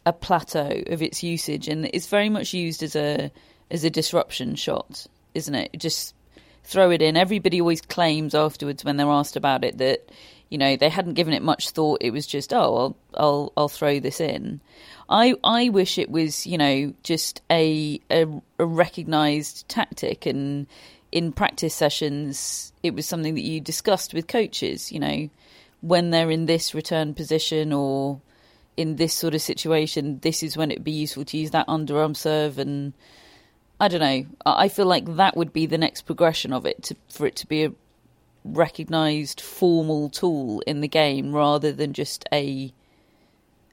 a 0.05 0.13
plateau 0.13 0.83
of 0.87 1.01
its 1.01 1.23
usage, 1.23 1.67
and 1.67 1.89
it's 1.93 2.07
very 2.07 2.29
much 2.29 2.53
used 2.53 2.83
as 2.83 2.95
a 2.95 3.31
as 3.69 3.83
a 3.83 3.89
disruption 3.89 4.55
shot, 4.55 5.07
isn't 5.33 5.55
it? 5.55 5.71
Just 5.77 6.15
throw 6.63 6.89
it 6.89 7.01
in. 7.01 7.17
Everybody 7.17 7.59
always 7.59 7.81
claims 7.81 8.33
afterwards 8.33 8.85
when 8.85 8.95
they're 8.95 9.07
asked 9.07 9.35
about 9.35 9.65
it 9.65 9.77
that 9.79 10.09
you 10.49 10.57
know 10.57 10.75
they 10.75 10.89
hadn't 10.89 11.13
given 11.13 11.33
it 11.33 11.41
much 11.41 11.71
thought. 11.71 11.99
It 12.01 12.11
was 12.11 12.27
just 12.27 12.53
oh 12.53 12.75
I'll 12.75 12.97
I'll, 13.15 13.53
I'll 13.57 13.69
throw 13.69 13.99
this 13.99 14.19
in. 14.19 14.61
I 15.09 15.35
I 15.43 15.69
wish 15.69 15.97
it 15.97 16.09
was 16.09 16.45
you 16.45 16.57
know 16.57 16.93
just 17.03 17.41
a 17.49 17.99
a, 18.11 18.25
a 18.59 18.65
recognised 18.65 19.67
tactic 19.67 20.25
and 20.25 20.67
in 21.11 21.31
practice 21.31 21.73
sessions 21.73 22.73
it 22.83 22.93
was 22.93 23.07
something 23.07 23.35
that 23.35 23.43
you 23.43 23.59
discussed 23.59 24.13
with 24.13 24.27
coaches. 24.27 24.91
You 24.91 24.99
know 24.99 25.29
when 25.81 26.09
they're 26.09 26.31
in 26.31 26.45
this 26.45 26.73
return 26.73 27.13
position 27.13 27.71
or 27.71 28.19
in 28.75 28.97
this 28.97 29.13
sort 29.13 29.33
of 29.33 29.41
situation, 29.41 30.19
this 30.19 30.43
is 30.43 30.57
when 30.57 30.71
it'd 30.71 30.83
be 30.83 30.91
useful 30.91 31.23
to 31.23 31.37
use 31.37 31.51
that 31.51 31.67
underarm 31.67 32.15
serve 32.15 32.59
and. 32.59 32.93
I 33.77 33.89
don't 33.89 33.99
know. 33.99 34.25
I 34.45 34.69
feel 34.69 34.85
like 34.85 35.17
that 35.17 35.35
would 35.35 35.51
be 35.51 35.65
the 35.65 35.77
next 35.77 36.03
progression 36.03 36.53
of 36.53 36.65
it 36.65 36.81
to, 36.83 36.95
for 37.09 37.27
it 37.27 37.35
to 37.35 37.45
be 37.45 37.65
a 37.65 37.73
recognised 38.45 39.41
formal 39.41 40.09
tool 40.09 40.61
in 40.61 40.81
the 40.81 40.87
game 40.87 41.33
rather 41.33 41.71
than 41.71 41.93
just 41.93 42.25
a 42.31 42.71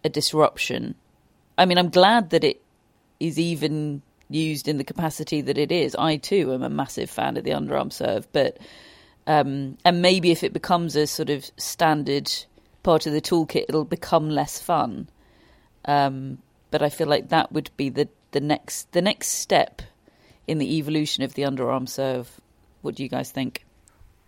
a 0.04 0.08
disruption. 0.08 0.96
I 1.56 1.64
mean, 1.66 1.78
I'm 1.78 1.90
glad 1.90 2.30
that 2.30 2.42
it 2.42 2.61
is 3.20 3.38
even 3.38 4.02
used 4.28 4.66
in 4.66 4.78
the 4.78 4.85
capacity 4.85 5.40
that 5.42 5.58
it 5.58 5.70
is. 5.70 5.94
I 5.94 6.16
too 6.16 6.52
am 6.52 6.62
a 6.62 6.70
massive 6.70 7.11
fan 7.11 7.37
of 7.37 7.44
the 7.44 7.50
underarm 7.50 7.92
serve, 7.92 8.26
but 8.32 8.58
um, 9.26 9.78
and 9.85 10.02
maybe 10.02 10.32
if 10.32 10.42
it 10.42 10.52
becomes 10.52 10.96
a 10.96 11.06
sort 11.06 11.30
of 11.30 11.48
standard 11.56 12.32
part 12.82 13.06
of 13.06 13.12
the 13.12 13.20
toolkit, 13.20 13.66
it'll 13.68 13.85
become 13.85 14.30
less 14.30 14.58
fun. 14.58 15.08
Um, 15.85 16.38
but 16.70 16.82
I 16.82 16.88
feel 16.88 17.06
like 17.06 17.28
that 17.28 17.52
would 17.52 17.70
be 17.76 17.90
the, 17.90 18.08
the 18.32 18.40
next 18.40 18.90
the 18.92 19.02
next 19.02 19.28
step 19.28 19.82
in 20.48 20.58
the 20.58 20.78
evolution 20.78 21.22
of 21.22 21.35
the 21.35 21.42
underarm 21.42 21.88
serve. 21.88 22.40
What 22.80 22.96
do 22.96 23.02
you 23.02 23.08
guys 23.08 23.30
think? 23.30 23.64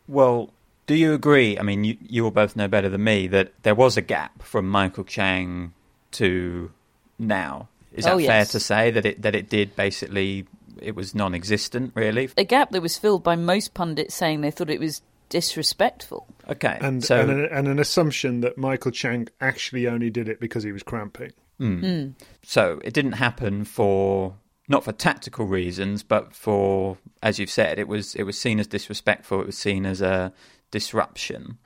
Well, 0.06 0.50
do 0.86 0.94
you 0.94 1.14
agree? 1.14 1.58
I 1.58 1.62
mean, 1.62 1.84
you, 1.84 1.96
you 2.00 2.22
will 2.22 2.30
both 2.30 2.56
know 2.56 2.68
better 2.68 2.88
than 2.88 3.02
me 3.02 3.26
that 3.28 3.52
there 3.62 3.74
was 3.74 3.96
a 3.96 4.02
gap 4.02 4.42
from 4.42 4.68
Michael 4.68 5.04
Chang 5.04 5.72
to 6.12 6.70
now. 7.18 7.68
Is 7.92 8.06
oh, 8.06 8.18
that 8.18 8.24
Oh, 8.24 8.26
fair 8.26 8.44
to 8.44 8.60
say 8.60 8.90
that 8.90 9.06
it 9.06 9.22
that 9.22 9.34
it 9.34 9.48
did 9.48 9.76
basically 9.76 10.46
it 10.80 10.94
was 10.94 11.14
non-existent 11.14 11.92
really? 11.94 12.28
A 12.36 12.44
gap 12.44 12.70
that 12.70 12.82
was 12.82 12.98
filled 12.98 13.22
by 13.22 13.36
most 13.36 13.72
pundits 13.74 14.14
saying 14.14 14.40
they 14.40 14.50
thought 14.50 14.68
it 14.68 14.80
was 14.80 15.00
disrespectful. 15.28 16.26
Okay, 16.48 16.78
And, 16.80 17.02
so 17.02 17.20
and, 17.20 17.30
an, 17.30 17.48
and 17.50 17.68
an 17.68 17.78
assumption 17.78 18.40
that 18.42 18.58
Michael 18.58 18.90
Chang 18.90 19.28
actually 19.40 19.88
only 19.88 20.10
did 20.10 20.28
it 20.28 20.38
because 20.38 20.62
he 20.62 20.72
was 20.72 20.82
cramping. 20.82 21.32
Hmm. 21.58 21.80
Hmm. 21.80 22.08
so 22.42 22.80
it 22.82 22.94
didn't 22.94 23.12
happen 23.12 23.64
for 23.64 24.34
not 24.68 24.84
for 24.84 24.92
tactical 24.92 25.46
reasons, 25.46 26.02
but 26.02 26.34
for 26.34 26.96
as 27.22 27.38
you've 27.38 27.50
said, 27.50 27.78
it 27.78 27.88
was 27.88 28.14
it 28.14 28.24
was 28.24 28.38
seen 28.38 28.58
as 28.60 28.66
disrespectful. 28.66 29.40
It 29.40 29.46
was 29.46 29.58
seen 29.58 29.86
as 29.86 30.00
a 30.00 30.32
disruption. 30.70 31.58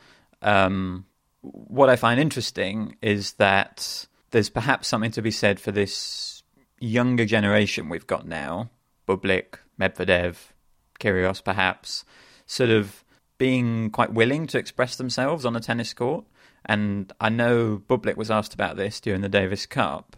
Um, 0.42 1.06
what 1.40 1.88
I 1.88 1.96
find 1.96 2.20
interesting 2.20 2.96
is 3.00 3.34
that 3.34 4.06
there's 4.30 4.50
perhaps 4.50 4.88
something 4.88 5.12
to 5.12 5.22
be 5.22 5.30
said 5.30 5.60
for 5.60 5.72
this 5.72 6.42
younger 6.80 7.24
generation 7.24 7.88
we've 7.88 8.06
got 8.06 8.26
now, 8.26 8.70
Bublik, 9.06 9.58
Medvedev, 9.80 10.36
Kyrgios, 11.00 11.42
perhaps, 11.42 12.04
sort 12.46 12.70
of 12.70 13.04
being 13.38 13.90
quite 13.90 14.12
willing 14.12 14.46
to 14.48 14.58
express 14.58 14.96
themselves 14.96 15.44
on 15.44 15.56
a 15.56 15.60
tennis 15.60 15.94
court. 15.94 16.24
And 16.66 17.12
I 17.20 17.28
know 17.28 17.80
Bublik 17.88 18.16
was 18.16 18.30
asked 18.30 18.52
about 18.52 18.76
this 18.76 19.00
during 19.00 19.20
the 19.20 19.28
Davis 19.28 19.64
Cup. 19.64 20.16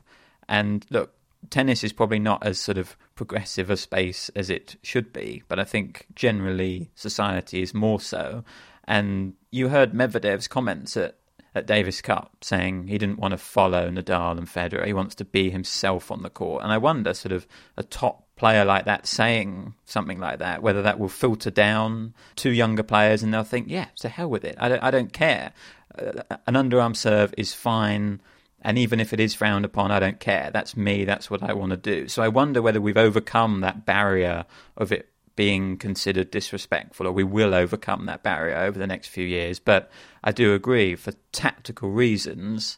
And 0.49 0.85
look, 0.91 1.15
tennis 1.49 1.83
is 1.83 1.93
probably 1.93 2.19
not 2.19 2.45
as 2.45 2.59
sort 2.59 2.79
of 2.79 2.97
progressive 3.15 3.71
a 3.71 3.77
space 3.77 4.29
as 4.37 4.51
it 4.51 4.77
should 4.83 5.13
be, 5.13 5.43
but 5.49 5.59
I 5.59 5.65
think 5.65 6.07
generally 6.15 6.91
society 6.95 7.63
is 7.63 7.73
more 7.73 8.01
so. 8.01 8.45
And 8.85 9.35
you 9.51 9.69
heard 9.69 9.93
Medvedev's 9.93 10.49
comments 10.49 10.97
at, 10.97 11.17
at 11.55 11.67
Davis 11.67 12.01
Cup 12.01 12.37
saying 12.43 12.89
he 12.89 12.99
didn't 12.99 13.19
want 13.19 13.33
to 13.33 13.39
follow 13.39 13.91
Nadal 13.91 14.37
and 14.37 14.49
Federer. 14.49 14.87
He 14.87 14.93
wants 14.93 15.15
to 15.17 15.25
be 15.25 15.51
himself 15.51 16.11
on 16.11 16.23
the 16.23 16.31
court. 16.31 16.63
And 16.63 16.73
I 16.73 16.79
wonder, 16.79 17.15
sort 17.15 17.33
of, 17.33 17.47
a 17.77 17.83
top 17.83 18.27
player 18.37 18.65
like 18.65 18.87
that 18.87 19.07
saying 19.07 19.75
something 19.85 20.19
like 20.19 20.39
that, 20.39 20.63
whether 20.63 20.83
that 20.83 20.99
will 20.99 21.09
filter 21.09 21.51
down 21.51 22.15
to 22.37 22.51
younger 22.51 22.83
players 22.83 23.23
and 23.23 23.33
they'll 23.33 23.45
think, 23.45 23.69
yeah, 23.69 23.87
to 23.97 24.09
hell 24.09 24.31
with 24.31 24.45
it. 24.45 24.57
I 24.59 24.69
don't, 24.69 24.83
I 24.83 24.91
don't 24.91 25.13
care. 25.13 25.53
Uh, 25.97 26.23
an 26.47 26.55
underarm 26.55 26.97
serve 26.97 27.35
is 27.37 27.53
fine. 27.53 28.21
And 28.63 28.79
even 28.79 29.01
if 29.01 29.13
it 29.13 29.21
is 29.21 29.35
frowned 29.35 29.65
upon, 29.65 29.91
I 29.91 30.01
don't 30.01 30.21
care. 30.21 30.51
That's 30.53 30.77
me. 30.77 31.05
That's 31.05 31.31
what 31.31 31.43
I 31.43 31.55
want 31.55 31.71
to 31.71 31.77
do. 31.77 32.09
So 32.09 32.23
I 32.23 32.29
wonder 32.29 32.61
whether 32.61 32.81
we've 32.81 32.97
overcome 32.97 33.61
that 33.61 33.87
barrier 33.87 34.45
of 34.77 34.93
it 34.93 35.09
being 35.37 35.79
considered 35.79 36.31
disrespectful, 36.31 37.07
or 37.07 37.13
we 37.13 37.25
will 37.25 37.55
overcome 37.55 38.05
that 38.07 38.23
barrier 38.23 38.59
over 38.59 38.79
the 38.79 38.87
next 38.87 39.09
few 39.09 39.25
years. 39.25 39.59
But 39.59 39.91
I 40.23 40.33
do 40.33 40.53
agree, 40.53 40.97
for 40.97 41.13
tactical 41.33 41.91
reasons, 41.91 42.77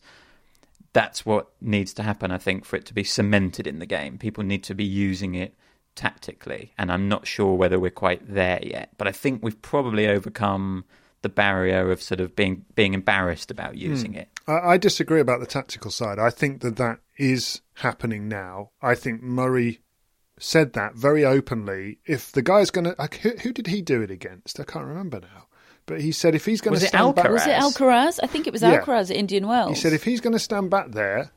that's 0.93 1.27
what 1.27 1.51
needs 1.61 1.93
to 1.95 2.03
happen, 2.05 2.31
I 2.31 2.39
think, 2.39 2.65
for 2.65 2.77
it 2.77 2.87
to 2.87 2.95
be 2.95 3.03
cemented 3.03 3.67
in 3.67 3.81
the 3.81 3.87
game. 3.87 4.19
People 4.19 4.45
need 4.45 4.63
to 4.65 4.75
be 4.75 4.85
using 4.85 5.35
it 5.35 5.55
tactically. 5.97 6.73
And 6.79 6.93
I'm 6.93 7.09
not 7.09 7.27
sure 7.27 7.55
whether 7.55 7.81
we're 7.81 7.91
quite 7.91 8.33
there 8.33 8.61
yet. 8.63 8.91
But 8.97 9.09
I 9.09 9.13
think 9.13 9.43
we've 9.43 9.61
probably 9.63 10.07
overcome 10.07 10.85
the 11.23 11.29
barrier 11.29 11.91
of 11.91 12.03
sort 12.03 12.21
of 12.21 12.37
being 12.37 12.65
being 12.75 12.95
embarrassed 12.95 13.51
about 13.51 13.73
hmm. 13.73 13.79
using 13.79 14.15
it. 14.15 14.29
I, 14.47 14.73
I 14.73 14.77
disagree 14.77 15.21
about 15.21 15.41
the 15.41 15.47
tactical 15.47 15.91
side. 15.91 16.19
I 16.19 16.31
think 16.31 16.61
that 16.61 16.77
that 16.77 16.99
is 17.17 17.61
happening 17.75 18.29
now. 18.29 18.71
I 18.83 18.95
think 18.95 19.23
Murray 19.23 19.81
said 20.39 20.73
that 20.75 20.95
very 20.95 21.25
openly. 21.25 21.99
If 22.05 22.33
the 22.33 22.43
guy's 22.43 22.71
going 22.71 22.85
to, 22.85 22.97
like, 22.99 23.17
who, 23.19 23.31
who 23.31 23.53
did 23.53 23.69
he 23.69 23.81
do 23.81 24.03
it 24.03 24.11
against? 24.11 24.59
I 24.59 24.65
can't 24.65 24.87
remember 24.87 25.21
now. 25.21 25.47
But 25.87 26.01
he 26.01 26.13
said 26.13 26.35
if 26.35 26.45
he's 26.45 26.61
going 26.61 26.79
to 26.79 26.85
it 26.85 26.89
stand 26.89 27.15
back, 27.15 27.29
Was 27.29 27.47
it 27.47 27.59
Alcaraz? 27.59 28.21
I 28.23 28.27
think 28.27 28.47
it 28.47 28.53
was 28.53 28.63
Yeah. 28.63 28.81
Alcaraz 28.81 29.11
at 29.11 29.17
Indian 29.17 29.49
Wells. 29.49 29.71
he 29.71 29.75
said 29.81 29.93
if 29.93 30.05
he's 30.05 30.21
going 30.21 30.33
to 30.33 30.39
stand 30.39 30.71
back 30.71 30.93
there, 30.93 31.31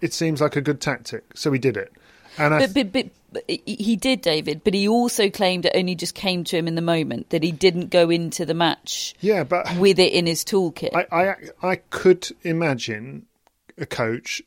it 0.00 0.14
seems 0.14 0.40
like 0.40 0.56
a 0.56 0.60
good 0.60 0.80
tactic. 0.80 1.24
So 1.34 1.52
he 1.52 1.58
did 1.58 1.76
it. 1.76 1.92
And 2.38 2.54
I, 2.54 2.60
But, 2.60 2.74
but, 2.74 2.92
but, 2.92 3.04
but 3.04 3.10
he- 3.46 3.96
did, 3.96 4.20
David. 4.20 4.62
But 4.64 4.74
he 4.74 4.88
also 4.88 5.30
claimed 5.30 5.66
it 5.66 5.72
only 5.74 5.94
just 5.94 6.14
came 6.14 6.44
to 6.44 6.56
him 6.56 6.68
in 6.68 6.74
the 6.74 6.82
moment 6.82 7.30
that 7.30 7.42
he 7.42 7.52
didn't 7.52 7.90
go 7.90 8.10
into 8.10 8.44
the 8.44 8.54
match 8.54 9.14
yeah, 9.20 9.44
but 9.44 9.76
with 9.76 9.98
it 9.98 10.12
in 10.12 10.26
his 10.26 10.44
toolkit. 10.44 10.94
I, 10.94 11.06
I 11.12 11.70
I 11.70 11.76
could 11.76 12.28
imagine 12.42 13.26
a 13.78 13.86
coach 13.86 14.42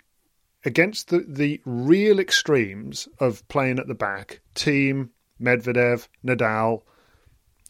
against 0.66 1.10
the, 1.10 1.26
the 1.28 1.62
real 1.66 2.20
extremes 2.20 3.08
of 3.20 3.48
playing 3.48 3.80
at 3.80 3.88
the 3.88 3.96
back, 3.96 4.42
Thiem, 4.56 5.10
Medvedev, 5.42 6.08
Nadal, 6.26 6.84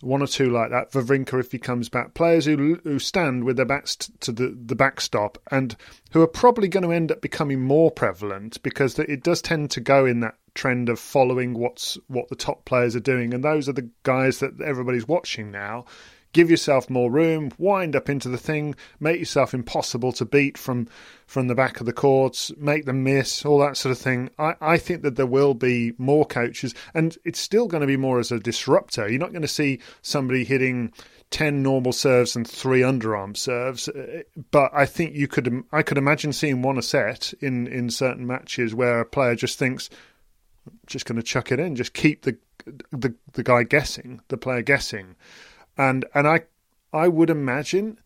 one 0.04 0.22
or 0.22 0.28
two 0.28 0.50
like 0.50 0.70
that, 0.72 0.92
Wawrinka 0.92 1.40
if 1.40 1.52
he 1.52 1.60
comes 1.60 1.90
back, 1.90 2.14
players 2.14 2.46
who 2.46 2.80
who 2.84 3.00
stand 3.00 3.44
with 3.44 3.58
their 3.58 3.66
backs 3.66 3.96
t- 3.96 4.14
to 4.22 4.32
the, 4.32 4.58
the 4.66 4.76
backstop 4.76 5.38
and 5.52 5.76
who 6.12 6.22
are 6.22 6.28
probably 6.28 6.68
going 6.68 6.84
to 6.84 6.92
end 6.92 7.12
up 7.12 7.22
becoming 7.22 7.62
more 7.62 7.90
prevalent 7.92 8.62
because 8.64 8.98
it 9.00 9.24
does 9.24 9.42
tend 9.42 9.72
to 9.72 9.82
go 9.82 10.06
in 10.06 10.20
that 10.20 10.36
trend 10.56 10.90
of 10.90 11.00
following 11.00 11.54
what's 11.54 11.98
what 12.08 12.30
the 12.30 12.36
top 12.36 12.66
players 12.66 12.96
are 12.96 13.02
doing. 13.02 13.34
And 13.34 13.44
those 13.44 13.68
are 13.68 13.74
the 13.74 13.90
guys 14.04 14.40
that 14.40 14.60
everybody's 14.62 15.08
watching 15.08 15.52
now 15.52 15.86
give 16.34 16.50
yourself 16.50 16.90
more 16.90 17.12
room, 17.12 17.52
wind 17.58 17.96
up 17.96 18.10
into 18.10 18.28
the 18.28 18.38
thing, 18.38 18.76
make 19.00 19.20
yourself 19.20 19.54
impossible 19.54 20.12
to 20.14 20.26
beat 20.26 20.58
from 20.58 20.88
from 21.26 21.48
the 21.48 21.56
back 21.56 21.80
of 21.80 21.86
the 21.86 21.94
courts, 21.94 22.52
make 22.58 22.86
them 22.86 23.04
miss, 23.04 23.46
all 23.46 23.58
that 23.60 23.78
sort 23.78 23.92
of 23.92 23.98
thing. 23.98 24.30
I, 24.38 24.56
I 24.62 24.78
think 24.78 25.02
that 25.04 25.16
there 25.16 25.26
will 25.26 25.54
be 25.54 25.94
more 25.98 26.26
coaches, 26.26 26.76
and 26.94 27.18
it's 27.24 27.40
still 27.40 27.68
going 27.68 27.82
to 27.82 27.88
be 27.88 27.98
more 27.98 28.20
as 28.20 28.32
a 28.32 28.40
disruptor. 28.40 29.10
You're 29.10 29.20
not 29.20 29.32
going 29.32 29.42
to 29.44 29.48
see 29.48 29.80
somebody 30.02 30.44
hitting. 30.44 30.92
10 31.32 31.64
normal 31.64 31.92
serves 31.92 32.36
and 32.36 32.48
three 32.48 32.82
underarm 32.82 33.36
serves 33.36 33.90
uh, 33.90 34.22
but 34.52 34.70
i 34.72 34.86
think 34.86 35.16
you 35.16 35.28
could 35.28 35.64
i 35.72 35.82
could 35.82 35.98
imagine 35.98 36.32
seeing 36.32 36.62
one 36.62 36.78
a 36.78 36.82
set 36.84 37.34
in 37.42 37.66
in 37.66 37.90
certain 37.90 38.28
matches 38.28 38.76
where 38.76 39.00
a 39.00 39.06
player 39.06 39.34
just 39.34 39.58
thinks 39.58 39.90
just 40.86 41.08
going 41.08 41.16
to 41.16 41.24
chuck 41.24 41.52
it 41.52 41.60
in 41.60 41.76
just 41.76 41.94
keep 41.94 42.22
the 42.22 42.38
the 42.92 43.16
the 43.32 43.42
guy 43.42 43.64
guessing 43.64 44.22
the 44.28 44.38
player 44.38 44.62
guessing 44.62 45.16
and 45.78 46.06
and 46.14 46.28
I 46.28 46.42
I 46.92 47.08
would 47.08 47.30
imagine 47.30 47.98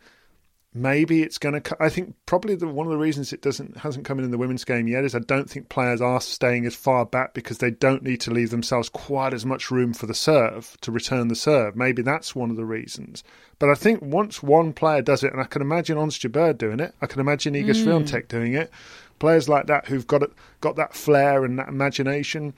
maybe 0.73 1.23
it's 1.23 1.38
going 1.38 1.62
to. 1.62 1.84
I 1.84 1.89
think 1.89 2.15
probably 2.25 2.56
the, 2.56 2.67
one 2.67 2.86
of 2.86 2.91
the 2.91 2.97
reasons 2.97 3.34
it 3.34 3.41
doesn't 3.41 3.77
hasn't 3.77 4.06
come 4.06 4.19
in 4.19 4.25
in 4.25 4.32
the 4.32 4.38
women's 4.38 4.63
game 4.63 4.88
yet 4.88 5.03
is 5.03 5.15
I 5.15 5.19
don't 5.19 5.49
think 5.49 5.69
players 5.69 6.01
are 6.01 6.21
staying 6.21 6.65
as 6.65 6.75
far 6.75 7.06
back 7.06 7.34
because 7.34 7.58
they 7.58 7.71
don't 7.71 8.03
need 8.03 8.21
to 8.21 8.32
leave 8.32 8.51
themselves 8.51 8.89
quite 8.89 9.34
as 9.34 9.45
much 9.45 9.71
room 9.71 9.93
for 9.93 10.06
the 10.06 10.13
serve 10.13 10.77
to 10.82 10.91
return 10.91 11.27
the 11.27 11.36
serve. 11.36 11.75
Maybe 11.75 12.01
that's 12.01 12.36
one 12.36 12.49
of 12.49 12.56
the 12.56 12.65
reasons. 12.65 13.23
But 13.60 13.69
I 13.69 13.75
think 13.75 14.01
once 14.01 14.43
one 14.43 14.73
player 14.73 15.01
does 15.01 15.23
it, 15.23 15.34
and 15.34 15.41
I 15.41 15.45
can 15.45 15.62
imagine 15.62 15.97
Ons 15.97 16.17
Jabeur 16.17 16.58
doing 16.58 16.80
it, 16.80 16.93
I 17.01 17.08
can 17.08 17.19
imagine 17.19 17.53
Iga 17.53 17.75
hmm. 17.75 17.89
Swiatek 17.89 18.27
doing 18.27 18.53
it. 18.53 18.71
Players 19.19 19.49
like 19.49 19.65
that 19.65 19.88
who've 19.88 20.06
got 20.06 20.21
it, 20.21 20.32
got 20.62 20.75
that 20.75 20.93
flair 20.93 21.43
and 21.43 21.58
that 21.58 21.69
imagination 21.69 22.53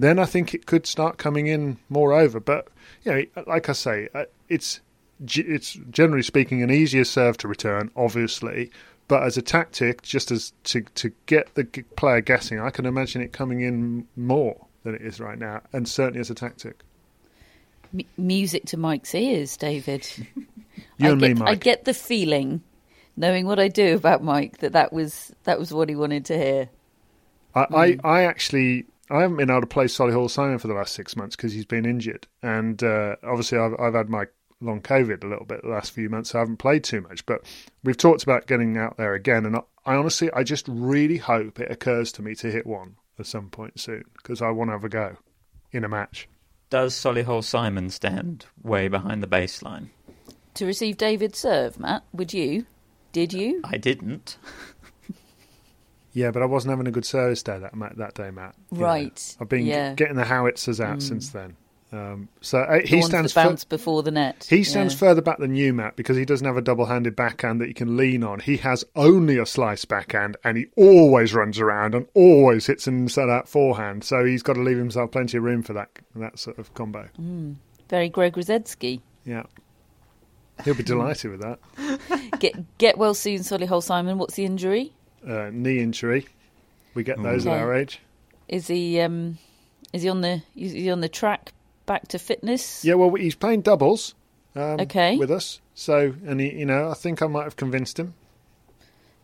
then 0.00 0.18
I 0.18 0.26
think 0.26 0.54
it 0.54 0.66
could 0.66 0.86
start 0.86 1.18
coming 1.18 1.46
in 1.46 1.78
more 1.88 2.12
over. 2.12 2.38
But 2.38 2.68
you 3.04 3.12
know, 3.12 3.42
like 3.46 3.68
I 3.68 3.72
say, 3.72 4.08
uh, 4.14 4.24
it's 4.48 4.80
it's 5.26 5.74
generally 5.90 6.22
speaking 6.22 6.62
an 6.62 6.70
easier 6.70 7.04
serve 7.04 7.36
to 7.38 7.48
return, 7.48 7.90
obviously. 7.96 8.70
But 9.08 9.22
as 9.22 9.36
a 9.36 9.42
tactic, 9.42 10.02
just 10.02 10.30
as 10.30 10.52
to 10.64 10.82
to 10.82 11.12
get 11.26 11.54
the 11.54 11.64
player 11.96 12.20
guessing, 12.20 12.60
I 12.60 12.70
can 12.70 12.86
imagine 12.86 13.22
it 13.22 13.32
coming 13.32 13.62
in 13.62 14.06
more 14.16 14.66
than 14.84 14.94
it 14.94 15.02
is 15.02 15.18
right 15.18 15.38
now, 15.38 15.62
and 15.72 15.88
certainly 15.88 16.20
as 16.20 16.30
a 16.30 16.34
tactic. 16.34 16.82
M- 17.94 18.06
music 18.18 18.66
to 18.66 18.76
Mike's 18.76 19.14
ears, 19.14 19.56
David. 19.56 20.06
you 20.36 21.08
I 21.08 21.08
and 21.08 21.20
get, 21.20 21.28
me, 21.28 21.34
Mike. 21.34 21.48
I 21.48 21.54
get 21.54 21.84
the 21.84 21.94
feeling, 21.94 22.62
knowing 23.16 23.46
what 23.46 23.58
I 23.58 23.68
do 23.68 23.94
about 23.94 24.22
Mike, 24.22 24.58
that 24.58 24.72
that 24.72 24.92
was 24.92 25.32
that 25.44 25.58
was 25.58 25.72
what 25.72 25.88
he 25.88 25.96
wanted 25.96 26.26
to 26.26 26.36
hear. 26.36 26.68
I, 27.54 27.64
mm. 27.64 28.00
I, 28.04 28.08
I 28.08 28.24
actually 28.24 28.84
I 29.10 29.22
haven't 29.22 29.36
been 29.36 29.50
able 29.50 29.62
to 29.62 29.66
play 29.66 29.86
Solihull 29.86 30.30
Simon 30.30 30.58
for 30.58 30.68
the 30.68 30.74
last 30.74 30.94
six 30.94 31.16
months 31.16 31.36
because 31.36 31.52
he's 31.52 31.64
been 31.64 31.86
injured, 31.86 32.26
and 32.42 32.82
uh, 32.82 33.16
obviously 33.22 33.58
I've, 33.58 33.74
I've 33.78 33.94
had 33.94 34.08
my 34.08 34.26
long 34.60 34.80
COVID 34.80 35.22
a 35.22 35.26
little 35.26 35.44
bit 35.44 35.62
the 35.62 35.68
last 35.68 35.92
few 35.92 36.08
months. 36.08 36.30
So 36.30 36.38
I 36.38 36.40
haven't 36.40 36.58
played 36.58 36.84
too 36.84 37.00
much, 37.00 37.24
but 37.26 37.42
we've 37.84 37.96
talked 37.96 38.22
about 38.22 38.46
getting 38.46 38.76
out 38.76 38.96
there 38.96 39.14
again. 39.14 39.46
And 39.46 39.56
I, 39.56 39.60
I 39.86 39.94
honestly, 39.94 40.30
I 40.32 40.42
just 40.42 40.66
really 40.68 41.18
hope 41.18 41.60
it 41.60 41.70
occurs 41.70 42.12
to 42.12 42.22
me 42.22 42.34
to 42.36 42.50
hit 42.50 42.66
one 42.66 42.96
at 43.18 43.26
some 43.26 43.50
point 43.50 43.80
soon 43.80 44.04
because 44.16 44.42
I 44.42 44.50
want 44.50 44.68
to 44.68 44.72
have 44.72 44.84
a 44.84 44.88
go 44.88 45.16
in 45.72 45.84
a 45.84 45.88
match. 45.88 46.28
Does 46.70 46.94
Solihull 46.94 47.44
Simon 47.44 47.90
stand 47.90 48.46
way 48.62 48.88
behind 48.88 49.22
the 49.22 49.26
baseline? 49.26 49.88
To 50.54 50.66
receive 50.66 50.96
David's 50.96 51.38
serve, 51.38 51.78
Matt, 51.78 52.02
would 52.12 52.34
you? 52.34 52.66
Did 53.12 53.32
you? 53.32 53.62
I 53.64 53.78
didn't. 53.78 54.36
yeah, 56.18 56.32
but 56.32 56.42
I 56.42 56.46
wasn't 56.46 56.70
having 56.70 56.88
a 56.88 56.90
good 56.90 57.06
service 57.06 57.42
day 57.42 57.58
that 57.58 57.72
that 57.96 58.14
day, 58.14 58.30
Matt. 58.30 58.56
Right. 58.72 59.36
Know, 59.38 59.44
I've 59.44 59.48
been 59.48 59.66
yeah. 59.66 59.94
getting 59.94 60.16
the 60.16 60.24
howitzers 60.24 60.80
out 60.80 60.98
mm. 60.98 61.02
since 61.02 61.28
then. 61.30 61.56
Um, 61.90 62.28
so 62.42 62.58
uh, 62.58 62.80
he 62.84 63.00
stands 63.00 63.32
bounce 63.32 63.64
before 63.64 64.02
the 64.02 64.10
net. 64.10 64.46
He 64.50 64.62
stands 64.62 64.92
yeah. 64.92 64.98
further 64.98 65.22
back 65.22 65.38
than 65.38 65.54
you, 65.54 65.72
Matt, 65.72 65.96
because 65.96 66.18
he 66.18 66.26
doesn't 66.26 66.46
have 66.46 66.58
a 66.58 66.60
double-handed 66.60 67.16
backhand 67.16 67.62
that 67.62 67.68
he 67.68 67.72
can 67.72 67.96
lean 67.96 68.22
on. 68.22 68.40
He 68.40 68.58
has 68.58 68.84
only 68.94 69.38
a 69.38 69.46
slice 69.46 69.86
backhand, 69.86 70.36
and 70.44 70.58
he 70.58 70.66
always 70.76 71.32
runs 71.32 71.58
around 71.58 71.94
and 71.94 72.06
always 72.12 72.66
hits 72.66 72.86
inside 72.86 73.30
out 73.30 73.48
forehand. 73.48 74.04
So 74.04 74.24
he's 74.24 74.42
got 74.42 74.54
to 74.54 74.60
leave 74.60 74.76
himself 74.76 75.12
plenty 75.12 75.38
of 75.38 75.44
room 75.44 75.62
for 75.62 75.72
that 75.74 75.90
that 76.16 76.38
sort 76.38 76.58
of 76.58 76.74
combo. 76.74 77.08
Mm. 77.18 77.54
Very 77.88 78.10
Greg 78.10 78.34
Rusedski. 78.34 79.00
Yeah, 79.24 79.44
he'll 80.64 80.74
be 80.74 80.82
delighted 80.82 81.30
with 81.30 81.40
that. 81.40 81.58
Get 82.40 82.78
get 82.78 82.98
well 82.98 83.14
soon, 83.14 83.38
Solihull 83.38 83.82
Simon. 83.82 84.18
What's 84.18 84.34
the 84.34 84.44
injury? 84.44 84.92
Uh, 85.26 85.50
knee 85.52 85.80
injury. 85.80 86.26
We 86.94 87.02
get 87.02 87.22
those 87.22 87.46
okay. 87.46 87.56
at 87.56 87.62
our 87.62 87.74
age. 87.74 88.00
Is 88.48 88.66
he 88.66 89.00
um, 89.00 89.38
is 89.92 90.02
he 90.02 90.08
on 90.08 90.20
the 90.20 90.42
is 90.56 90.72
he 90.72 90.90
on 90.90 91.00
the 91.00 91.08
track 91.08 91.52
back 91.86 92.08
to 92.08 92.18
fitness? 92.18 92.84
Yeah, 92.84 92.94
well, 92.94 93.14
he's 93.14 93.34
playing 93.34 93.62
doubles. 93.62 94.14
Um, 94.54 94.80
okay. 94.80 95.16
With 95.16 95.30
us, 95.30 95.60
so 95.74 96.14
and 96.26 96.40
he, 96.40 96.52
you 96.52 96.66
know, 96.66 96.90
I 96.90 96.94
think 96.94 97.22
I 97.22 97.26
might 97.26 97.44
have 97.44 97.56
convinced 97.56 97.98
him. 97.98 98.14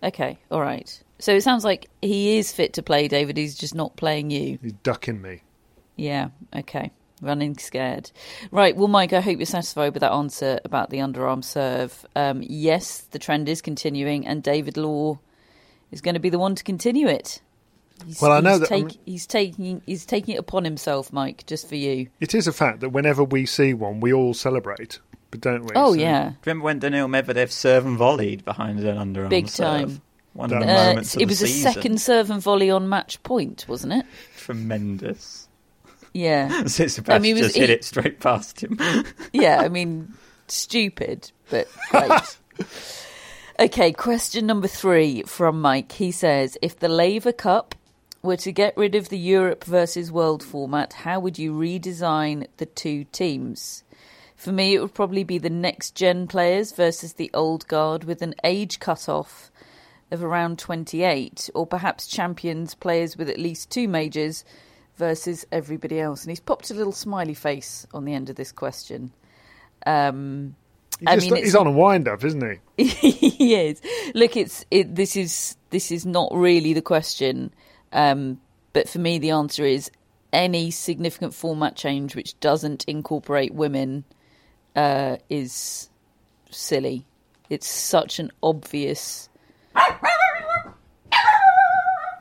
Okay, 0.02 0.38
all 0.50 0.60
right. 0.60 1.02
So 1.18 1.34
it 1.34 1.42
sounds 1.42 1.64
like 1.64 1.88
he 2.02 2.36
is 2.36 2.52
fit 2.52 2.74
to 2.74 2.82
play, 2.82 3.08
David. 3.08 3.36
He's 3.36 3.54
just 3.54 3.74
not 3.74 3.96
playing 3.96 4.30
you. 4.30 4.58
He's 4.60 4.72
ducking 4.82 5.22
me. 5.22 5.42
Yeah. 5.96 6.28
Okay. 6.54 6.90
Running 7.22 7.56
scared. 7.56 8.10
Right. 8.50 8.76
Well, 8.76 8.88
Mike, 8.88 9.12
I 9.12 9.20
hope 9.20 9.38
you're 9.38 9.46
satisfied 9.46 9.94
with 9.94 10.02
that 10.02 10.12
answer 10.12 10.60
about 10.64 10.90
the 10.90 10.98
underarm 10.98 11.42
serve. 11.42 12.04
Um, 12.14 12.42
yes, 12.46 13.00
the 13.00 13.18
trend 13.18 13.48
is 13.48 13.62
continuing, 13.62 14.26
and 14.26 14.42
David 14.42 14.76
Law 14.76 15.18
is 15.94 16.00
going 16.00 16.14
to 16.14 16.20
be 16.20 16.28
the 16.28 16.38
one 16.38 16.54
to 16.56 16.64
continue 16.64 17.08
it. 17.08 17.40
He's, 18.04 18.20
well, 18.20 18.32
I 18.32 18.40
know 18.40 18.58
that 18.58 18.68
take, 18.68 18.98
he's 19.06 19.26
taking 19.26 19.80
he's 19.86 20.04
taking 20.04 20.34
it 20.34 20.38
upon 20.38 20.64
himself, 20.64 21.12
Mike, 21.12 21.46
just 21.46 21.68
for 21.68 21.76
you. 21.76 22.08
It 22.20 22.34
is 22.34 22.48
a 22.48 22.52
fact 22.52 22.80
that 22.80 22.88
whenever 22.88 23.22
we 23.22 23.46
see 23.46 23.72
one, 23.72 24.00
we 24.00 24.12
all 24.12 24.34
celebrate, 24.34 24.98
but 25.30 25.40
don't 25.40 25.62
we? 25.62 25.70
Oh 25.76 25.92
so. 25.92 26.00
yeah. 26.00 26.32
remember 26.44 26.64
when 26.64 26.80
Daniil 26.80 27.06
Medvedev 27.06 27.50
serve 27.50 27.86
and 27.86 27.96
volleyed 27.96 28.44
behind 28.44 28.80
an 28.80 28.96
underarm 28.96 29.28
Big 29.30 29.48
serve? 29.48 29.66
time. 29.66 30.02
One 30.32 30.52
of 30.52 30.60
the 30.60 30.68
uh, 30.68 30.84
moments 30.88 31.16
It 31.16 31.28
was 31.28 31.40
a 31.40 31.46
season. 31.46 31.72
second 31.72 32.00
serve 32.00 32.28
and 32.30 32.42
volley 32.42 32.68
on 32.68 32.88
match 32.88 33.22
point, 33.22 33.64
wasn't 33.68 33.92
it? 33.92 34.06
Tremendous. 34.36 35.48
Yeah. 36.12 36.48
Tsitsipas 36.64 37.14
I 37.14 37.18
mean, 37.20 37.36
just 37.36 37.54
he, 37.54 37.60
hit 37.60 37.70
it 37.70 37.84
straight 37.84 38.18
past 38.18 38.60
him. 38.60 38.76
yeah, 39.32 39.60
I 39.60 39.68
mean, 39.68 40.12
stupid, 40.48 41.30
but 41.50 41.68
great. 41.90 42.38
okay, 43.58 43.92
question 43.92 44.46
number 44.46 44.68
three 44.68 45.22
from 45.22 45.60
Mike. 45.60 45.92
He 45.92 46.10
says, 46.10 46.58
if 46.62 46.78
the 46.78 46.88
Laver 46.88 47.32
Cup 47.32 47.74
were 48.22 48.36
to 48.38 48.52
get 48.52 48.76
rid 48.76 48.94
of 48.94 49.08
the 49.08 49.18
Europe 49.18 49.64
versus 49.64 50.10
World 50.10 50.42
format, 50.42 50.92
how 50.92 51.20
would 51.20 51.38
you 51.38 51.52
redesign 51.52 52.46
the 52.56 52.66
two 52.66 53.04
teams? 53.04 53.84
For 54.34 54.50
me, 54.52 54.74
it 54.74 54.80
would 54.80 54.94
probably 54.94 55.24
be 55.24 55.38
the 55.38 55.50
next 55.50 55.94
gen 55.94 56.26
players 56.26 56.72
versus 56.72 57.14
the 57.14 57.30
old 57.32 57.66
guard 57.68 58.04
with 58.04 58.22
an 58.22 58.34
age 58.42 58.78
cut-off 58.80 59.50
of 60.10 60.22
around 60.22 60.58
28, 60.58 61.50
or 61.54 61.66
perhaps 61.66 62.06
champions 62.06 62.74
players 62.74 63.16
with 63.16 63.28
at 63.28 63.38
least 63.38 63.70
two 63.70 63.88
majors 63.88 64.44
versus 64.96 65.46
everybody 65.50 66.00
else. 66.00 66.22
And 66.22 66.30
he's 66.30 66.40
popped 66.40 66.70
a 66.70 66.74
little 66.74 66.92
smiley 66.92 67.34
face 67.34 67.86
on 67.92 68.04
the 68.04 68.14
end 68.14 68.30
of 68.30 68.36
this 68.36 68.52
question. 68.52 69.12
Um, 69.86 70.56
he's, 71.00 71.08
I 71.08 71.16
mean, 71.16 71.36
he's 71.36 71.54
on 71.54 71.66
a 71.66 71.70
wind 71.70 72.08
up, 72.08 72.24
isn't 72.24 72.60
he? 72.76 72.84
he 72.84 73.54
is. 73.54 73.80
Look, 74.14 74.36
it's 74.36 74.64
it, 74.70 74.94
this 74.94 75.16
is 75.16 75.56
this 75.70 75.90
is 75.90 76.06
not 76.06 76.30
really 76.34 76.72
the 76.72 76.82
question. 76.82 77.52
Um, 77.92 78.40
but 78.72 78.88
for 78.88 78.98
me, 78.98 79.18
the 79.18 79.30
answer 79.30 79.64
is 79.64 79.90
any 80.32 80.70
significant 80.70 81.32
format 81.32 81.76
change 81.76 82.16
which 82.16 82.38
doesn't 82.40 82.84
incorporate 82.86 83.54
women 83.54 84.04
uh, 84.74 85.16
is 85.30 85.88
silly. 86.50 87.06
It's 87.48 87.68
such 87.68 88.18
an 88.18 88.30
obvious. 88.42 89.28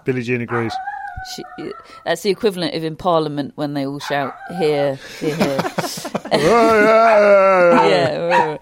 Billie 0.06 0.22
Jean 0.22 0.42
agrees. 0.42 0.74
She, 1.36 1.44
that's 2.04 2.22
the 2.22 2.30
equivalent 2.30 2.76
of 2.76 2.84
in 2.84 2.98
Parliament 2.98 3.54
when 3.56 3.74
they 3.74 3.86
all 3.86 4.00
shout 4.00 4.36
"Hear, 4.58 4.96
hear, 5.20 5.36
hear." 5.36 5.62
yeah, 7.88 8.58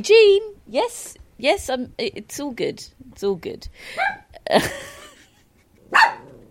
Jean. 0.00 0.42
Yes, 0.66 1.16
yes. 1.36 1.68
Um, 1.68 1.92
I'm, 1.98 2.12
it's 2.16 2.40
all 2.40 2.52
good. 2.52 2.82
It's 3.12 3.22
all 3.22 3.34
good. 3.34 3.68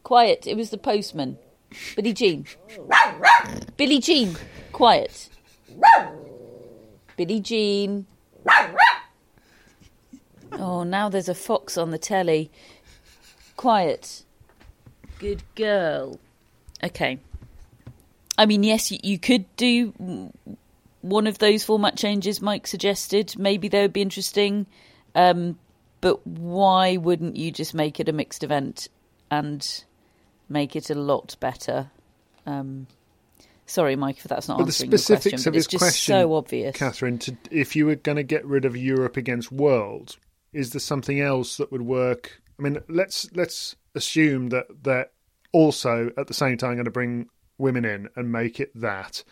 Quiet. 0.04 0.46
It 0.46 0.56
was 0.56 0.70
the 0.70 0.78
postman. 0.78 1.38
Billie 1.96 2.14
Jean. 2.14 2.46
Billie 3.78 4.00
Jean. 4.00 4.36
Quiet. 4.72 5.30
Billie 7.18 7.40
Jean. 7.40 8.06
Oh, 10.52 10.84
now 10.84 11.10
there's 11.10 11.30
a 11.30 11.36
fox 11.36 11.78
on 11.78 11.92
the 11.92 11.98
telly. 11.98 12.52
Quiet. 13.56 14.24
Good 15.18 15.44
girl. 15.56 16.20
Okay. 16.84 17.20
I 18.38 18.46
mean, 18.46 18.64
yes, 18.64 18.90
you 18.92 19.20
could 19.20 19.46
do 19.58 20.32
one 21.02 21.28
of 21.28 21.40
those 21.40 21.64
format 21.64 21.98
changes 21.98 22.42
Mike 22.42 22.68
suggested. 22.68 23.38
Maybe 23.38 23.68
they 23.68 23.82
would 23.82 23.94
be 23.94 24.02
interesting. 24.02 24.66
Um, 25.16 25.58
but 26.02 26.26
why 26.26 26.98
wouldn't 26.98 27.36
you 27.36 27.52
just 27.52 27.74
make 27.74 28.00
it 28.00 28.10
a 28.10 28.14
mixed 28.14 28.44
event 28.44 28.88
and 29.32 29.84
make 30.50 30.76
it 30.76 30.90
a 30.90 30.96
lot 30.96 31.36
better. 31.40 31.92
Um, 32.46 32.88
sorry, 33.66 33.96
Mike, 33.96 34.18
if 34.18 34.24
that's 34.24 34.48
not 34.48 34.58
but 34.58 34.68
answering 34.68 34.90
the 34.90 34.98
specifics 34.98 35.44
question, 35.44 35.50
of 35.50 35.54
his 35.54 35.68
just 35.68 35.82
question, 35.82 36.14
so 36.14 36.34
obvious. 36.34 36.76
Catherine, 36.76 37.20
to, 37.20 37.38
if 37.52 37.76
you 37.76 37.86
were 37.86 37.96
going 37.96 38.18
to 38.18 38.24
get 38.24 38.46
rid 38.46 38.66
of 38.66 38.76
Europe 38.76 39.16
against 39.16 39.52
World, 39.52 40.18
is 40.52 40.72
there 40.72 40.80
something 40.80 41.22
else 41.22 41.58
that 41.58 41.72
would 41.72 41.84
work? 41.84 42.42
I 42.58 42.64
mean, 42.64 42.80
let's 42.90 43.32
let's 43.34 43.76
assume 43.96 44.50
that 44.50 44.66
they're 44.84 45.10
also 45.52 46.12
at 46.18 46.28
the 46.28 46.34
same 46.34 46.58
time 46.58 46.76
going 46.76 46.86
to 46.86 46.92
bring 46.92 47.30
women 47.58 47.86
in 47.86 48.10
and 48.16 48.32
make 48.32 48.60
it 48.60 48.72
that. 48.76 49.24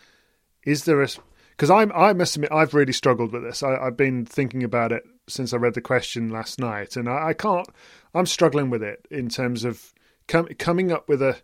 Is 0.64 0.84
there 0.84 1.02
a 1.02 1.08
because 1.58 1.70
I'm 1.70 1.90
I 1.92 2.12
must 2.12 2.36
admit 2.36 2.52
I've 2.52 2.72
really 2.72 2.92
struggled 2.92 3.32
with 3.32 3.42
this. 3.42 3.64
I, 3.64 3.84
have 3.84 3.96
been 3.96 4.24
thinking 4.24 4.62
about 4.62 4.92
it 4.92 5.02
since 5.26 5.52
I 5.52 5.56
read 5.56 5.74
the 5.74 5.80
question 5.80 6.28
last 6.28 6.60
night, 6.60 6.96
and 6.96 7.08
I, 7.08 7.28
I 7.28 7.32
can't. 7.32 7.68
I'm 8.14 8.26
struggling 8.26 8.70
with 8.70 8.82
it 8.82 9.06
in 9.10 9.28
terms 9.28 9.64
of 9.64 9.92
com- 10.28 10.46
coming 10.58 10.92
up 10.92 11.08
with 11.08 11.20
a, 11.20 11.36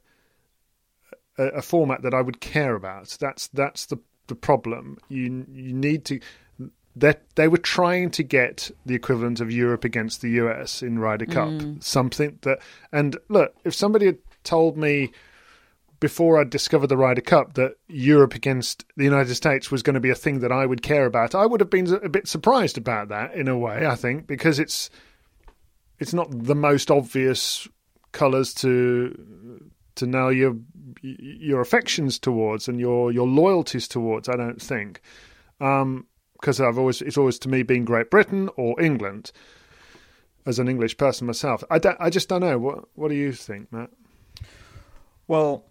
a, 1.36 1.44
a 1.46 1.62
format 1.62 2.02
that 2.02 2.14
I 2.14 2.22
would 2.22 2.40
care 2.40 2.76
about. 2.76 3.16
That's 3.20 3.48
that's 3.48 3.86
the 3.86 3.98
the 4.28 4.36
problem. 4.36 4.98
You 5.08 5.46
you 5.52 5.72
need 5.72 6.04
to. 6.06 6.20
They 6.94 7.14
they 7.34 7.48
were 7.48 7.58
trying 7.58 8.12
to 8.12 8.22
get 8.22 8.70
the 8.86 8.94
equivalent 8.94 9.40
of 9.40 9.50
Europe 9.50 9.82
against 9.82 10.22
the 10.22 10.30
US 10.30 10.80
in 10.80 11.00
Ryder 11.00 11.26
Cup, 11.26 11.48
mm. 11.48 11.82
something 11.82 12.38
that. 12.42 12.60
And 12.92 13.18
look, 13.28 13.56
if 13.64 13.74
somebody 13.74 14.06
had 14.06 14.18
told 14.44 14.76
me 14.78 15.10
before 16.04 16.38
I 16.38 16.44
discovered 16.44 16.88
the 16.88 16.98
Ryder 16.98 17.22
Cup 17.22 17.54
that 17.54 17.76
Europe 17.88 18.34
against 18.34 18.84
the 18.94 19.04
United 19.04 19.34
States 19.36 19.70
was 19.70 19.82
going 19.82 19.94
to 19.94 20.00
be 20.00 20.10
a 20.10 20.14
thing 20.14 20.40
that 20.40 20.52
I 20.52 20.66
would 20.66 20.82
care 20.82 21.06
about, 21.06 21.34
I 21.34 21.46
would 21.46 21.60
have 21.60 21.70
been 21.70 21.90
a 21.94 22.10
bit 22.10 22.28
surprised 22.28 22.76
about 22.76 23.08
that 23.08 23.32
in 23.32 23.48
a 23.48 23.56
way. 23.56 23.86
I 23.86 23.94
think 23.94 24.26
because 24.26 24.58
it's 24.58 24.90
it's 25.98 26.12
not 26.12 26.28
the 26.30 26.54
most 26.54 26.90
obvious 26.90 27.66
colours 28.12 28.52
to 28.56 29.64
to 29.94 30.06
know 30.06 30.28
your 30.28 30.58
your 31.00 31.62
affections 31.62 32.18
towards 32.18 32.68
and 32.68 32.78
your 32.78 33.10
your 33.10 33.26
loyalties 33.26 33.88
towards. 33.88 34.28
I 34.28 34.36
don't 34.36 34.60
think, 34.60 35.00
because 35.58 35.80
um, 36.60 36.66
I've 36.66 36.76
always 36.76 37.00
it's 37.00 37.16
always 37.16 37.38
to 37.38 37.48
me 37.48 37.62
been 37.62 37.86
Great 37.86 38.10
Britain 38.10 38.50
or 38.58 38.78
England. 38.78 39.32
As 40.44 40.58
an 40.58 40.68
English 40.68 40.98
person 40.98 41.26
myself, 41.26 41.64
I 41.70 41.78
don't, 41.78 41.96
I 41.98 42.10
just 42.10 42.28
don't 42.28 42.42
know. 42.42 42.58
What 42.58 42.84
what 42.94 43.08
do 43.08 43.14
you 43.14 43.32
think, 43.32 43.72
Matt? 43.72 43.88
Well, 45.26 45.64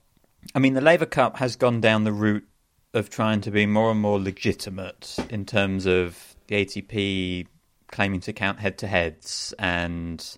I 0.55 0.59
mean, 0.59 0.73
the 0.73 0.81
Laver 0.81 1.05
Cup 1.05 1.37
has 1.37 1.55
gone 1.55 1.81
down 1.81 2.03
the 2.03 2.13
route 2.13 2.47
of 2.93 3.09
trying 3.09 3.41
to 3.41 3.51
be 3.51 3.65
more 3.65 3.91
and 3.91 3.99
more 3.99 4.19
legitimate 4.19 5.17
in 5.29 5.45
terms 5.45 5.85
of 5.85 6.35
the 6.47 6.63
ATP 6.63 7.47
claiming 7.91 8.19
to 8.21 8.33
count 8.33 8.59
head 8.59 8.77
to 8.79 8.87
heads 8.87 9.53
and 9.57 10.37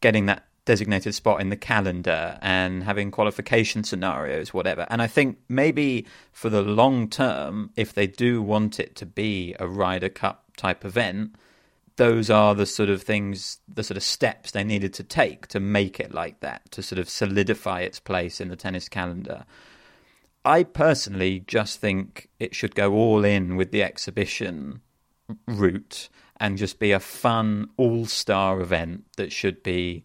getting 0.00 0.26
that 0.26 0.46
designated 0.64 1.14
spot 1.14 1.40
in 1.40 1.48
the 1.48 1.56
calendar 1.56 2.38
and 2.42 2.82
having 2.82 3.10
qualification 3.10 3.84
scenarios, 3.84 4.52
whatever. 4.52 4.86
And 4.90 5.00
I 5.00 5.06
think 5.06 5.38
maybe 5.48 6.06
for 6.32 6.50
the 6.50 6.62
long 6.62 7.08
term, 7.08 7.70
if 7.76 7.94
they 7.94 8.06
do 8.06 8.42
want 8.42 8.78
it 8.80 8.96
to 8.96 9.06
be 9.06 9.54
a 9.58 9.66
Ryder 9.66 10.08
Cup 10.08 10.44
type 10.56 10.84
event, 10.84 11.36
those 11.96 12.30
are 12.30 12.54
the 12.54 12.66
sort 12.66 12.88
of 12.88 13.02
things, 13.02 13.58
the 13.66 13.82
sort 13.82 13.96
of 13.96 14.02
steps 14.02 14.50
they 14.50 14.64
needed 14.64 14.92
to 14.94 15.02
take 15.02 15.46
to 15.48 15.60
make 15.60 15.98
it 15.98 16.12
like 16.12 16.40
that, 16.40 16.70
to 16.72 16.82
sort 16.82 16.98
of 16.98 17.08
solidify 17.08 17.80
its 17.80 18.00
place 18.00 18.40
in 18.40 18.48
the 18.48 18.56
tennis 18.56 18.88
calendar. 18.88 19.44
I 20.44 20.62
personally 20.62 21.40
just 21.46 21.80
think 21.80 22.28
it 22.38 22.54
should 22.54 22.74
go 22.74 22.92
all 22.92 23.24
in 23.24 23.56
with 23.56 23.72
the 23.72 23.82
exhibition 23.82 24.80
route 25.48 26.08
and 26.38 26.58
just 26.58 26.78
be 26.78 26.92
a 26.92 27.00
fun 27.00 27.68
all 27.76 28.06
star 28.06 28.60
event 28.60 29.04
that 29.16 29.32
should 29.32 29.62
be 29.62 30.04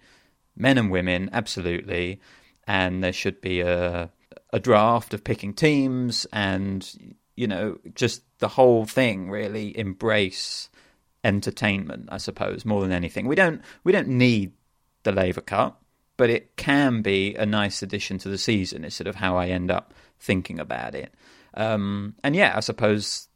men 0.56 0.77
and 0.77 0.89
women, 0.89 1.30
absolutely. 1.32 2.19
And 2.65 3.04
there 3.04 3.13
should 3.13 3.41
be 3.41 3.62
a 3.62 4.12
a 4.54 4.60
draft 4.60 5.13
of 5.13 5.23
picking 5.23 5.54
teams 5.54 6.25
and 6.34 7.15
you 7.36 7.47
know, 7.47 7.77
just 7.95 8.23
the 8.39 8.49
whole 8.49 8.86
thing 8.86 9.30
really 9.30 9.77
embrace 9.77 10.69
entertainment, 11.23 12.10
I 12.12 12.17
suppose, 12.17 12.65
more 12.65 12.81
than 12.81 12.91
anything. 12.91 13.27
We 13.27 13.36
don't 13.36 13.62
we 13.84 13.91
don't 13.91 14.07
need 14.07 14.53
the 15.03 15.12
Laver 15.12 15.41
Cup, 15.41 15.84
but 16.17 16.29
it 16.29 16.55
can 16.57 17.01
be 17.01 17.36
a 17.36 17.45
nice 17.45 17.81
addition 17.81 18.17
to 18.19 18.29
the 18.29 18.38
season. 18.38 18.84
Is 18.84 18.95
sort 18.95 19.07
of 19.07 19.15
how 19.15 19.38
I 19.38 19.47
end 19.47 19.71
up 19.71 19.93
thinking 20.19 20.60
about 20.60 20.95
it. 20.95 21.13
Um, 21.53 22.15
and 22.23 22.36
yeah, 22.36 22.53
I 22.55 22.62
suppose 22.62 23.27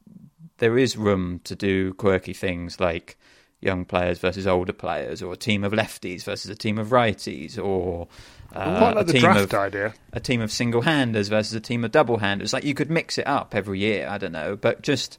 there 0.57 0.77
is 0.77 0.95
room 0.95 1.41
to 1.43 1.55
do 1.55 1.93
quirky 1.95 2.33
things 2.33 2.79
like 2.79 3.17
young 3.61 3.85
players 3.85 4.19
versus 4.19 4.47
older 4.47 4.73
players, 4.73 5.21
or 5.21 5.33
a 5.33 5.37
team 5.37 5.63
of 5.63 5.73
lefties 5.73 6.23
versus 6.23 6.49
a 6.49 6.55
team 6.55 6.77
of 6.77 6.89
righties, 6.89 7.61
or 7.61 8.07
uh, 8.53 8.93
like 8.95 9.09
a 9.09 9.11
team 9.11 9.25
of 9.25 9.53
idea. 9.53 9.93
a 10.13 10.19
team 10.19 10.41
of 10.41 10.51
single 10.51 10.81
handers 10.81 11.27
versus 11.27 11.53
a 11.53 11.59
team 11.59 11.83
of 11.83 11.91
double 11.91 12.17
handers. 12.17 12.53
Like 12.53 12.63
you 12.63 12.73
could 12.73 12.89
mix 12.89 13.17
it 13.17 13.27
up 13.27 13.53
every 13.53 13.79
year. 13.79 14.07
I 14.09 14.17
don't 14.17 14.31
know, 14.31 14.55
but 14.55 14.81
just 14.81 15.17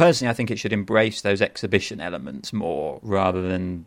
personally, 0.00 0.30
I 0.30 0.34
think 0.34 0.50
it 0.50 0.58
should 0.58 0.72
embrace 0.72 1.20
those 1.20 1.42
exhibition 1.42 2.00
elements 2.00 2.54
more 2.54 3.00
rather 3.02 3.46
than 3.46 3.84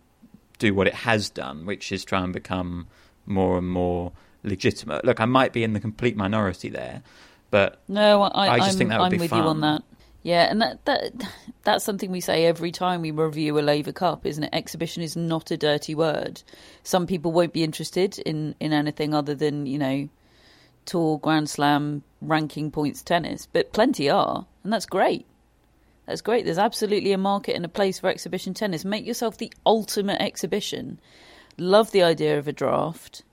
do 0.60 0.76
what 0.76 0.86
it 0.86 0.93
has 0.93 1.32
done, 1.32 1.65
which 1.65 1.91
is 1.91 2.06
try 2.06 2.23
and 2.23 2.32
become 2.32 2.88
more 3.26 3.58
and 3.58 3.67
more 3.67 4.12
legitimate. 4.43 5.04
Look, 5.04 5.19
I 5.19 5.26
might 5.26 5.54
be 5.54 5.63
in 5.63 5.73
the 5.73 5.80
complete 5.80 6.15
minority 6.15 6.69
there, 6.69 7.02
but 7.49 7.82
no, 7.88 8.21
I, 8.21 8.47
I 8.47 8.58
just 8.60 8.73
I'm, 8.73 8.78
think 8.78 8.89
that 8.91 8.99
would 8.99 9.06
I'm 9.06 9.12
be 9.12 9.17
with 9.17 9.32
fun. 9.32 9.41
you 9.41 9.49
on 9.49 9.62
that. 9.62 9.84
Yeah, 10.21 10.43
and 10.52 10.62
that, 10.62 10.86
that 10.86 11.13
that's 11.63 11.84
something 11.84 12.12
we 12.12 12.21
say 12.21 12.45
every 12.45 12.71
time 12.71 13.02
we 13.02 13.10
review 13.10 13.58
a 13.58 13.62
Laver 13.62 13.91
Cup, 13.91 14.23
isn't 14.26 14.43
it? 14.43 14.52
Exhibition 14.54 15.02
is 15.02 15.17
not 15.17 15.49
a 15.49 15.58
dirty 15.58 15.95
word. 15.95 16.43
Some 16.84 17.08
people 17.08 17.32
won't 17.32 17.54
be 17.54 17.63
interested 17.63 18.19
in, 18.19 18.54
in 18.60 18.71
anything 18.71 19.15
other 19.15 19.34
than, 19.34 19.65
you 19.65 19.80
know, 19.80 20.08
tour, 20.86 21.17
Grand 21.17 21.49
Slam, 21.49 22.04
ranking 22.21 22.69
points 22.69 23.02
tennis, 23.02 23.47
but 23.52 23.73
plenty 23.73 24.12
are, 24.12 24.45
and 24.63 24.71
that's 24.71 24.86
great. 24.86 25.26
That's 26.06 26.22
great. 26.22 26.46
There's 26.46 26.58
absolutely 26.58 27.13
a 27.13 27.18
market 27.18 27.56
and 27.56 27.63
a 27.63 27.70
place 27.70 28.00
for 28.00 28.10
exhibition 28.10 28.54
tennis. 28.54 28.84
Make 28.84 29.06
yourself 29.06 29.38
the 29.38 29.52
ultimate 29.66 30.22
exhibition. 30.22 31.00
Love 31.58 31.92
the 31.92 32.04
idea 32.04 32.38
of 32.38 32.48
a 32.48 32.54
draft. 32.54 33.24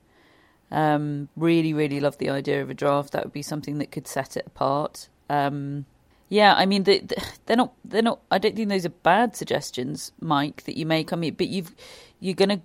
Um, 0.71 1.27
really, 1.35 1.73
really 1.73 1.99
love 1.99 2.17
the 2.17 2.29
idea 2.29 2.61
of 2.61 2.69
a 2.69 2.73
draft. 2.73 3.11
That 3.11 3.25
would 3.25 3.33
be 3.33 3.41
something 3.41 3.79
that 3.79 3.91
could 3.91 4.07
set 4.07 4.37
it 4.37 4.47
apart. 4.47 5.09
Um, 5.29 5.85
yeah, 6.29 6.53
I 6.55 6.65
mean, 6.65 6.83
they, 6.83 7.05
they're 7.45 7.57
not. 7.57 7.73
They're 7.83 8.01
not. 8.01 8.21
I 8.31 8.37
don't 8.37 8.55
think 8.55 8.69
those 8.69 8.85
are 8.85 8.89
bad 8.89 9.35
suggestions, 9.35 10.13
Mike, 10.21 10.63
that 10.63 10.77
you 10.77 10.85
make. 10.85 11.11
I 11.11 11.17
mean, 11.17 11.33
but 11.33 11.47
you've 11.47 11.75
you're 12.21 12.35
gonna 12.35 12.61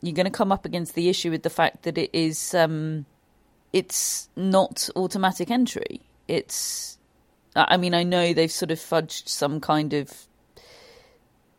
you're 0.00 0.14
gonna 0.14 0.30
come 0.30 0.52
up 0.52 0.64
against 0.64 0.94
the 0.94 1.08
issue 1.08 1.32
with 1.32 1.42
the 1.42 1.50
fact 1.50 1.82
that 1.82 1.98
it 1.98 2.10
is 2.12 2.54
um, 2.54 3.04
it's 3.72 4.28
not 4.36 4.88
automatic 4.94 5.50
entry. 5.50 6.02
It's. 6.28 6.98
I 7.56 7.76
mean, 7.76 7.94
I 7.94 8.02
know 8.02 8.32
they've 8.32 8.50
sort 8.50 8.70
of 8.70 8.78
fudged 8.78 9.28
some 9.28 9.60
kind 9.60 9.92
of 9.92 10.26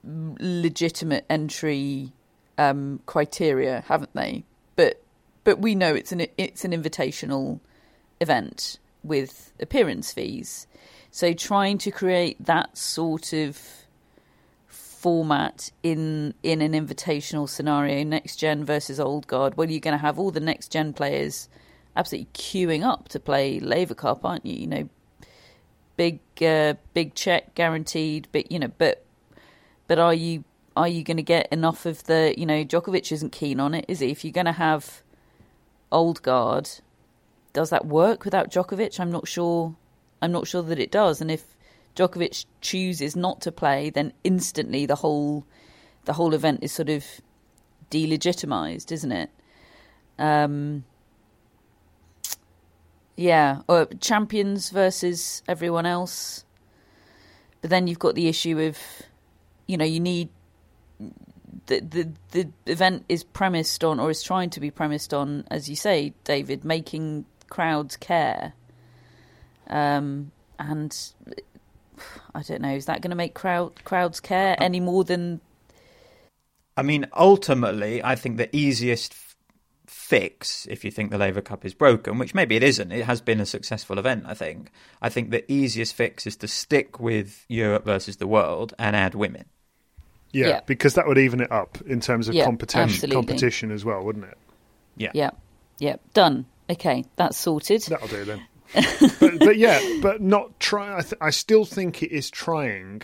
legitimate 0.04 1.26
entry 1.30 2.12
um, 2.58 3.00
criteria, 3.06 3.84
haven't 3.88 4.14
they? 4.14 4.44
But 4.76 5.02
but 5.44 5.60
we 5.60 5.76
know 5.76 5.94
it's 5.94 6.12
an 6.12 6.28
it's 6.38 6.66
an 6.66 6.72
invitational 6.72 7.60
event 8.20 8.80
with 9.04 9.54
appearance 9.60 10.12
fees. 10.12 10.68
So 11.12 11.34
trying 11.34 11.78
to 11.80 11.92
create 11.92 12.44
that 12.44 12.78
sort 12.78 13.32
of 13.32 13.60
format 14.68 15.72
in 15.84 16.34
in 16.44 16.62
an 16.62 16.74
invitational 16.74 17.48
scenario, 17.48 18.04
next 18.04 18.38
gen 18.38 18.66
versus 18.66 19.00
old 19.00 19.28
guard, 19.28 19.56
where 19.56 19.70
you're 19.70 19.80
going 19.80 19.98
to 19.98 20.02
have 20.02 20.20
all 20.20 20.32
the 20.32 20.40
next 20.40 20.72
gen 20.72 20.94
players 20.94 21.48
absolutely 21.96 22.28
queuing 22.34 22.84
up 22.84 23.08
to 23.10 23.20
play 23.20 23.60
Laver 23.60 23.96
Cup, 23.96 24.26
aren't 24.26 24.46
you? 24.46 24.56
You 24.56 24.68
know, 24.68 24.90
big 25.98 26.20
uh, 26.42 26.76
big 26.94 27.16
check 27.16 27.56
guaranteed, 27.56 28.28
but 28.32 28.52
you 28.52 28.60
know, 28.60 28.72
but 28.78 29.06
but 29.88 30.00
are 30.00 30.14
you 30.14 30.44
are 30.76 30.88
you 30.88 31.04
going 31.04 31.18
to 31.18 31.24
get 31.24 31.48
enough 31.52 31.86
of 31.86 32.04
the 32.06 32.34
you 32.38 32.46
know 32.46 32.64
Djokovic 32.64 33.12
isn't 33.12 33.32
keen 33.32 33.60
on 33.60 33.74
it, 33.74 33.86
is 33.88 34.00
he? 34.00 34.12
If 34.12 34.24
you're 34.24 34.34
going 34.34 34.46
to 34.46 34.52
have 34.52 35.02
old 35.92 36.22
guard, 36.22 36.70
does 37.54 37.70
that 37.70 37.86
work 37.86 38.26
without 38.26 38.52
Djokovic? 38.52 39.00
I'm 39.00 39.12
not 39.12 39.28
sure. 39.28 39.76
I'm 40.22 40.32
not 40.32 40.48
sure 40.48 40.64
that 40.64 40.80
it 40.80 40.92
does. 40.92 41.22
And 41.22 41.30
if 41.30 41.56
Djokovic 41.96 42.46
chooses 42.62 43.16
not 43.16 43.42
to 43.42 43.52
play, 43.52 43.90
then 43.90 44.14
instantly 44.24 44.86
the 44.86 44.96
whole 44.96 45.46
the 46.06 46.14
whole 46.14 46.34
event 46.34 46.60
is 46.62 46.72
sort 46.72 46.90
of 46.90 47.06
delegitimized, 47.90 48.92
isn't 48.92 49.12
it? 49.12 49.30
Um, 50.18 50.86
yeah, 53.16 53.62
or 53.68 53.86
champions 54.00 54.70
versus 54.70 55.42
everyone 55.48 55.86
else. 55.86 56.44
But 57.62 57.70
then 57.70 57.88
you've 57.88 58.00
got 58.00 58.16
the 58.16 58.28
issue 58.28 58.60
of, 58.60 58.78
you 59.68 59.78
know, 59.78 59.86
you 59.86 60.00
need 60.00 60.30
the 61.68 61.80
the 61.80 62.10
the 62.32 62.50
event 62.66 63.06
is 63.10 63.24
premised 63.24 63.84
on 63.84 64.00
or 64.00 64.10
is 64.10 64.22
trying 64.22 64.50
to 64.52 64.60
be 64.60 64.70
premised 64.70 65.14
on, 65.14 65.46
as 65.50 65.70
you 65.70 65.76
say, 65.76 66.14
David, 66.24 66.64
making 66.64 67.26
crowds 67.50 67.96
care. 67.98 68.54
Um, 69.68 70.32
and 70.60 70.96
I 72.34 72.44
don't 72.44 72.62
know, 72.62 72.76
is 72.76 72.86
that 72.86 73.02
going 73.02 73.10
to 73.10 73.16
make 73.16 73.34
crowd 73.34 73.84
crowds 73.84 74.20
care 74.20 74.56
any 74.60 74.80
more 74.80 75.04
than? 75.04 75.42
I 76.78 76.82
mean, 76.82 77.08
ultimately, 77.16 78.04
I 78.04 78.16
think 78.16 78.38
the 78.38 78.54
easiest 78.56 79.14
fix, 79.88 80.66
if 80.70 80.84
you 80.84 80.92
think 80.92 81.12
the 81.12 81.18
Laver 81.18 81.42
Cup 81.42 81.66
is 81.66 81.74
broken, 81.74 82.18
which 82.18 82.34
maybe 82.36 82.56
it 82.56 82.64
isn't, 82.64 82.92
it 82.92 83.06
has 83.06 83.22
been 83.22 83.40
a 83.40 83.46
successful 83.46 83.98
event. 84.00 84.24
I 84.26 84.34
think. 84.34 84.72
I 85.02 85.10
think 85.10 85.32
the 85.32 85.50
easiest 85.52 85.96
fix 85.96 86.26
is 86.28 86.36
to 86.38 86.48
stick 86.48 87.00
with 87.00 87.46
Europe 87.50 87.86
versus 87.86 88.18
the 88.18 88.28
world 88.28 88.74
and 88.80 88.96
add 88.96 89.16
women. 89.16 89.46
Yeah, 90.32 90.48
Yeah. 90.48 90.62
because 90.66 90.96
that 90.96 91.08
would 91.08 91.18
even 91.18 91.40
it 91.40 91.52
up 91.52 91.78
in 91.88 92.00
terms 92.02 92.28
of 92.28 92.36
Yeah, 92.36 92.46
competition, 92.46 92.82
absolutely. 92.90 93.16
competition 93.16 93.72
as 93.72 93.86
well, 93.86 94.04
wouldn't 94.04 94.26
it? 94.26 94.38
Yeah. 94.98 95.12
Yeah, 95.14 95.30
yeah, 95.80 95.96
done. 96.14 96.46
Okay, 96.70 97.06
that's 97.16 97.38
sorted. 97.38 97.84
That'll 97.84 98.08
do 98.08 98.26
then. 98.26 98.42
but, 99.20 99.40
but 99.40 99.58
yeah, 99.58 99.80
but 100.02 100.22
not 100.22 100.60
try. 100.60 100.98
I, 100.98 101.02
th- 101.02 101.14
I 101.22 101.30
still 101.30 101.64
think 101.64 102.02
it 102.04 102.12
is 102.12 102.30
trying. 102.30 103.04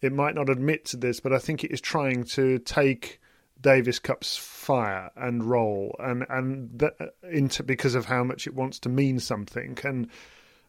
It 0.00 0.12
might 0.12 0.34
not 0.34 0.48
admit 0.48 0.84
to 0.86 0.96
this, 0.96 1.18
but 1.18 1.32
I 1.32 1.38
think 1.38 1.64
it 1.64 1.72
is 1.72 1.80
trying 1.80 2.24
to 2.24 2.58
take 2.60 3.20
Davis 3.60 3.98
Cup's 3.98 4.36
fire 4.36 5.10
and 5.16 5.44
roll, 5.44 5.94
and 5.98 6.24
and 6.28 6.70
that 6.78 7.14
into 7.30 7.62
because 7.62 7.94
of 7.94 8.06
how 8.06 8.22
much 8.24 8.46
it 8.46 8.54
wants 8.54 8.78
to 8.80 8.88
mean 8.88 9.20
something, 9.20 9.78
and 9.84 10.08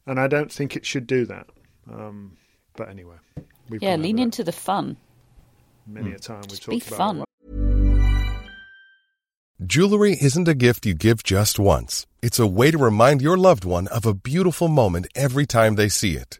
and 0.06 0.20
I 0.20 0.28
don't 0.28 0.52
think 0.52 0.76
it 0.76 0.86
should 0.86 1.08
do 1.08 1.26
that. 1.26 1.48
Um, 1.92 2.38
but 2.76 2.90
anyway, 2.90 3.16
we've 3.70 3.82
yeah, 3.82 3.96
lean 3.96 4.18
that 4.18 4.24
into 4.24 4.44
the 4.44 4.52
fun. 4.52 4.98
many 5.86 6.14
a 6.14 6.20
time. 6.20 6.42
We've 6.50 6.66
Be 6.68 6.80
talked 6.80 6.88
about 6.88 6.98
fun. 6.98 7.24
Jewelry 9.66 10.18
isn't 10.20 10.48
a 10.48 10.54
gift 10.54 10.86
you 10.86 10.94
give 10.94 11.22
just 11.22 11.60
once. 11.60 12.08
It's 12.22 12.40
a 12.40 12.48
way 12.48 12.72
to 12.72 12.78
remind 12.78 13.22
your 13.22 13.38
loved 13.38 13.66
one 13.66 13.88
of 13.90 14.06
a 14.06 14.14
beautiful 14.14 14.70
moment 14.70 15.08
every 15.16 15.46
time 15.46 15.76
they 15.76 15.90
see 15.90 16.16
it. 16.16 16.40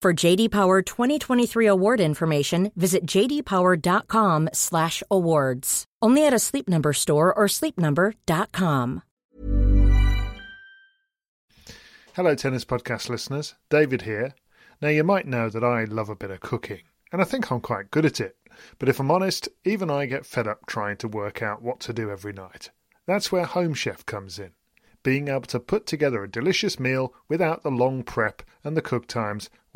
For 0.00 0.14
JD 0.14 0.52
Power 0.52 0.80
2023 0.80 1.66
award 1.66 2.00
information, 2.00 2.70
visit 2.76 3.04
jdpower.com/awards. 3.04 5.84
Only 6.00 6.24
at 6.24 6.32
a 6.32 6.38
Sleep 6.38 6.68
Number 6.68 6.92
store 6.92 7.34
or 7.34 7.48
sleepnumber.com. 7.48 9.02
Hello, 12.14 12.36
Tennis 12.36 12.64
Podcast 12.64 13.08
listeners. 13.08 13.56
David 13.70 14.02
here. 14.02 14.34
Now, 14.80 14.86
you 14.86 15.02
might 15.02 15.26
know 15.26 15.50
that 15.50 15.64
I 15.64 15.82
love 15.82 16.08
a 16.08 16.14
bit 16.14 16.30
of 16.30 16.38
cooking, 16.38 16.82
and 17.10 17.20
I 17.20 17.24
think 17.24 17.50
I'm 17.50 17.60
quite 17.60 17.90
good 17.90 18.06
at 18.06 18.20
it. 18.20 18.36
But 18.78 18.88
if 18.88 19.00
I'm 19.00 19.10
honest, 19.10 19.48
even 19.64 19.90
I 19.90 20.06
get 20.06 20.24
fed 20.24 20.46
up 20.46 20.64
trying 20.66 20.98
to 20.98 21.08
work 21.08 21.42
out 21.42 21.60
what 21.60 21.80
to 21.80 21.92
do 21.92 22.08
every 22.08 22.32
night. 22.32 22.70
That's 23.06 23.32
where 23.32 23.46
Home 23.46 23.74
Chef 23.74 24.06
comes 24.06 24.38
in. 24.38 24.52
Being 25.04 25.28
able 25.28 25.42
to 25.42 25.60
put 25.60 25.86
together 25.86 26.22
a 26.22 26.30
delicious 26.30 26.78
meal 26.78 27.14
without 27.28 27.62
the 27.62 27.70
long 27.70 28.02
prep 28.02 28.42
and 28.64 28.76
the 28.76 28.82
cook 28.82 29.06
times, 29.06 29.48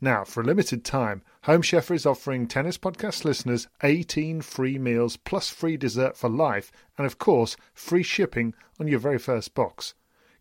Now, 0.00 0.24
for 0.24 0.42
a 0.42 0.44
limited 0.44 0.84
time, 0.84 1.22
Home 1.42 1.62
Chef 1.62 1.90
is 1.90 2.06
offering 2.06 2.46
Tennis 2.46 2.78
Podcast 2.78 3.24
listeners 3.24 3.66
18 3.82 4.42
free 4.42 4.78
meals 4.78 5.16
plus 5.16 5.48
free 5.48 5.76
dessert 5.76 6.16
for 6.16 6.28
life 6.28 6.70
and, 6.96 7.06
of 7.06 7.18
course, 7.18 7.56
free 7.74 8.04
shipping 8.04 8.54
on 8.78 8.86
your 8.86 9.00
very 9.00 9.18
first 9.18 9.54
box. 9.54 9.94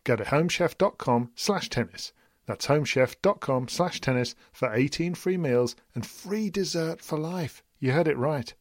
Go 0.03 0.15
to 0.15 0.23
homechef.com 0.23 1.31
slash 1.35 1.69
tennis. 1.69 2.13
That's 2.45 2.67
homechef.com 2.67 3.67
slash 3.67 3.99
tennis 3.99 4.35
for 4.53 4.73
18 4.73 5.15
free 5.15 5.37
meals 5.37 5.75
and 5.95 6.05
free 6.05 6.49
dessert 6.49 7.01
for 7.01 7.17
life. 7.17 7.63
You 7.79 7.93
heard 7.93 8.07
it 8.07 8.17
right. 8.17 8.53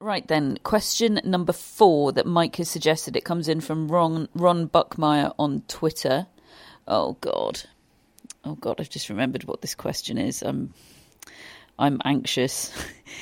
Right 0.00 0.26
then, 0.28 0.58
question 0.62 1.20
number 1.24 1.54
four 1.54 2.12
that 2.12 2.26
Mike 2.26 2.56
has 2.56 2.68
suggested. 2.68 3.16
It 3.16 3.24
comes 3.24 3.48
in 3.48 3.62
from 3.62 3.88
Ron 3.88 4.28
Ron 4.34 4.68
Buckmeyer 4.68 5.34
on 5.38 5.62
Twitter. 5.68 6.26
Oh 6.86 7.14
God, 7.22 7.62
oh 8.46 8.54
God, 8.54 8.80
I've 8.80 8.90
just 8.90 9.08
remembered 9.08 9.44
what 9.44 9.60
this 9.60 9.74
question 9.74 10.18
is. 10.18 10.42
I'm 10.42 10.72
I'm 11.78 12.00
anxious. 12.04 12.72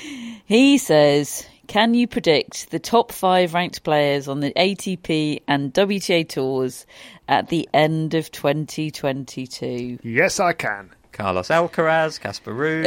he 0.44 0.78
says, 0.78 1.46
"Can 1.66 1.94
you 1.94 2.06
predict 2.06 2.70
the 2.70 2.78
top 2.78 3.10
five 3.10 3.54
ranked 3.54 3.82
players 3.82 4.28
on 4.28 4.40
the 4.40 4.52
ATP 4.52 5.42
and 5.48 5.72
WTA 5.72 6.28
tours 6.28 6.86
at 7.28 7.48
the 7.48 7.68
end 7.74 8.14
of 8.14 8.30
2022?" 8.30 9.98
Yes, 10.02 10.38
I 10.38 10.52
can. 10.52 10.90
Carlos 11.12 11.48
Alcaraz, 11.48 12.18
Casper 12.20 12.52
Ruud. 12.52 12.86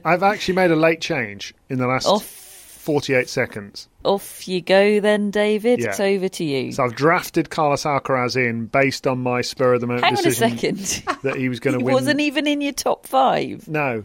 I've 0.04 0.22
actually 0.22 0.54
made 0.54 0.70
a 0.70 0.76
late 0.76 1.00
change 1.00 1.54
in 1.70 1.78
the 1.78 1.86
last 1.86 2.06
Off. 2.06 2.49
48 2.80 3.28
seconds. 3.28 3.88
Off 4.04 4.48
you 4.48 4.60
go 4.62 5.00
then, 5.00 5.30
David. 5.30 5.80
Yeah. 5.80 5.88
It's 5.90 6.00
over 6.00 6.28
to 6.28 6.44
you. 6.44 6.72
So 6.72 6.84
I've 6.84 6.94
drafted 6.96 7.50
Carlos 7.50 7.84
Alcaraz 7.84 8.36
in 8.36 8.66
based 8.66 9.06
on 9.06 9.18
my 9.20 9.42
spur 9.42 9.74
of 9.74 9.80
the 9.82 9.86
moment 9.86 10.04
Hang 10.04 10.14
on 10.14 10.20
a 10.20 10.22
decision 10.22 10.76
second. 10.78 11.18
that 11.22 11.36
he 11.36 11.48
was 11.48 11.60
going 11.60 11.78
to 11.78 11.84
win. 11.84 11.92
he 11.92 11.94
wasn't 11.94 12.20
even 12.20 12.46
in 12.46 12.60
your 12.60 12.72
top 12.72 13.06
five. 13.06 13.68
No, 13.68 14.04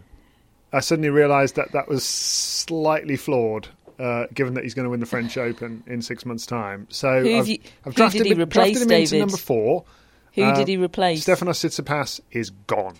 I 0.73 0.81
suddenly 0.81 1.09
realised 1.09 1.55
that 1.55 1.71
that 1.71 1.87
was 1.87 2.03
slightly 2.03 3.15
flawed, 3.15 3.69
uh, 3.97 4.25
given 4.33 4.55
that 4.55 4.63
he's 4.65 4.73
going 4.73 4.83
to 4.85 4.89
win 4.89 4.99
the 4.99 5.05
French 5.05 5.37
Open 5.37 5.83
in 5.87 6.01
six 6.01 6.25
months' 6.25 6.45
time. 6.45 6.87
So 6.89 7.21
Who 7.23 7.37
I've, 7.37 7.47
you- 7.47 7.59
I've 7.85 7.95
drafted, 7.95 8.19
did 8.23 8.27
he 8.27 8.33
him, 8.33 8.41
replace, 8.41 8.73
drafted 8.77 8.91
him 8.91 9.01
into 9.01 9.19
number 9.19 9.37
four. 9.37 9.85
Who 10.33 10.43
Uh, 10.43 10.53
did 10.55 10.67
he 10.67 10.75
replace? 10.75 11.25
Stefanos 11.25 11.63
Tsitsipas 11.65 12.19
is 12.31 12.49
gone. 12.67 12.95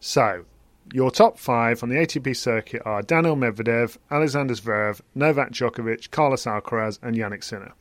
So 0.00 0.46
your 0.92 1.10
top 1.10 1.38
five 1.38 1.82
on 1.82 1.88
the 1.88 1.96
ATP 1.96 2.36
circuit 2.36 2.82
are 2.84 3.02
Daniel 3.02 3.36
Medvedev, 3.36 3.96
Alexander 4.10 4.54
Zverev, 4.54 5.00
Novak 5.14 5.52
Djokovic, 5.52 6.10
Carlos 6.10 6.44
Alcaraz, 6.44 6.98
and 7.02 7.16
Jannik 7.16 7.42
Sinner. 7.42 7.72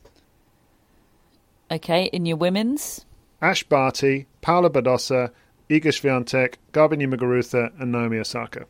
Okay, 1.70 2.06
in 2.06 2.26
your 2.26 2.38
women's. 2.38 3.06
Ash 3.42 3.64
Barty, 3.64 4.28
Paula 4.42 4.70
Badosa, 4.70 5.32
Iga 5.70 5.88
Swiatek, 5.88 6.56
Garbine 6.74 7.12
Muguruza, 7.12 7.72
and 7.80 7.92
Naomi 7.92 8.18
Osaka. 8.20 8.66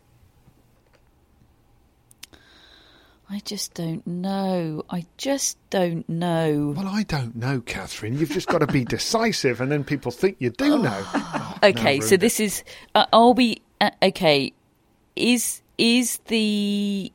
I 3.30 3.40
just 3.46 3.74
don't 3.74 4.06
know. 4.06 4.84
I 4.90 5.06
just 5.18 5.58
don't 5.70 6.08
know. 6.10 6.74
Well, 6.76 6.88
I 6.88 7.04
don't 7.04 7.34
know, 7.38 7.62
Catherine. 7.62 8.18
You've 8.18 8.32
just 8.32 8.48
got 8.48 8.58
to 8.60 8.68
be 8.68 8.84
decisive, 8.98 9.62
and 9.62 9.72
then 9.72 9.86
people 9.86 10.12
think 10.12 10.36
you 10.40 10.50
do 10.50 10.78
know. 10.84 11.06
Okay, 11.64 12.00
No, 12.00 12.06
so 12.06 12.18
this 12.18 12.40
is. 12.42 12.64
Uh, 12.94 13.06
are 13.14 13.32
we 13.32 13.62
Uh, 13.82 13.90
okay? 14.04 14.54
Is 15.16 15.62
is 15.78 16.20
the 16.28 17.12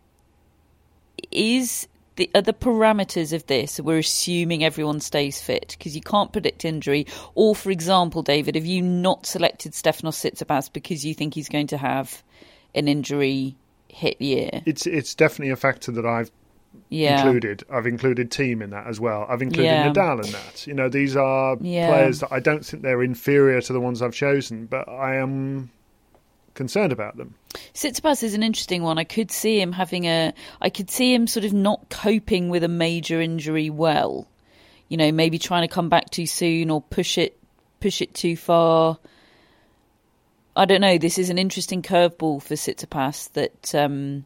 is 1.30 1.86
the 2.16 2.28
are 2.34 2.42
the 2.42 2.52
parameters 2.52 3.32
of 3.32 3.46
this? 3.46 3.78
We're 3.80 3.98
assuming 3.98 4.64
everyone 4.64 5.00
stays 5.00 5.40
fit 5.40 5.76
because 5.78 5.94
you 5.94 6.02
can't 6.02 6.32
predict 6.32 6.64
injury. 6.64 7.06
Or, 7.34 7.54
for 7.54 7.70
example, 7.70 8.22
David, 8.22 8.56
have 8.56 8.66
you 8.66 8.82
not 8.82 9.26
selected 9.26 9.72
Stefanos 9.72 10.18
Tsitsipas 10.20 10.72
because 10.72 11.04
you 11.06 11.14
think 11.14 11.34
he's 11.34 11.48
going 11.48 11.68
to 11.68 11.78
have 11.78 12.22
an 12.74 12.88
injury 12.88 13.54
hit 13.88 14.20
year? 14.20 14.50
It's 14.66 14.86
it's 14.86 15.14
definitely 15.14 15.52
a 15.52 15.56
factor 15.56 15.92
that 15.92 16.04
I've 16.04 16.32
Yeah. 16.88 17.16
included. 17.24 17.62
I've 17.70 17.86
included 17.86 18.30
Thiem 18.30 18.60
in 18.62 18.70
that 18.70 18.88
as 18.88 18.98
well. 18.98 19.24
I've 19.28 19.40
included 19.40 19.70
Yeah. 19.70 19.92
Nadal 19.92 20.24
in 20.24 20.32
that. 20.32 20.66
You 20.66 20.74
know, 20.74 20.88
these 20.88 21.16
are 21.16 21.56
Yeah. 21.60 21.86
players 21.86 22.20
that 22.20 22.32
I 22.32 22.40
don't 22.40 22.66
think 22.66 22.82
they're 22.82 23.02
inferior 23.04 23.60
to 23.62 23.72
the 23.72 23.80
ones 23.80 24.02
I've 24.02 24.14
chosen, 24.14 24.66
but 24.66 24.88
I 24.88 25.16
am 25.16 25.70
concerned 26.56 26.92
about 26.92 27.16
them. 27.16 27.34
Tsitsipas 27.74 28.24
is 28.24 28.34
an 28.34 28.42
interesting 28.42 28.82
one. 28.82 28.98
I 28.98 29.04
could 29.04 29.30
see 29.30 29.60
him 29.60 29.72
having 29.72 30.06
a. 30.06 30.34
I 30.60 30.70
could 30.70 30.90
see 30.90 31.14
him 31.14 31.28
sort 31.28 31.44
of 31.44 31.52
not 31.52 31.88
coping 31.88 32.48
with 32.48 32.64
a 32.64 32.68
major 32.68 33.20
injury 33.20 33.70
well. 33.70 34.26
You 34.88 34.96
know, 34.96 35.12
maybe 35.12 35.38
trying 35.38 35.62
to 35.62 35.72
come 35.72 35.88
back 35.88 36.10
too 36.10 36.26
soon 36.26 36.70
or 36.70 36.80
push 36.80 37.18
it, 37.18 37.38
push 37.80 38.02
it 38.02 38.14
too 38.14 38.36
far. 38.36 38.98
I 40.56 40.64
don't 40.64 40.80
know. 40.80 40.98
This 40.98 41.18
is 41.18 41.30
an 41.30 41.38
interesting 41.38 41.82
curveball 41.82 42.42
for 42.42 42.54
Tsitsipas. 42.54 43.32
That, 43.32 43.74
um, 43.74 44.24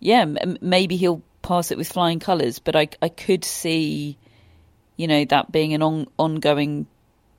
yeah, 0.00 0.20
m- 0.20 0.58
maybe 0.60 0.96
he'll 0.96 1.22
pass 1.42 1.70
it 1.70 1.78
with 1.78 1.88
flying 1.88 2.20
colours, 2.20 2.58
but 2.58 2.76
I, 2.76 2.88
I 3.00 3.08
could 3.08 3.44
see, 3.44 4.18
you 4.96 5.06
know, 5.06 5.24
that 5.26 5.50
being 5.50 5.72
an 5.72 5.82
on, 5.82 6.08
ongoing 6.18 6.86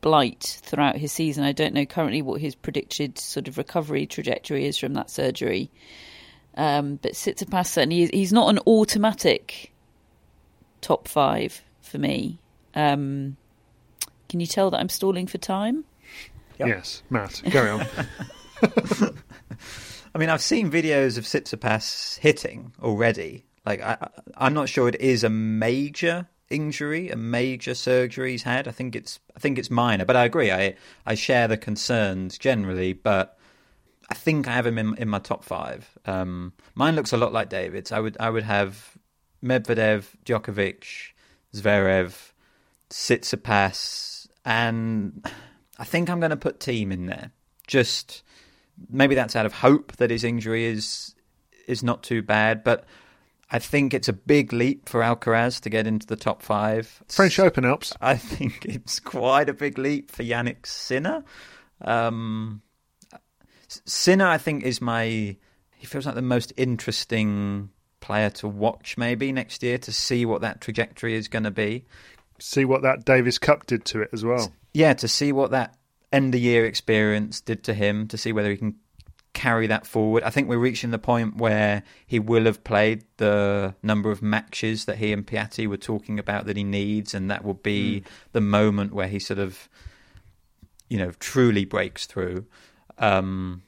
blight 0.06 0.60
throughout 0.62 0.96
his 0.98 1.12
season. 1.12 1.44
I 1.44 1.52
don't 1.52 1.74
know 1.74 1.84
currently 1.88 2.22
what 2.22 2.40
his 2.40 2.54
predicted 2.54 3.18
sort 3.18 3.48
of 3.48 3.58
recovery 3.58 4.06
trajectory 4.06 4.68
is 4.68 4.78
from 4.78 4.94
that 4.94 5.10
surgery. 5.10 5.72
Um, 6.56 6.98
but 7.02 7.14
Tsitsipas 7.14 7.66
certainly 7.66 8.04
is, 8.04 8.12
he's 8.12 8.32
not 8.32 8.50
an 8.52 8.60
automatic 8.68 9.74
top 10.82 11.08
five 11.08 11.60
for 11.82 11.98
me. 11.98 12.38
Um, 12.76 13.36
can 14.30 14.40
you 14.40 14.46
tell 14.46 14.70
that 14.70 14.78
I'm 14.78 14.90
stalling 14.90 15.26
for 15.26 15.40
time? 15.40 15.84
Yep. 16.60 16.68
Yes, 16.68 17.02
Matt, 17.10 17.42
carry 17.46 17.72
on. 17.72 17.88
I 20.14 20.18
mean, 20.20 20.30
I've 20.30 20.42
seen 20.42 20.70
videos 20.70 21.18
of 21.18 21.24
Tsitsipas 21.24 22.20
hitting 22.20 22.74
already. 22.80 23.44
Like, 23.66 23.82
I, 23.82 23.98
I- 24.00 24.10
I'm 24.38 24.54
not 24.54 24.70
sure 24.70 24.88
it 24.88 25.02
is 25.02 25.24
a 25.24 25.30
major 25.32 26.28
injury, 26.50 27.10
a 27.10 27.16
major 27.16 27.74
surgery 27.74 28.32
he's 28.32 28.44
had. 28.44 28.68
I 28.68 28.72
think 28.72 28.96
it's, 28.96 29.20
I 29.36 29.40
think 29.40 29.58
it's 29.58 29.70
minor. 29.70 30.06
But 30.06 30.16
I 30.16 30.26
agree. 30.26 30.52
I, 30.52 30.76
I 31.06 31.16
share 31.16 31.48
the 31.48 31.58
concerns 31.58 32.38
generally. 32.38 32.94
But 32.94 33.38
I 34.10 34.14
think 34.14 34.48
I 34.48 34.52
have 34.54 34.66
him 34.66 34.78
in, 34.78 34.96
in 34.98 35.10
my 35.10 35.20
top 35.20 35.44
five. 35.44 35.98
Um, 36.06 36.54
mine 36.76 36.96
looks 36.96 37.14
a 37.14 37.18
lot 37.18 37.34
like 37.34 37.50
David's. 37.50 37.92
I 37.92 38.00
would, 38.00 38.18
I 38.20 38.30
would 38.30 38.44
have 38.44 38.98
Medvedev, 39.44 40.06
Djokovic, 40.26 40.86
Zverev, 41.54 42.32
Tsitsipas, 42.90 44.28
and 44.44 45.26
I 45.78 45.84
think 45.84 46.10
I'm 46.10 46.20
going 46.20 46.32
to 46.32 46.38
put 46.38 46.60
Thiem 46.60 46.92
in 46.92 47.06
there. 47.08 47.32
Just 47.68 48.24
maybe 48.90 49.16
that's 49.16 49.36
out 49.36 49.46
of 49.46 49.54
hope 49.54 49.96
that 49.98 50.12
his 50.12 50.24
injury 50.24 50.66
is 50.66 51.16
is 51.68 51.82
not 51.82 52.04
too 52.04 52.22
bad, 52.22 52.64
but 52.64 52.86
I 53.52 53.60
think 53.60 53.94
it's 53.94 54.08
a 54.08 54.14
big 54.14 54.54
leap 54.54 54.90
for 54.90 55.02
Alcaraz 55.02 55.62
to 55.62 55.70
get 55.70 55.86
into 55.86 56.08
the 56.08 56.16
top 56.16 56.42
five. 56.42 57.04
French 57.08 57.40
Open 57.40 57.64
helps. 57.64 57.94
I 58.02 58.16
think 58.16 58.66
it's 58.66 59.00
quite 59.00 59.50
a 59.50 59.54
big 59.54 59.78
leap 59.78 60.10
for 60.12 60.24
Jannik 60.24 60.66
Sinner. 60.66 61.24
Um, 61.82 62.62
Sinner, 63.68 64.28
I 64.28 64.38
think, 64.38 64.64
is 64.64 64.82
my. 64.82 65.38
He 65.78 65.86
feels 65.86 66.06
like 66.06 66.16
the 66.16 66.22
most 66.22 66.54
interesting 66.58 67.70
player 68.00 68.30
to 68.30 68.48
watch 68.48 68.98
maybe 68.98 69.32
next 69.32 69.64
year 69.64 69.78
to 69.80 69.92
see 69.92 70.26
what 70.26 70.42
that 70.42 70.62
trajectory 70.62 71.16
is 71.16 71.28
going 71.28 71.44
to 71.44 71.52
be. 71.52 71.86
See 72.40 72.66
what 72.66 72.82
that 72.82 73.06
Davis 73.06 73.38
Cup 73.38 73.66
did 73.66 73.86
to 73.86 74.02
it 74.02 74.10
as 74.14 74.24
well. 74.24 74.52
Yeah, 74.74 74.94
to 74.96 75.08
see 75.08 75.32
what 75.32 75.52
that 75.52 75.78
end 76.12 76.34
of 76.34 76.42
year 76.42 76.66
experience 76.66 77.42
did 77.42 77.64
to 77.66 77.74
him, 77.74 78.08
to 78.08 78.18
see 78.18 78.32
whether 78.32 78.50
he 78.50 78.58
can 78.58 78.76
carry 79.36 79.68
that 79.68 79.86
forward. 79.86 80.24
I 80.24 80.32
think 80.32 80.50
we're 80.50 80.58
reaching 80.58 80.90
the 80.90 80.98
point 80.98 81.38
where 81.38 81.84
he 82.08 82.18
will 82.18 82.46
have 82.46 82.64
played 82.64 83.04
the 83.18 83.76
number 83.84 84.10
of 84.10 84.24
matches 84.24 84.86
that 84.86 84.98
he 84.98 85.14
and 85.14 85.28
Piatti 85.28 85.68
were 85.68 85.78
talking 85.78 86.18
about 86.18 86.48
that 86.48 86.58
he 86.58 86.64
needs, 86.64 87.14
and 87.14 87.30
that 87.30 87.46
will 87.46 87.54
be 87.54 88.02
mm. 88.02 88.08
the 88.32 88.42
moment 88.42 88.94
where 88.94 89.08
he 89.08 89.20
sort 89.20 89.38
of, 89.38 89.70
you 90.90 90.98
know, 90.98 91.12
truly 91.20 91.66
breaks 91.66 92.08
through. 92.08 92.46
Um, 92.98 93.62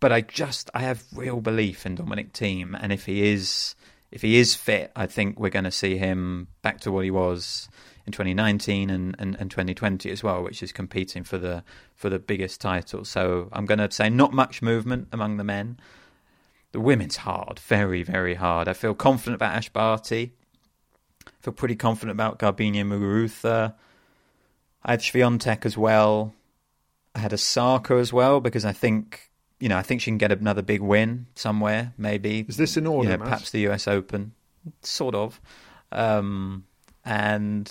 but 0.00 0.12
I 0.12 0.20
just 0.20 0.70
I 0.74 0.80
have 0.80 1.04
real 1.14 1.40
belief 1.40 1.86
in 1.86 1.94
Dominic 1.94 2.32
Thiem, 2.32 2.76
and 2.78 2.92
if 2.92 3.06
he 3.06 3.30
is 3.30 3.74
if 4.10 4.22
he 4.22 4.38
is 4.38 4.54
fit, 4.54 4.90
I 4.96 5.06
think 5.06 5.38
we're 5.38 5.50
going 5.50 5.64
to 5.64 5.70
see 5.70 5.96
him 5.96 6.48
back 6.62 6.80
to 6.80 6.92
what 6.92 7.04
he 7.04 7.10
was 7.10 7.68
in 8.10 8.12
2019 8.12 8.90
and, 8.90 9.14
and, 9.18 9.36
and 9.38 9.50
2020 9.50 10.10
as 10.10 10.22
well, 10.22 10.42
which 10.42 10.62
is 10.62 10.72
competing 10.72 11.22
for 11.22 11.38
the 11.38 11.62
for 11.94 12.10
the 12.10 12.18
biggest 12.18 12.60
title. 12.60 13.04
So 13.04 13.48
I'm 13.52 13.66
going 13.66 13.78
to 13.78 13.90
say 13.90 14.10
not 14.10 14.32
much 14.32 14.62
movement 14.62 15.08
among 15.12 15.36
the 15.36 15.44
men. 15.44 15.78
The 16.72 16.80
women's 16.80 17.16
hard, 17.16 17.58
very 17.60 18.02
very 18.02 18.34
hard. 18.34 18.68
I 18.68 18.72
feel 18.72 18.94
confident 18.94 19.36
about 19.36 19.54
Ash 19.54 19.68
Barty. 19.68 20.32
I 21.26 21.30
feel 21.40 21.54
pretty 21.54 21.76
confident 21.76 22.12
about 22.12 22.38
Garbiñe 22.38 22.84
Muguruza. 22.84 23.74
I 24.82 24.90
had 24.92 25.00
Swiatek 25.00 25.64
as 25.64 25.76
well. 25.76 26.34
I 27.14 27.20
had 27.20 27.32
Osaka 27.32 27.94
as 27.94 28.12
well 28.12 28.40
because 28.40 28.64
I 28.64 28.72
think 28.72 29.30
you 29.60 29.68
know 29.68 29.76
I 29.76 29.82
think 29.82 30.00
she 30.00 30.10
can 30.10 30.18
get 30.18 30.32
another 30.32 30.62
big 30.62 30.80
win 30.80 31.26
somewhere. 31.34 31.92
Maybe 31.96 32.44
is 32.48 32.56
this 32.56 32.76
in 32.76 32.86
order? 32.86 33.10
You 33.10 33.16
know, 33.18 33.24
perhaps 33.24 33.50
the 33.50 33.60
U.S. 33.60 33.86
Open, 33.86 34.32
sort 34.82 35.14
of. 35.14 35.40
Um, 35.92 36.64
and 37.04 37.70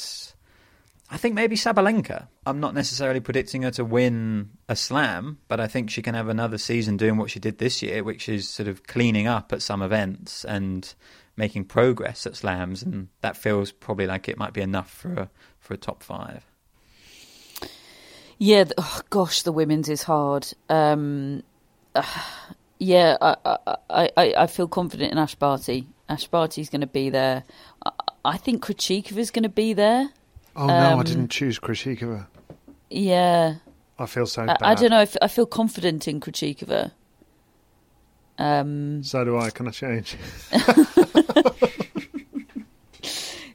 I 1.11 1.17
think 1.17 1.33
maybe 1.33 1.55
Sabalenka. 1.55 2.27
I'm 2.45 2.59
not 2.59 2.73
necessarily 2.73 3.19
predicting 3.19 3.63
her 3.63 3.71
to 3.71 3.85
win 3.85 4.51
a 4.67 4.75
slam, 4.75 5.39
but 5.47 5.59
I 5.59 5.67
think 5.67 5.89
she 5.89 6.01
can 6.01 6.13
have 6.15 6.29
another 6.29 6.57
season 6.57 6.97
doing 6.97 7.17
what 7.17 7.31
she 7.31 7.39
did 7.39 7.57
this 7.57 7.81
year, 7.81 8.03
which 8.03 8.29
is 8.29 8.47
sort 8.47 8.67
of 8.67 8.85
cleaning 8.85 9.27
up 9.27 9.51
at 9.51 9.61
some 9.61 9.81
events 9.81 10.45
and 10.45 10.93
making 11.35 11.65
progress 11.65 12.27
at 12.27 12.35
slams, 12.35 12.83
and 12.83 13.07
that 13.21 13.37
feels 13.37 13.71
probably 13.71 14.05
like 14.05 14.29
it 14.29 14.37
might 14.37 14.53
be 14.53 14.61
enough 14.61 14.91
for 14.91 15.13
a, 15.13 15.29
for 15.59 15.73
a 15.73 15.77
top 15.77 16.03
five. 16.03 16.45
Yeah, 18.37 18.65
oh, 18.77 19.01
gosh, 19.09 19.41
the 19.41 19.51
women's 19.51 19.89
is 19.89 20.03
hard. 20.03 20.47
Um, 20.69 21.43
uh, 21.95 22.03
yeah, 22.79 23.17
I, 23.19 23.35
I, 23.89 24.09
I, 24.15 24.33
I 24.37 24.47
feel 24.47 24.67
confident 24.67 25.11
in 25.11 25.17
Ash 25.17 25.35
Barty. 25.35 25.87
Ash 26.07 26.27
Barty's 26.27 26.69
going 26.69 26.81
to 26.81 26.87
be 26.87 27.09
there. 27.09 27.43
I 28.25 28.37
think 28.37 28.65
Krejcikova 28.65 29.17
is 29.17 29.31
going 29.31 29.43
to 29.43 29.49
be 29.49 29.73
there. 29.73 30.09
Oh 30.55 30.67
no, 30.67 30.93
um, 30.93 30.99
I 30.99 31.03
didn't 31.03 31.29
choose 31.29 31.59
Krejcikova. 31.59 32.27
Yeah, 32.89 33.55
I 33.97 34.05
feel 34.05 34.25
so. 34.25 34.43
I, 34.43 34.57
I, 34.61 34.75
don't 34.75 34.89
know. 34.89 34.97
I, 34.97 35.03
f- 35.03 35.17
I 35.21 35.27
feel 35.27 35.45
confident 35.45 36.07
in 36.07 36.19
Krejcikova. 36.19 36.91
Um, 38.37 39.03
so 39.03 39.23
do 39.23 39.37
I. 39.37 39.49
Can 39.49 39.67
I 39.67 39.71
change? 39.71 40.17
but 40.51 41.61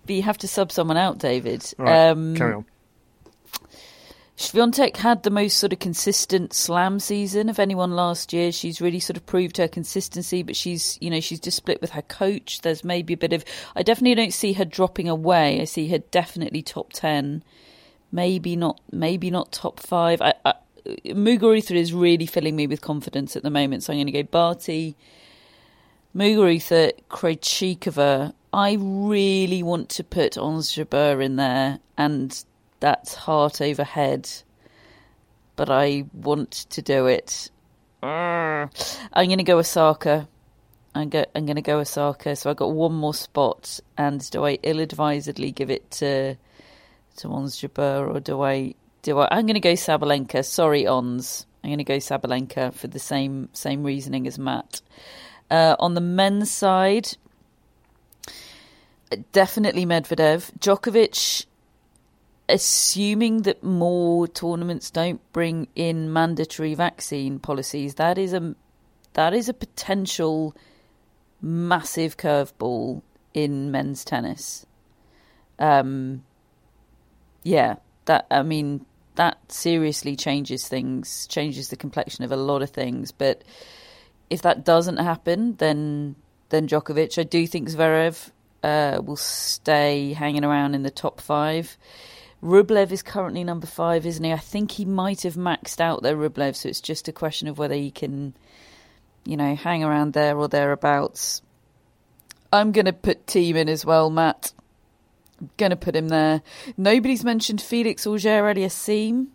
you 0.06 0.22
have 0.22 0.38
to 0.38 0.48
sub 0.48 0.70
someone 0.70 0.96
out, 0.96 1.18
David. 1.18 1.64
Right, 1.78 2.08
um, 2.08 2.36
carry 2.36 2.54
on. 2.54 2.64
Swiatek 4.36 4.96
had 4.96 5.22
the 5.22 5.30
most 5.30 5.58
sort 5.58 5.72
of 5.72 5.78
consistent 5.78 6.52
slam 6.52 6.98
season 6.98 7.48
of 7.48 7.60
anyone 7.60 7.92
last 7.92 8.32
year. 8.32 8.50
She's 8.50 8.80
really 8.80 8.98
sort 8.98 9.16
of 9.16 9.24
proved 9.26 9.58
her 9.58 9.68
consistency, 9.68 10.42
but 10.42 10.56
she's, 10.56 10.98
you 11.00 11.08
know, 11.08 11.20
she's 11.20 11.38
just 11.38 11.56
split 11.56 11.80
with 11.80 11.90
her 11.90 12.02
coach. 12.02 12.60
There's 12.62 12.82
maybe 12.82 13.14
a 13.14 13.16
bit 13.16 13.32
of, 13.32 13.44
I 13.76 13.84
definitely 13.84 14.16
don't 14.16 14.34
see 14.34 14.54
her 14.54 14.64
dropping 14.64 15.08
away. 15.08 15.60
I 15.60 15.64
see 15.64 15.88
her 15.88 15.98
definitely 15.98 16.62
top 16.62 16.92
10. 16.92 17.44
Maybe 18.10 18.56
not, 18.56 18.80
maybe 18.90 19.30
not 19.30 19.52
top 19.52 19.78
five. 19.78 20.20
I, 20.20 20.34
I, 20.44 20.54
Muguruza 21.06 21.76
is 21.76 21.92
really 21.92 22.26
filling 22.26 22.56
me 22.56 22.66
with 22.66 22.80
confidence 22.80 23.36
at 23.36 23.44
the 23.44 23.50
moment. 23.50 23.84
So 23.84 23.92
I'm 23.92 23.98
going 23.98 24.06
to 24.06 24.12
go 24.12 24.24
Barty, 24.24 24.96
Muguruza, 26.14 26.92
Krejcikova. 27.08 28.34
I 28.52 28.76
really 28.80 29.62
want 29.62 29.90
to 29.90 30.02
put 30.02 30.36
Ons 30.36 30.72
Jabeur 30.72 31.24
in 31.24 31.36
there 31.36 31.78
and 31.96 32.44
that's 32.84 33.14
heart 33.14 33.62
over 33.62 33.82
head, 33.82 34.30
but 35.56 35.70
I 35.70 36.04
want 36.12 36.50
to 36.68 36.82
do 36.82 37.06
it. 37.06 37.50
I'm 38.02 38.68
going 39.14 39.38
to 39.38 39.42
go 39.42 39.58
Osaka. 39.58 40.28
I'm, 40.94 41.08
go, 41.08 41.24
I'm 41.34 41.46
going 41.46 41.56
to 41.56 41.62
go 41.62 41.78
Osaka. 41.78 42.36
So 42.36 42.50
I 42.50 42.52
got 42.52 42.72
one 42.72 42.92
more 42.92 43.14
spot, 43.14 43.80
and 43.96 44.30
do 44.30 44.44
I 44.44 44.58
ill-advisedly 44.62 45.52
give 45.52 45.70
it 45.70 45.90
to 45.92 46.36
to 47.16 47.28
Ons 47.30 47.58
Jabeur, 47.58 48.14
or 48.14 48.20
do 48.20 48.42
I 48.42 48.74
do 49.00 49.18
I? 49.18 49.28
I'm 49.30 49.46
going 49.46 49.54
to 49.54 49.60
go 49.60 49.72
Sabalenka. 49.72 50.44
Sorry, 50.44 50.86
Ons. 50.86 51.46
I'm 51.62 51.70
going 51.70 51.78
to 51.78 51.84
go 51.84 51.96
Sabalenka 51.96 52.74
for 52.74 52.88
the 52.88 52.98
same 52.98 53.48
same 53.54 53.82
reasoning 53.82 54.26
as 54.26 54.38
Matt. 54.38 54.82
Uh, 55.50 55.74
on 55.78 55.94
the 55.94 56.02
men's 56.02 56.50
side, 56.50 57.16
definitely 59.32 59.86
Medvedev. 59.86 60.50
Djokovic 60.58 61.46
assuming 62.48 63.42
that 63.42 63.62
more 63.62 64.28
tournaments 64.28 64.90
don't 64.90 65.20
bring 65.32 65.68
in 65.74 66.12
mandatory 66.12 66.74
vaccine 66.74 67.38
policies, 67.38 67.94
that 67.94 68.18
is 68.18 68.32
a 68.32 68.54
that 69.14 69.32
is 69.32 69.48
a 69.48 69.54
potential 69.54 70.54
massive 71.40 72.16
curveball 72.16 73.02
in 73.32 73.70
men's 73.70 74.04
tennis. 74.04 74.66
Um, 75.58 76.24
yeah, 77.42 77.76
that 78.06 78.26
I 78.30 78.42
mean 78.42 78.84
that 79.16 79.38
seriously 79.50 80.16
changes 80.16 80.66
things, 80.66 81.26
changes 81.28 81.68
the 81.68 81.76
complexion 81.76 82.24
of 82.24 82.32
a 82.32 82.36
lot 82.36 82.62
of 82.62 82.70
things. 82.70 83.12
But 83.12 83.44
if 84.28 84.42
that 84.42 84.64
doesn't 84.64 84.96
happen, 84.96 85.56
then 85.56 86.16
then 86.48 86.68
Djokovic, 86.68 87.18
I 87.18 87.24
do 87.24 87.46
think 87.46 87.68
Zverev 87.68 88.30
uh, 88.62 89.00
will 89.02 89.16
stay 89.16 90.12
hanging 90.12 90.44
around 90.44 90.74
in 90.74 90.82
the 90.82 90.90
top 90.90 91.20
five. 91.20 91.76
Rublev 92.44 92.92
is 92.92 93.02
currently 93.02 93.42
number 93.42 93.66
five, 93.66 94.04
isn't 94.04 94.22
he? 94.22 94.30
I 94.30 94.36
think 94.36 94.72
he 94.72 94.84
might 94.84 95.22
have 95.22 95.34
maxed 95.34 95.80
out 95.80 96.02
there, 96.02 96.14
Rublev, 96.14 96.54
so 96.54 96.68
it's 96.68 96.82
just 96.82 97.08
a 97.08 97.12
question 97.12 97.48
of 97.48 97.56
whether 97.56 97.74
he 97.74 97.90
can, 97.90 98.34
you 99.24 99.38
know, 99.38 99.54
hang 99.54 99.82
around 99.82 100.12
there 100.12 100.36
or 100.36 100.46
thereabouts. 100.46 101.40
I'm 102.52 102.70
going 102.72 102.84
to 102.84 102.92
put 102.92 103.26
Thiem 103.26 103.56
in 103.56 103.68
as 103.70 103.86
well, 103.86 104.10
Matt. 104.10 104.52
I'm 105.40 105.50
going 105.56 105.70
to 105.70 105.76
put 105.76 105.96
him 105.96 106.08
there. 106.08 106.42
Nobody's 106.76 107.24
mentioned 107.24 107.62
Felix 107.62 108.06
Auger-Aliassime. 108.06 109.28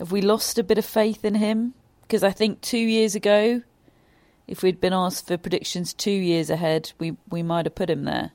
Have 0.00 0.10
we 0.10 0.20
lost 0.20 0.58
a 0.58 0.64
bit 0.64 0.78
of 0.78 0.84
faith 0.84 1.24
in 1.24 1.36
him? 1.36 1.74
Because 2.02 2.24
I 2.24 2.32
think 2.32 2.60
two 2.60 2.76
years 2.76 3.14
ago, 3.14 3.62
if 4.48 4.64
we'd 4.64 4.80
been 4.80 4.92
asked 4.92 5.28
for 5.28 5.38
predictions 5.38 5.94
two 5.94 6.10
years 6.10 6.50
ahead, 6.50 6.92
we, 6.98 7.16
we 7.30 7.44
might 7.44 7.66
have 7.66 7.76
put 7.76 7.88
him 7.88 8.02
there. 8.02 8.32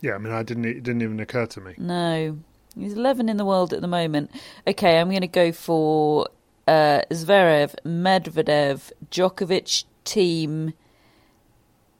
Yeah, 0.00 0.14
I 0.14 0.18
mean, 0.18 0.32
I 0.32 0.42
didn't. 0.42 0.64
It 0.64 0.82
didn't 0.82 1.02
even 1.02 1.20
occur 1.20 1.46
to 1.46 1.60
me. 1.60 1.74
No, 1.78 2.38
He's 2.78 2.94
11 2.94 3.28
in 3.28 3.36
the 3.36 3.44
world 3.44 3.72
at 3.72 3.80
the 3.80 3.88
moment. 3.88 4.30
Okay, 4.66 4.98
I'm 4.98 5.08
going 5.08 5.20
to 5.20 5.26
go 5.26 5.52
for 5.52 6.28
uh, 6.66 7.02
Zverev, 7.10 7.74
Medvedev, 7.84 8.92
Djokovic, 9.10 9.84
Thiem, 10.04 10.72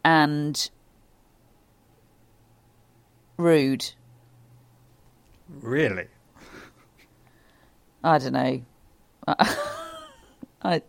and 0.04 0.70
Ruud. 3.38 3.92
Really? 5.60 6.06
I 8.04 8.18
don't 8.18 8.32
know. 8.32 8.62
I, 9.26 9.56
I, 10.62 10.82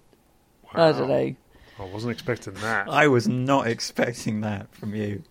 wow. 0.74 0.90
I 0.90 0.92
don't 0.92 1.08
know. 1.10 1.36
I 1.80 1.84
wasn't 1.86 2.12
expecting 2.12 2.54
that. 2.56 2.88
I 2.90 3.08
was 3.08 3.28
not 3.28 3.68
expecting 3.68 4.42
that 4.42 4.74
from 4.74 4.96
you. 4.96 5.24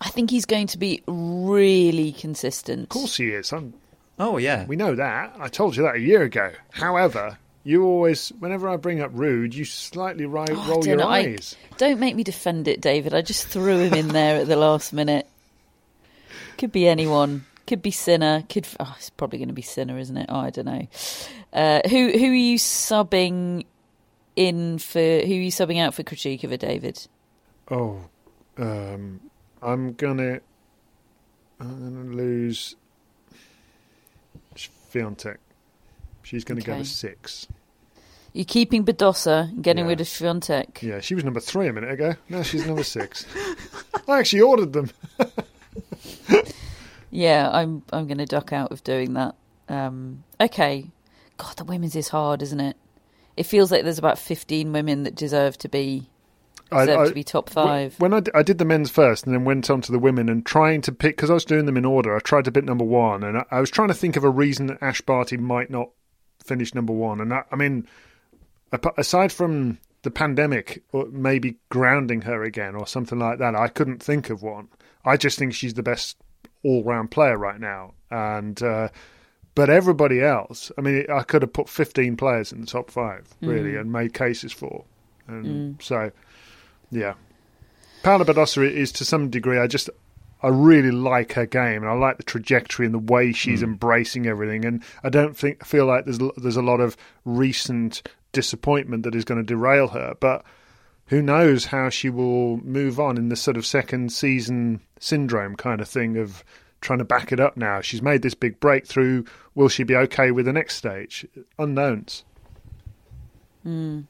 I 0.00 0.10
think 0.10 0.30
he's 0.30 0.44
going 0.44 0.66
to 0.68 0.78
be 0.78 1.02
really 1.06 2.12
consistent. 2.12 2.82
Of 2.82 2.88
course 2.90 3.16
he 3.16 3.30
is. 3.30 3.52
I'm, 3.52 3.72
Oh 4.18 4.38
yeah, 4.38 4.64
we 4.66 4.76
know 4.76 4.94
that. 4.94 5.34
I 5.38 5.48
told 5.48 5.76
you 5.76 5.82
that 5.82 5.96
a 5.96 6.00
year 6.00 6.22
ago. 6.22 6.50
However, 6.70 7.38
you 7.64 7.84
always, 7.84 8.30
whenever 8.38 8.68
I 8.68 8.76
bring 8.76 9.00
up 9.02 9.12
Ruud, 9.12 9.52
you 9.52 9.64
slightly 9.64 10.24
ri- 10.24 10.46
Oh, 10.50 10.68
roll 10.70 10.86
your 10.86 10.96
know. 10.96 11.08
I- 11.08 11.18
eyes. 11.18 11.56
Don't 11.76 12.00
make 12.00 12.16
me 12.16 12.22
defend 12.22 12.68
it, 12.68 12.80
David. 12.80 13.12
I 13.12 13.20
just 13.22 13.48
threw 13.48 13.78
him 13.78 13.92
in 13.94 14.08
there 14.08 14.40
at 14.40 14.46
the 14.46 14.56
last 14.56 14.92
minute. 14.92 15.26
Could 16.58 16.72
be 16.72 16.88
anyone. 16.88 17.44
Could 17.66 17.82
be 17.82 17.90
Sinner. 17.90 18.44
Could 18.48 18.66
oh, 18.80 18.94
it's 18.96 19.10
probably 19.10 19.38
going 19.38 19.48
to 19.48 19.54
be 19.54 19.60
Sinner, 19.62 19.98
isn't 19.98 20.16
it? 20.16 20.26
Oh, 20.30 20.38
I 20.38 20.50
don't 20.50 20.64
know. 20.66 20.86
Uh, 21.52 21.80
who 21.88 22.10
who 22.12 22.26
are 22.30 22.34
you 22.34 22.56
subbing 22.58 23.64
in 24.36 24.78
for? 24.78 25.00
Who 25.00 25.32
are 25.32 25.42
you 25.42 25.50
subbing 25.50 25.78
out 25.80 25.92
for 25.92 26.02
Krejcikova, 26.04 26.58
David? 26.58 27.06
Oh, 27.70 28.00
um, 28.56 29.20
I'm 29.60 29.94
gonna, 29.94 30.40
I'm 31.60 31.80
gonna 31.80 32.14
lose 32.14 32.76
Swiatek. 34.92 35.36
She's 36.22 36.44
gonna 36.44 36.60
go 36.60 36.78
to 36.78 36.84
six. 36.84 37.46
You're 38.32 38.44
keeping 38.44 38.84
Badosa 38.84 39.48
and 39.50 39.62
getting 39.64 39.84
Yeah. 39.84 39.90
rid 39.90 40.00
of 40.00 40.06
Swiatek. 40.08 40.82
Yeah, 40.82 41.00
she 41.00 41.14
was 41.14 41.24
number 41.24 41.40
three 41.40 41.68
a 41.68 41.72
minute 41.72 41.90
ago. 41.90 42.14
Now 42.28 42.42
she's 42.42 42.66
number 42.66 42.82
six. 42.84 43.24
I 44.08 44.18
actually 44.18 44.42
ordered 44.42 44.72
them. 44.72 44.90
Yeah, 47.10 47.48
I'm 47.50 47.82
I'm 47.92 48.06
going 48.06 48.18
to 48.18 48.26
duck 48.26 48.52
out 48.52 48.72
of 48.72 48.84
doing 48.84 49.14
that. 49.14 49.36
Um, 49.68 50.24
okay. 50.40 50.90
God, 51.38 51.56
the 51.56 51.64
women's 51.64 51.96
is 51.96 52.08
hard, 52.08 52.42
isn't 52.42 52.60
it? 52.60 52.76
It 53.36 53.44
feels 53.44 53.70
like 53.70 53.84
there's 53.84 53.98
about 53.98 54.18
15 54.18 54.72
women 54.72 55.04
that 55.04 55.14
deserve 55.14 55.56
to 55.58 55.68
be 55.68 56.08
deserve 56.70 57.08
to 57.08 57.14
be 57.14 57.24
top 57.24 57.50
five. 57.50 57.98
When 57.98 58.12
I, 58.12 58.22
I 58.34 58.42
did 58.42 58.58
the 58.58 58.64
men's 58.64 58.90
first 58.90 59.24
and 59.24 59.34
then 59.34 59.44
went 59.44 59.70
on 59.70 59.80
to 59.82 59.92
the 59.92 59.98
women 59.98 60.28
and 60.28 60.44
trying 60.44 60.80
to 60.82 60.92
pick, 60.92 61.16
because 61.16 61.30
I 61.30 61.34
was 61.34 61.44
doing 61.44 61.66
them 61.66 61.76
in 61.76 61.84
order, 61.84 62.16
I 62.16 62.20
tried 62.20 62.44
to 62.46 62.52
pick 62.52 62.64
number 62.64 62.84
one 62.84 63.22
and 63.22 63.38
I, 63.38 63.44
I 63.50 63.60
was 63.60 63.70
trying 63.70 63.88
to 63.88 63.94
think 63.94 64.16
of 64.16 64.24
a 64.24 64.30
reason 64.30 64.66
that 64.66 64.82
Ash 64.82 65.00
Barty 65.00 65.36
might 65.36 65.70
not 65.70 65.90
finish 66.44 66.74
number 66.74 66.92
one. 66.92 67.20
And 67.20 67.32
I, 67.32 67.42
I 67.50 67.56
mean, 67.56 67.86
aside 68.96 69.32
from 69.32 69.78
the 70.02 70.10
pandemic 70.10 70.82
or 70.92 71.06
maybe 71.06 71.56
grounding 71.68 72.22
her 72.22 72.42
again 72.42 72.74
or 72.74 72.86
something 72.86 73.18
like 73.18 73.38
that, 73.38 73.54
I 73.54 73.68
couldn't 73.68 74.02
think 74.02 74.30
of 74.30 74.42
one. 74.42 74.68
I 75.04 75.16
just 75.16 75.38
think 75.38 75.54
she's 75.54 75.74
the 75.74 75.82
best 75.82 76.16
all 76.64 76.82
round 76.82 77.10
player 77.10 77.38
right 77.38 77.60
now. 77.60 77.94
And, 78.10 78.60
uh, 78.62 78.88
but 79.54 79.70
everybody 79.70 80.20
else, 80.20 80.70
I 80.76 80.82
mean, 80.82 81.06
I 81.10 81.22
could 81.22 81.42
have 81.42 81.52
put 81.52 81.68
15 81.68 82.16
players 82.16 82.52
in 82.52 82.60
the 82.60 82.66
top 82.66 82.90
five, 82.90 83.26
really, 83.40 83.76
and 83.76 83.90
made 83.90 84.12
cases 84.12 84.52
for. 84.52 84.84
And 85.28 85.82
so, 85.82 86.10
yeah. 86.90 87.14
Paula 88.02 88.24
Badosa 88.24 88.70
is 88.70 88.92
to 88.92 89.04
some 89.04 89.30
degree, 89.30 89.58
I 89.58 89.66
just, 89.66 89.90
I 90.42 90.48
really 90.48 90.90
like 90.90 91.32
her 91.32 91.46
game 91.46 91.82
and 91.82 91.90
I 91.90 91.94
like 91.94 92.18
the 92.18 92.22
trajectory 92.22 92.86
and 92.86 92.94
the 92.94 92.98
way 92.98 93.32
she's 93.32 93.60
hmm. 93.60 93.70
embracing 93.70 94.26
everything. 94.26 94.64
And 94.64 94.82
I 95.02 95.08
don't 95.08 95.36
think, 95.36 95.64
feel 95.64 95.86
like 95.86 96.04
there's, 96.04 96.20
there's 96.36 96.56
a 96.56 96.62
lot 96.62 96.80
of 96.80 96.96
recent 97.24 98.02
disappointment 98.32 99.02
that 99.04 99.14
is 99.14 99.24
going 99.24 99.40
to 99.40 99.46
derail 99.46 99.88
her. 99.88 100.14
But 100.20 100.44
who 101.06 101.22
knows 101.22 101.66
how 101.66 101.88
she 101.88 102.10
will 102.10 102.58
move 102.58 103.00
on 103.00 103.16
in 103.16 103.28
the 103.28 103.36
sort 103.36 103.56
of 103.56 103.66
second 103.66 104.12
season 104.12 104.80
syndrome 104.98 105.56
kind 105.56 105.80
of 105.80 105.88
thing 105.88 106.16
of 106.16 106.44
trying 106.80 106.98
to 106.98 107.04
back 107.04 107.32
it 107.32 107.40
up 107.40 107.56
now. 107.56 107.80
She's 107.80 108.02
made 108.02 108.22
this 108.22 108.34
big 108.34 108.60
breakthrough. 108.60 109.24
Will 109.54 109.68
she 109.68 109.82
be 109.82 109.96
okay 109.96 110.30
with 110.30 110.46
the 110.46 110.52
next 110.52 110.76
stage? 110.76 111.26
Unknowns. 111.58 112.24
Hmm. 113.62 114.02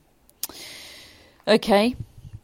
Okay. 1.48 1.94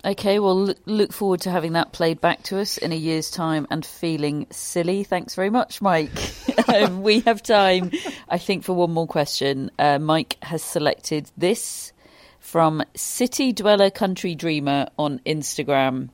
Okay, 0.04 0.40
well, 0.40 0.74
look, 0.84 1.12
forward 1.12 1.42
to 1.42 1.50
having 1.50 1.74
that 1.74 1.92
played 1.92 2.20
back 2.20 2.42
to 2.44 2.58
us 2.58 2.76
in 2.76 2.90
a 2.90 2.96
year's 2.96 3.30
time 3.30 3.68
and 3.70 3.86
feeling 3.86 4.48
silly. 4.50 5.04
Thanks 5.04 5.36
very 5.36 5.50
much, 5.50 5.80
Mike. 5.80 6.10
um, 6.68 7.02
we 7.02 7.20
have 7.20 7.40
time, 7.40 7.92
I 8.28 8.38
think, 8.38 8.64
for 8.64 8.72
one 8.72 8.90
more 8.90 9.06
question. 9.06 9.70
Uh, 9.78 10.00
Mike 10.00 10.38
has 10.42 10.60
selected 10.60 11.30
this 11.36 11.92
from 12.40 12.82
City 12.96 13.52
Dweller 13.52 13.90
Country 13.90 14.34
Dreamer 14.34 14.88
on 14.98 15.20
Instagram. 15.24 16.08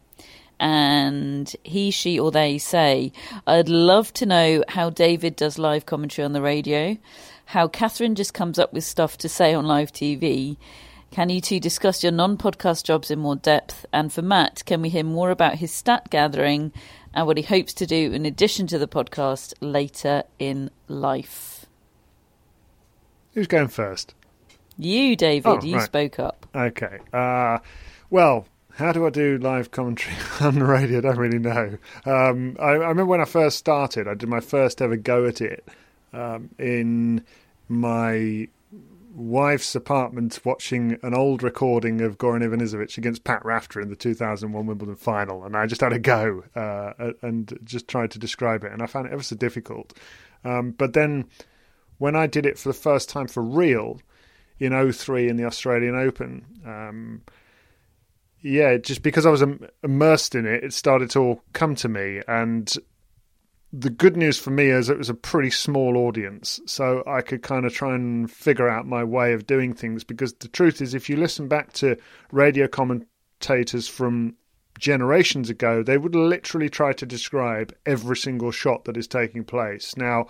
And 0.61 1.51
he, 1.65 1.91
she, 1.91 2.19
or 2.19 2.31
they 2.31 2.59
say, 2.59 3.13
I'd 3.47 3.71
love 3.71 4.13
to 4.15 4.27
know 4.27 4.65
how 4.69 4.91
David 4.91 5.35
does 5.35 5.59
live 5.59 5.87
commentary 5.87 6.27
on 6.27 6.35
the 6.35 6.43
radio, 6.43 6.99
how 7.47 7.69
Catherine 7.69 8.17
just 8.17 8.35
comes 8.35 8.59
up 8.59 8.75
with 8.75 8.85
stuff 8.85 9.17
to 9.19 9.31
say 9.31 9.55
on 9.55 9.65
live 9.65 9.93
TV. 9.93 10.59
Can 11.11 11.31
you 11.31 11.41
two 11.41 11.59
discuss 11.59 12.03
your 12.03 12.13
non 12.13 12.37
podcast 12.37 12.85
jobs 12.85 13.11
in 13.11 13.19
more 13.19 13.37
depth? 13.37 13.87
And 13.93 14.13
for 14.13 14.23
Matt, 14.23 14.63
can 14.67 14.83
we 14.83 14.89
hear 14.91 15.05
more 15.05 15.31
about 15.31 15.55
his 15.57 15.73
stat 15.73 16.11
gathering 16.11 16.73
and 17.15 17.27
what 17.27 17.37
he 17.39 17.43
hopes 17.43 17.73
to 17.75 17.87
do 17.87 18.13
in 18.13 18.27
addition 18.27 18.67
to 18.69 18.79
the 18.79 18.87
podcast 18.89 19.55
later 19.61 20.23
in 20.39 20.71
life? 20.87 21.67
Who's 23.35 23.47
going 23.47 23.69
first? 23.69 24.15
You, 24.77 25.17
David, 25.17 25.49
Oh, 25.49 25.61
you 25.63 25.77
right. 25.77 25.85
spoke 25.85 26.19
up. 26.19 26.47
Okay. 26.55 26.99
Uh, 27.13 27.59
well, 28.11 28.47
how 28.75 28.93
do 28.93 29.07
I 29.07 29.11
do 29.11 29.39
live 29.39 29.71
commentary 29.71 30.15
on 30.41 30.57
the 30.57 30.65
radio? 30.65 30.99
I 30.99 31.01
don't 31.01 31.17
really 31.19 31.39
know. 31.39 31.79
Um, 32.05 32.57
I, 32.61 32.65
I 32.67 32.73
remember 32.75 33.07
when 33.07 33.21
I 33.21 33.25
first 33.25 33.59
started, 33.59 34.07
I 34.07 34.15
did 34.15 34.29
my 34.29 34.41
first 34.41 34.81
ever 34.83 34.97
go 34.97 35.25
at 35.27 35.41
it 35.41 35.67
um, 36.13 36.51
in 36.59 37.25
my 37.69 38.49
wife's 39.19 39.75
apartment 39.75 40.39
watching 40.45 40.97
an 41.03 41.13
old 41.13 41.43
recording 41.43 42.01
of 42.01 42.19
Goran 42.19 42.43
Ivanisevic 42.43 42.97
against 42.97 43.25
Pat 43.25 43.45
Rafter 43.45 43.81
in 43.81 43.91
the 43.91 43.97
2001 43.97 44.67
Wimbledon 44.67 44.97
final. 44.97 45.45
And 45.45 45.57
I 45.57 45.67
just 45.67 45.81
had 45.81 45.93
a 45.93 45.99
go 45.99 46.45
uh, 46.55 47.13
and 47.21 47.59
just 47.65 47.89
tried 47.89 48.13
to 48.13 48.19
describe 48.19 48.65
it. 48.65 48.73
And 48.73 48.81
I 48.81 48.87
found 48.87 49.07
it 49.07 49.13
ever 49.13 49.23
so 49.23 49.35
difficult. 49.37 49.93
Um, 50.45 50.71
but 50.71 50.93
then 50.93 51.27
when 51.99 52.15
I 52.15 52.29
did 52.29 52.47
it 52.47 52.59
for 52.59 52.69
the 52.69 52.79
first 52.79 53.09
time 53.09 53.27
for 53.27 53.43
real 53.43 54.01
in 54.61 54.93
03 54.93 55.29
in 55.29 55.37
the 55.37 55.45
Australian 55.45 55.97
Open, 55.97 56.45
um, 56.65 57.23
yeah, 58.41 58.77
just 58.77 59.03
because 59.03 59.27
I 59.27 59.31
was 59.31 59.43
immersed 59.83 60.37
in 60.37 60.47
it, 60.47 60.63
it 60.63 60.73
started 60.73 61.11
to 61.11 61.19
all 61.19 61.43
come 61.53 61.75
to 61.77 61.89
me. 61.89 62.23
And 62.29 62.73
the 63.73 63.91
good 63.91 64.17
news 64.17 64.39
for 64.39 64.51
me 64.51 64.67
is 64.67 64.89
it 64.89 64.99
was 64.99 65.11
a 65.11 65.15
pretty 65.15 65.51
small 65.51 65.97
audience, 65.97 66.61
so 66.67 67.03
I 67.07 67.21
could 67.21 67.43
kind 67.43 67.67
of 67.67 67.75
try 67.75 67.95
and 67.95 68.31
figure 68.31 68.69
out 68.69 68.87
my 68.87 69.05
way 69.05 69.35
of 69.35 69.47
doing 69.47 69.75
things. 69.75 70.05
Because 70.05 70.33
the 70.35 70.49
truth 70.49 70.81
is, 70.81 70.95
if 70.95 71.11
you 71.11 71.17
listen 71.17 71.49
back 71.49 71.73
to 71.75 71.97
radio 72.33 72.67
commentators 72.67 73.87
from 73.87 74.37
generations 74.79 75.51
ago, 75.51 75.83
they 75.83 75.99
would 75.99 76.15
literally 76.15 76.71
try 76.71 76.93
to 76.95 77.05
describe 77.05 77.75
every 77.85 78.17
single 78.17 78.53
shot 78.53 78.85
that 78.85 78.97
is 78.97 79.07
taking 79.07 79.45
place. 79.45 79.97
Now, 79.97 80.29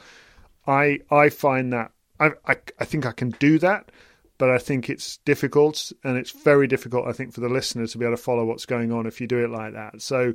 I 0.67 1.01
I 1.11 1.29
find 1.29 1.73
that 1.73 1.93
I 2.19 2.31
I, 2.45 2.57
I 2.81 2.85
think 2.85 3.07
I 3.07 3.13
can 3.13 3.31
do 3.39 3.61
that, 3.61 3.93
but 4.39 4.51
I 4.51 4.59
think 4.59 4.91
it's 4.91 5.19
difficult, 5.19 5.93
and 6.03 6.17
it's 6.17 6.33
very 6.33 6.67
difficult. 6.67 7.07
I 7.07 7.13
think 7.13 7.33
for 7.33 7.41
the 7.41 7.49
listener 7.49 7.87
to 7.87 7.99
be 7.99 8.05
able 8.05 8.17
to 8.17 8.23
follow 8.23 8.45
what's 8.45 8.67
going 8.67 8.91
on 8.91 9.07
if 9.07 9.21
you 9.21 9.29
do 9.29 9.45
it 9.45 9.51
like 9.51 9.75
that. 9.75 10.03
So, 10.03 10.35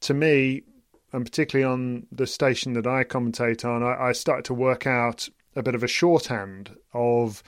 to 0.00 0.14
me, 0.14 0.62
and 1.12 1.24
particularly 1.24 1.70
on 1.70 2.06
the 2.12 2.26
station 2.26 2.74
that 2.74 2.86
I 2.86 3.04
commentate 3.04 3.64
on, 3.64 3.82
I, 3.82 4.08
I 4.08 4.12
started 4.12 4.44
to 4.46 4.54
work 4.54 4.86
out 4.86 5.28
a 5.56 5.62
bit 5.62 5.74
of 5.74 5.82
a 5.82 5.88
shorthand 5.88 6.76
of 6.92 7.42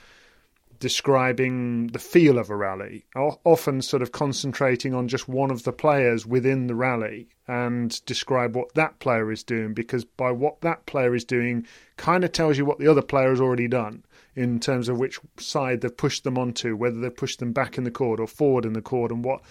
describing 0.83 1.87
the 1.87 1.99
feel 1.99 2.37
of 2.37 2.49
a 2.49 2.55
rally, 2.57 3.05
often 3.15 3.81
sort 3.81 4.01
of 4.01 4.11
concentrating 4.11 4.93
on 4.93 5.07
just 5.07 5.29
one 5.29 5.49
of 5.49 5.63
the 5.63 5.71
players 5.71 6.25
within 6.25 6.67
the 6.67 6.75
rally 6.75 7.29
and 7.47 8.05
describe 8.05 8.53
what 8.53 8.73
that 8.73 8.99
player 8.99 9.31
is 9.31 9.43
doing 9.43 9.73
because 9.73 10.03
by 10.03 10.29
what 10.29 10.59
that 10.59 10.85
player 10.85 11.15
is 11.15 11.23
doing 11.23 11.65
kind 11.95 12.25
of 12.25 12.33
tells 12.33 12.57
you 12.57 12.65
what 12.65 12.79
the 12.79 12.87
other 12.87 13.01
player 13.01 13.29
has 13.29 13.39
already 13.39 13.67
done 13.69 14.03
in 14.35 14.59
terms 14.59 14.89
of 14.89 14.97
which 14.97 15.21
side 15.37 15.79
they've 15.79 15.95
pushed 15.95 16.25
them 16.25 16.37
onto, 16.37 16.75
whether 16.75 16.99
they've 16.99 17.15
pushed 17.15 17.39
them 17.39 17.53
back 17.53 17.77
in 17.77 17.85
the 17.85 17.91
court 17.91 18.19
or 18.19 18.27
forward 18.27 18.65
in 18.65 18.73
the 18.73 18.81
court, 18.81 19.09
and 19.09 19.23
what 19.23 19.41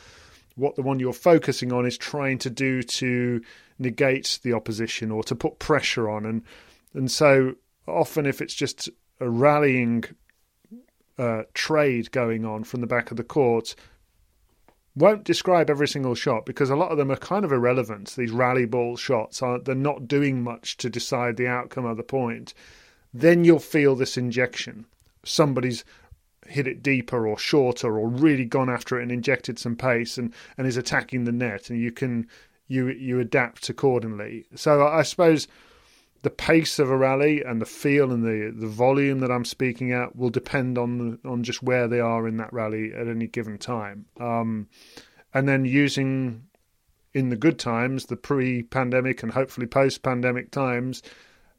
what 0.56 0.76
the 0.76 0.82
one 0.82 1.00
you're 1.00 1.12
focusing 1.12 1.72
on 1.72 1.86
is 1.86 1.96
trying 1.96 2.38
to 2.38 2.50
do 2.50 2.82
to 2.82 3.40
negate 3.78 4.38
the 4.42 4.52
opposition 4.52 5.10
or 5.10 5.22
to 5.24 5.34
put 5.34 5.58
pressure 5.58 6.08
on. 6.08 6.26
And 6.26 6.42
and 6.94 7.10
so 7.10 7.54
often 7.86 8.26
if 8.26 8.40
it's 8.40 8.54
just 8.54 8.88
a 9.20 9.28
rallying 9.28 10.04
uh, 11.18 11.42
trade 11.54 12.10
going 12.10 12.44
on 12.44 12.64
from 12.64 12.80
the 12.80 12.86
back 12.86 13.10
of 13.10 13.16
the 13.16 13.24
court 13.24 13.74
won't 14.94 15.24
describe 15.24 15.70
every 15.70 15.88
single 15.88 16.14
shot 16.14 16.44
because 16.44 16.68
a 16.68 16.76
lot 16.76 16.90
of 16.90 16.98
them 16.98 17.10
are 17.10 17.16
kind 17.16 17.44
of 17.44 17.52
irrelevant. 17.52 18.14
These 18.16 18.30
rally 18.30 18.66
ball 18.66 18.96
shots 18.96 19.42
are 19.42 19.58
they're 19.58 19.74
not 19.74 20.06
doing 20.06 20.42
much 20.42 20.76
to 20.78 20.90
decide 20.90 21.36
the 21.36 21.48
outcome 21.48 21.86
of 21.86 21.96
the 21.96 22.02
point. 22.02 22.52
Then 23.14 23.44
you'll 23.44 23.58
feel 23.58 23.94
this 23.94 24.16
injection. 24.16 24.86
Somebody's 25.24 25.84
hit 26.46 26.66
it 26.66 26.82
deeper 26.82 27.26
or 27.26 27.38
shorter 27.38 27.98
or 27.98 28.08
really 28.08 28.44
gone 28.44 28.68
after 28.68 28.98
it 28.98 29.02
and 29.02 29.12
injected 29.12 29.58
some 29.58 29.76
pace 29.76 30.18
and, 30.18 30.32
and 30.58 30.66
is 30.66 30.76
attacking 30.76 31.24
the 31.24 31.32
net 31.32 31.70
and 31.70 31.80
you 31.80 31.92
can 31.92 32.26
you 32.68 32.88
you 32.88 33.20
adapt 33.20 33.68
accordingly. 33.68 34.46
So 34.54 34.86
I 34.86 35.02
suppose 35.02 35.46
the 36.22 36.30
pace 36.30 36.78
of 36.78 36.90
a 36.90 36.96
rally 36.96 37.42
and 37.42 37.60
the 37.60 37.66
feel 37.66 38.12
and 38.12 38.24
the 38.24 38.52
the 38.56 38.68
volume 38.68 39.20
that 39.20 39.30
I'm 39.30 39.44
speaking 39.44 39.92
at 39.92 40.16
will 40.16 40.30
depend 40.30 40.78
on 40.78 41.18
on 41.24 41.42
just 41.42 41.62
where 41.62 41.88
they 41.88 42.00
are 42.00 42.26
in 42.26 42.36
that 42.38 42.52
rally 42.52 42.92
at 42.94 43.08
any 43.08 43.26
given 43.26 43.58
time. 43.58 44.06
Um, 44.18 44.68
and 45.34 45.48
then 45.48 45.64
using 45.64 46.44
in 47.14 47.28
the 47.28 47.36
good 47.36 47.58
times, 47.58 48.06
the 48.06 48.16
pre-pandemic 48.16 49.22
and 49.22 49.32
hopefully 49.32 49.66
post-pandemic 49.66 50.50
times, 50.50 51.02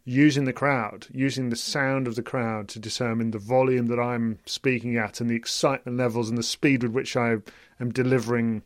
using 0.06 0.43
the 0.43 0.54
crowd, 0.54 1.08
using 1.12 1.49
the 1.49 1.56
sound 1.56 2.08
of 2.08 2.16
the 2.16 2.24
crowd 2.24 2.68
to 2.70 2.80
determine 2.80 3.32
the 3.32 3.39
volume 3.39 3.88
that 3.88 3.99
I'm 3.99 4.39
speaking 4.45 4.97
at 4.97 5.22
and 5.22 5.30
the 5.30 5.36
excitement 5.36 5.97
levels 5.97 6.30
and 6.30 6.38
the 6.38 6.43
speed 6.43 6.84
with 6.84 6.91
which 6.91 7.16
I 7.16 7.38
am 7.80 7.91
delivering 7.91 8.64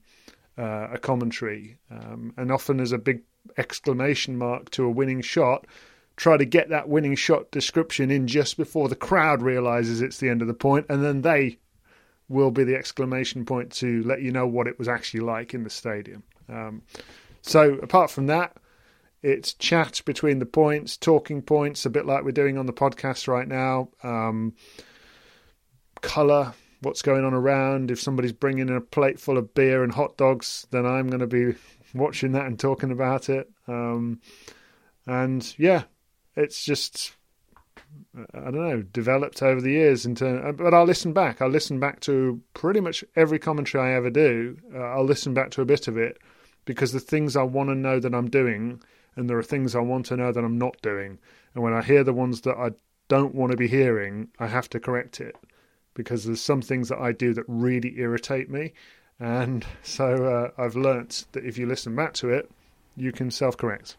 uh, 0.58 0.88
a 0.92 0.98
commentary. 0.98 1.78
Um, 1.92 2.34
and 2.38 2.52
often 2.52 2.80
as 2.80 2.92
a 2.92 2.98
big 2.98 3.22
exclamation 3.58 4.38
mark 4.38 4.72
to 4.72 4.84
a 4.86 4.90
winning 4.90 5.22
shot, 5.22 5.68
try 6.16 6.38
to 6.38 6.46
get 6.46 6.70
that 6.70 6.90
winning 6.90 7.16
shot 7.16 7.52
description 7.52 8.10
in 8.10 8.28
just 8.28 8.58
before 8.58 8.90
the 8.90 8.96
crowd 8.96 9.44
realizes 9.44 10.02
it's 10.02 10.18
the 10.18 10.30
end 10.30 10.42
of 10.42 10.48
the 10.48 10.54
point, 10.54 10.88
and 10.90 11.04
then 11.04 11.22
they 11.22 11.60
will 12.30 12.52
be 12.52 12.64
the 12.64 12.76
exclamation 12.76 13.46
point 13.46 13.72
to 13.72 14.04
let 14.04 14.22
you 14.22 14.32
know 14.32 14.48
what 14.48 14.68
it 14.68 14.78
was 14.80 14.88
actually 14.88 15.22
like 15.22 15.54
in 15.54 15.64
the 15.64 15.70
stadium. 15.70 16.24
Um, 16.50 16.82
so, 17.42 17.76
apart 17.76 18.10
from 18.10 18.28
that, 18.28 18.58
it's 19.22 19.54
chat 19.54 20.02
between 20.06 20.40
the 20.40 20.46
points, 20.46 20.98
talking 20.98 21.42
points, 21.42 21.86
a 21.86 21.90
bit 21.90 22.06
like 22.06 22.24
we're 22.24 22.32
doing 22.32 22.58
on 22.58 22.66
the 22.66 22.74
podcast 22.74 23.28
right 23.28 23.48
now. 23.48 23.90
Um, 24.04 24.54
color, 26.02 26.54
what's 26.82 27.02
going 27.02 27.26
on 27.26 27.34
around. 27.34 27.92
If 27.92 28.00
somebody's 28.00 28.34
bringing 28.34 28.70
in 28.70 28.76
a 28.76 28.82
plate 28.82 29.20
full 29.20 29.38
of 29.38 29.54
beer 29.54 29.84
and 29.84 29.92
hot 29.92 30.18
dogs, 30.18 30.68
then 30.72 30.86
I'm 30.86 31.08
going 31.08 31.20
to 31.20 31.28
be 31.28 31.56
watching 31.94 32.34
that 32.34 32.46
and 32.46 32.60
talking 32.60 32.92
about 32.92 33.30
it. 33.30 33.50
Um, 33.68 34.22
and 35.06 35.54
yeah, 35.58 35.84
it's 36.36 36.64
just 36.64 37.14
I 38.16 38.52
don't 38.52 38.70
know 38.70 38.82
developed 38.82 39.42
over 39.42 39.62
the 39.62 39.72
years. 39.72 40.06
In 40.06 40.16
term, 40.16 40.56
but 40.56 40.74
I'll 40.74 40.86
listen 40.86 41.14
back. 41.14 41.42
I'll 41.42 41.50
listen 41.50 41.80
back 41.80 42.00
to 42.02 42.42
pretty 42.54 42.80
much 42.80 43.04
every 43.16 43.40
commentary 43.40 43.92
I 43.92 43.96
ever 43.96 44.10
do. 44.10 44.58
Uh, 44.74 44.80
I'll 44.80 45.06
listen 45.06 45.34
back 45.34 45.52
to 45.52 45.62
a 45.62 45.66
bit 45.66 45.88
of 45.88 45.98
it 45.98 46.18
because 46.66 46.92
the 46.92 47.00
things 47.00 47.36
I 47.36 47.44
want 47.44 47.70
to 47.70 47.76
know 47.76 48.00
that 48.00 48.14
I'm 48.14 48.30
doing, 48.30 48.82
and 49.18 49.30
there 49.30 49.38
are 49.38 49.44
things 49.44 49.76
I 49.76 49.80
want 49.80 50.06
to 50.08 50.16
know 50.16 50.32
that 50.32 50.44
I'm 50.44 50.58
not 50.58 50.82
doing. 50.82 51.18
And 51.54 51.64
when 51.64 51.74
I 51.74 51.82
hear 51.82 52.04
the 52.04 52.14
ones 52.14 52.42
that 52.42 52.56
I 52.56 52.70
don't 53.10 53.36
want 53.36 53.52
to 53.52 53.58
be 53.58 53.68
hearing, 53.68 54.30
I 54.40 54.48
have 54.48 54.70
to 54.70 54.80
correct 54.80 55.20
it 55.20 55.36
because 55.96 56.24
there's 56.24 56.40
some 56.40 56.62
things 56.62 56.90
that 56.90 57.00
I 57.00 57.12
do 57.12 57.34
that 57.34 57.44
really 57.48 57.98
irritate 57.98 58.50
me. 58.50 58.74
And 59.20 59.66
so 59.84 60.54
uh, 60.58 60.62
I've 60.62 60.76
learnt 60.76 61.26
that 61.34 61.44
if 61.44 61.58
you 61.58 61.66
listen 61.66 61.96
back 61.96 62.14
to 62.16 62.30
it, 62.30 62.50
you 62.96 63.12
can 63.12 63.32
self 63.32 63.58
correct. 63.58 63.98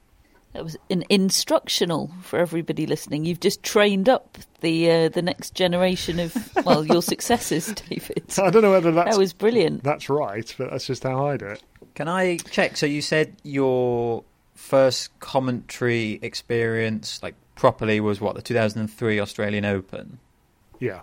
That 0.54 0.64
was 0.64 0.76
an 0.88 1.04
instructional 1.10 2.10
for 2.22 2.38
everybody 2.38 2.86
listening. 2.86 3.24
You've 3.24 3.40
just 3.40 3.62
trained 3.62 4.08
up 4.08 4.38
the 4.60 4.90
uh, 4.90 5.08
the 5.10 5.20
next 5.20 5.54
generation 5.54 6.18
of 6.18 6.34
well 6.64 6.86
your 6.86 7.02
successors, 7.02 7.66
David. 7.88 8.24
I 8.38 8.50
don't 8.50 8.62
know 8.62 8.70
whether 8.70 8.92
that's 8.92 9.10
that 9.10 9.18
was 9.18 9.32
brilliant. 9.32 9.82
That's 9.82 10.08
right, 10.08 10.52
but 10.56 10.70
that's 10.70 10.86
just 10.86 11.02
how 11.02 11.26
I 11.26 11.36
do 11.36 11.46
it. 11.46 11.62
Can 11.94 12.08
I 12.08 12.38
check? 12.38 12.76
So 12.76 12.86
you 12.86 13.02
said 13.02 13.36
your 13.42 14.24
first 14.58 15.18
commentary 15.20 16.18
experience, 16.20 17.22
like 17.22 17.36
properly, 17.54 18.00
was 18.00 18.20
what 18.20 18.34
the 18.34 18.42
2003 18.42 19.20
Australian 19.20 19.64
Open. 19.64 20.18
Yeah. 20.80 21.00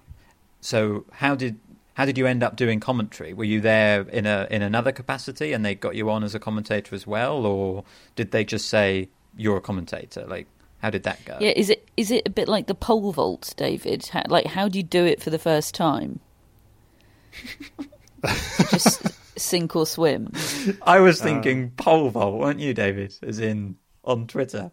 So 0.59 1.05
how 1.11 1.35
did 1.35 1.59
how 1.93 2.05
did 2.05 2.17
you 2.17 2.27
end 2.27 2.43
up 2.43 2.57
doing 2.57 2.81
commentary? 2.81 3.33
Were 3.33 3.45
you 3.45 3.61
there 3.61 4.01
in 4.01 4.25
a 4.25 4.47
in 4.51 4.61
another 4.61 4.91
capacity, 4.91 5.53
and 5.53 5.65
they 5.65 5.73
got 5.73 5.95
you 5.95 6.09
on 6.09 6.23
as 6.23 6.35
a 6.35 6.39
commentator 6.39 6.93
as 6.93 7.07
well, 7.07 7.45
or 7.45 7.85
did 8.15 8.31
they 8.31 8.43
just 8.43 8.67
say 8.67 9.09
you're 9.37 9.57
a 9.57 9.61
commentator? 9.61 10.25
Like, 10.27 10.47
how 10.79 10.89
did 10.89 11.03
that 11.03 11.23
go? 11.23 11.37
Yeah, 11.39 11.53
is 11.55 11.69
it 11.69 11.87
is 11.95 12.11
it 12.11 12.27
a 12.27 12.29
bit 12.29 12.49
like 12.49 12.67
the 12.67 12.75
pole 12.75 13.13
vault, 13.13 13.53
David? 13.55 14.07
How, 14.07 14.23
like, 14.27 14.47
how 14.47 14.67
do 14.67 14.77
you 14.77 14.83
do 14.83 15.05
it 15.05 15.23
for 15.23 15.29
the 15.29 15.39
first 15.39 15.73
time? 15.73 16.19
just 18.69 19.01
sink 19.37 19.75
or 19.75 19.85
swim. 19.85 20.31
I 20.81 20.99
was 20.99 21.21
thinking 21.21 21.73
uh, 21.77 21.83
pole 21.83 22.09
vault, 22.09 22.39
weren't 22.39 22.59
you, 22.59 22.73
David? 22.73 23.15
As 23.21 23.39
in 23.39 23.77
on 24.03 24.27
Twitter. 24.27 24.71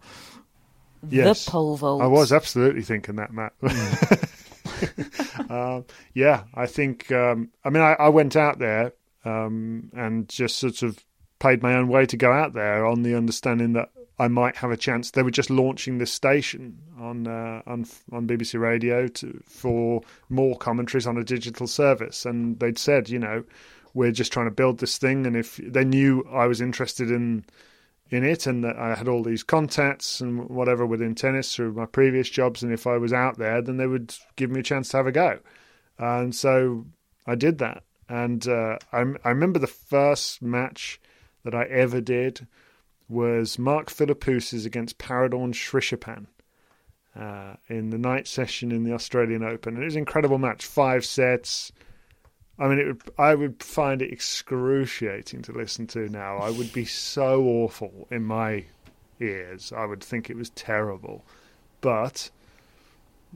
Yes, 1.08 1.44
the 1.44 1.50
pole 1.50 1.76
vault. 1.76 2.02
I 2.02 2.06
was 2.06 2.32
absolutely 2.32 2.82
thinking 2.82 3.16
that, 3.16 3.32
Matt. 3.32 3.52
Mm. 3.60 5.50
uh, 5.50 5.82
yeah, 6.14 6.44
I 6.54 6.66
think. 6.66 7.10
Um, 7.10 7.50
I 7.64 7.70
mean, 7.70 7.82
I, 7.82 7.94
I, 7.94 8.08
went 8.08 8.36
out 8.36 8.58
there 8.58 8.92
um, 9.24 9.90
and 9.94 10.28
just 10.28 10.58
sort 10.58 10.82
of 10.82 11.04
paid 11.40 11.62
my 11.62 11.74
own 11.74 11.88
way 11.88 12.06
to 12.06 12.16
go 12.16 12.32
out 12.32 12.52
there 12.52 12.86
on 12.86 13.02
the 13.02 13.16
understanding 13.16 13.72
that 13.72 13.90
I 14.18 14.28
might 14.28 14.56
have 14.56 14.70
a 14.70 14.76
chance. 14.76 15.10
They 15.10 15.24
were 15.24 15.32
just 15.32 15.50
launching 15.50 15.98
this 15.98 16.12
station 16.12 16.78
on 16.98 17.26
uh, 17.26 17.62
on 17.66 17.86
on 18.12 18.28
BBC 18.28 18.60
Radio 18.60 19.08
to, 19.08 19.42
for 19.44 20.02
more 20.28 20.56
commentaries 20.56 21.06
on 21.06 21.16
a 21.16 21.24
digital 21.24 21.66
service, 21.66 22.24
and 22.24 22.60
they'd 22.60 22.78
said, 22.78 23.08
you 23.08 23.18
know, 23.18 23.42
we're 23.94 24.12
just 24.12 24.32
trying 24.32 24.46
to 24.46 24.52
build 24.52 24.78
this 24.78 24.98
thing, 24.98 25.26
and 25.26 25.36
if 25.36 25.56
they 25.56 25.84
knew 25.84 26.26
I 26.30 26.46
was 26.46 26.60
interested 26.60 27.10
in 27.10 27.44
in 28.10 28.24
it, 28.24 28.46
and 28.46 28.62
that 28.64 28.76
I 28.76 28.94
had 28.94 29.08
all 29.08 29.22
these 29.22 29.42
contacts 29.42 30.20
and 30.20 30.48
whatever 30.48 30.84
within 30.84 31.14
tennis 31.14 31.54
through 31.54 31.72
my 31.72 31.86
previous 31.86 32.28
jobs, 32.28 32.62
and 32.62 32.72
if 32.72 32.86
I 32.86 32.98
was 32.98 33.12
out 33.12 33.38
there, 33.38 33.62
then 33.62 33.78
they 33.78 33.86
would 33.86 34.14
give 34.36 34.50
me 34.50 34.60
a 34.60 34.64
chance 34.64 34.90
to 34.90 34.98
have 34.98 35.06
a 35.06 35.12
go, 35.12 35.38
and 35.98 36.34
so 36.34 36.86
I 37.26 37.34
did 37.34 37.58
that, 37.58 37.84
and 38.08 38.46
uh, 38.46 38.78
I 38.92 39.04
I 39.24 39.30
remember 39.30 39.58
the 39.58 39.66
first 39.66 40.42
match 40.42 41.00
that 41.44 41.54
I 41.54 41.64
ever 41.64 42.00
did 42.00 42.46
was 43.08 43.58
Mark 43.58 43.90
Philippoussis 43.90 44.64
against 44.64 44.98
Paradorn 44.98 45.52
Srichaphan 45.52 46.26
uh, 47.18 47.54
in 47.68 47.90
the 47.90 47.98
night 47.98 48.26
session 48.26 48.72
in 48.72 48.84
the 48.84 48.92
Australian 48.92 49.42
Open. 49.42 49.74
And 49.74 49.82
it 49.82 49.86
was 49.86 49.94
an 49.94 50.00
incredible 50.00 50.38
match, 50.38 50.64
five 50.64 51.04
sets. 51.04 51.72
I 52.58 52.68
mean, 52.68 52.78
it 52.78 52.86
would, 52.86 53.02
I 53.18 53.34
would 53.34 53.62
find 53.62 54.02
it 54.02 54.12
excruciating 54.12 55.42
to 55.42 55.52
listen 55.52 55.86
to 55.88 56.08
now. 56.08 56.36
I 56.36 56.50
would 56.50 56.72
be 56.72 56.84
so 56.84 57.42
awful 57.44 58.06
in 58.10 58.24
my 58.24 58.64
ears. 59.20 59.72
I 59.74 59.86
would 59.86 60.02
think 60.02 60.28
it 60.28 60.36
was 60.36 60.50
terrible. 60.50 61.24
But 61.80 62.30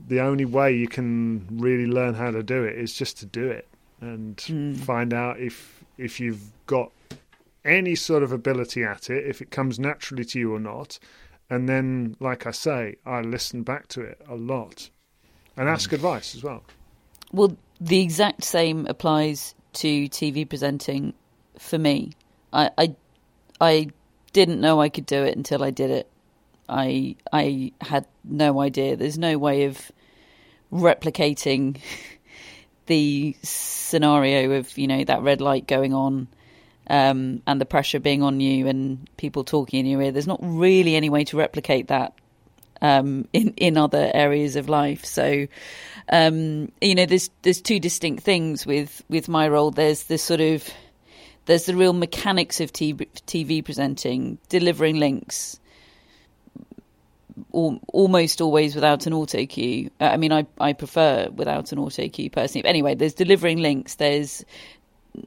the 0.07 0.21
only 0.21 0.45
way 0.45 0.75
you 0.75 0.87
can 0.87 1.47
really 1.51 1.87
learn 1.87 2.13
how 2.13 2.31
to 2.31 2.43
do 2.43 2.63
it 2.63 2.77
is 2.77 2.93
just 2.93 3.17
to 3.19 3.25
do 3.25 3.49
it 3.49 3.67
and 3.99 4.37
mm. 4.37 4.77
find 4.77 5.13
out 5.13 5.39
if 5.39 5.83
if 5.97 6.19
you've 6.19 6.51
got 6.67 6.91
any 7.65 7.95
sort 7.95 8.23
of 8.23 8.31
ability 8.31 8.83
at 8.83 9.09
it, 9.09 9.25
if 9.27 9.41
it 9.41 9.51
comes 9.51 9.79
naturally 9.79 10.23
to 10.23 10.39
you 10.39 10.53
or 10.53 10.59
not. 10.59 10.99
And 11.49 11.67
then, 11.67 12.15
like 12.19 12.45
I 12.45 12.51
say, 12.51 12.97
I 13.05 13.21
listen 13.21 13.63
back 13.63 13.87
to 13.89 14.01
it 14.01 14.21
a 14.27 14.35
lot 14.35 14.89
and 15.55 15.67
ask 15.67 15.91
advice 15.91 16.35
as 16.35 16.43
well. 16.43 16.63
Well, 17.31 17.57
the 17.79 18.01
exact 18.01 18.43
same 18.43 18.85
applies 18.87 19.55
to 19.73 20.09
TV 20.09 20.47
presenting 20.47 21.13
for 21.59 21.77
me. 21.77 22.13
I, 22.51 22.71
I, 22.77 22.95
I 23.59 23.87
didn't 24.33 24.61
know 24.61 24.81
I 24.81 24.89
could 24.89 25.05
do 25.05 25.23
it 25.23 25.35
until 25.35 25.63
I 25.63 25.71
did 25.71 25.91
it. 25.91 26.09
I 26.69 27.15
I 27.31 27.71
had 27.79 28.05
no 28.23 28.59
idea. 28.59 28.97
There's 28.97 29.17
no 29.17 29.37
way 29.37 29.65
of 29.65 29.91
replicating 30.71 31.79
the 32.87 33.35
scenario 33.41 34.51
of 34.51 34.77
you 34.77 34.87
know 34.87 35.03
that 35.03 35.21
red 35.21 35.39
light 35.39 35.67
going 35.67 35.93
on 35.93 36.27
um, 36.89 37.41
and 37.47 37.61
the 37.61 37.65
pressure 37.65 37.99
being 37.99 38.23
on 38.23 38.39
you 38.39 38.67
and 38.67 39.09
people 39.17 39.43
talking 39.43 39.81
in 39.81 39.85
your 39.85 40.01
ear. 40.01 40.11
There's 40.11 40.27
not 40.27 40.39
really 40.41 40.95
any 40.95 41.09
way 41.09 41.23
to 41.25 41.37
replicate 41.37 41.87
that 41.87 42.13
um, 42.81 43.27
in 43.33 43.53
in 43.57 43.77
other 43.77 44.11
areas 44.13 44.55
of 44.55 44.69
life. 44.69 45.05
So, 45.05 45.47
um, 46.09 46.71
you 46.81 46.95
know, 46.95 47.05
there's 47.05 47.29
there's 47.41 47.61
two 47.61 47.79
distinct 47.79 48.23
things 48.23 48.65
with 48.65 49.03
with 49.09 49.27
my 49.27 49.47
role. 49.47 49.71
There's 49.71 50.03
the 50.03 50.17
sort 50.17 50.41
of 50.41 50.67
there's 51.45 51.65
the 51.65 51.75
real 51.75 51.93
mechanics 51.93 52.59
of 52.59 52.73
TV, 52.73 53.07
TV 53.25 53.63
presenting, 53.63 54.37
delivering 54.49 54.97
links. 54.97 55.59
almost 57.51 58.41
always 58.41 58.75
without 58.75 59.05
an 59.07 59.13
auto 59.13 59.45
cue. 59.45 59.89
Uh, 60.01 60.05
I 60.05 60.17
mean, 60.17 60.31
I 60.33 60.45
I 60.59 60.73
prefer 60.73 61.29
without 61.29 61.71
an 61.71 61.79
auto 61.79 62.07
cue 62.09 62.29
personally. 62.29 62.63
But 62.63 62.69
anyway, 62.69 62.95
there's 62.95 63.13
delivering 63.13 63.59
links. 63.59 63.95
There's 63.95 64.43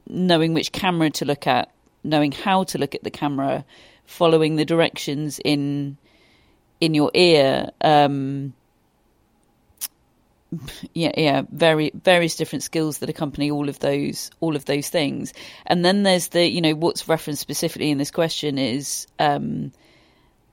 knowing 0.07 0.53
which 0.53 0.71
camera 0.71 1.09
to 1.09 1.25
look 1.25 1.47
at, 1.47 1.71
knowing 2.03 2.31
how 2.31 2.63
to 2.65 2.77
look 2.77 2.95
at 2.95 3.03
the 3.03 3.11
camera, 3.11 3.65
following 4.05 4.55
the 4.57 4.65
directions 4.65 5.39
in 5.43 5.97
in 6.81 6.93
your 6.93 7.11
ear. 7.13 7.69
Um, 7.79 8.53
yeah, 10.93 11.11
yeah, 11.15 11.43
very 11.49 11.91
various 11.93 12.35
different 12.35 12.63
skills 12.63 12.97
that 12.97 13.09
accompany 13.09 13.49
all 13.49 13.69
of 13.69 13.79
those 13.79 14.31
all 14.41 14.57
of 14.57 14.65
those 14.65 14.89
things. 14.89 15.33
And 15.65 15.85
then 15.85 16.03
there's 16.03 16.29
the 16.29 16.45
you 16.45 16.59
know 16.59 16.73
what's 16.73 17.07
referenced 17.07 17.41
specifically 17.41 17.89
in 17.89 17.97
this 17.97 18.11
question 18.11 18.57
is 18.57 19.07
um, 19.19 19.71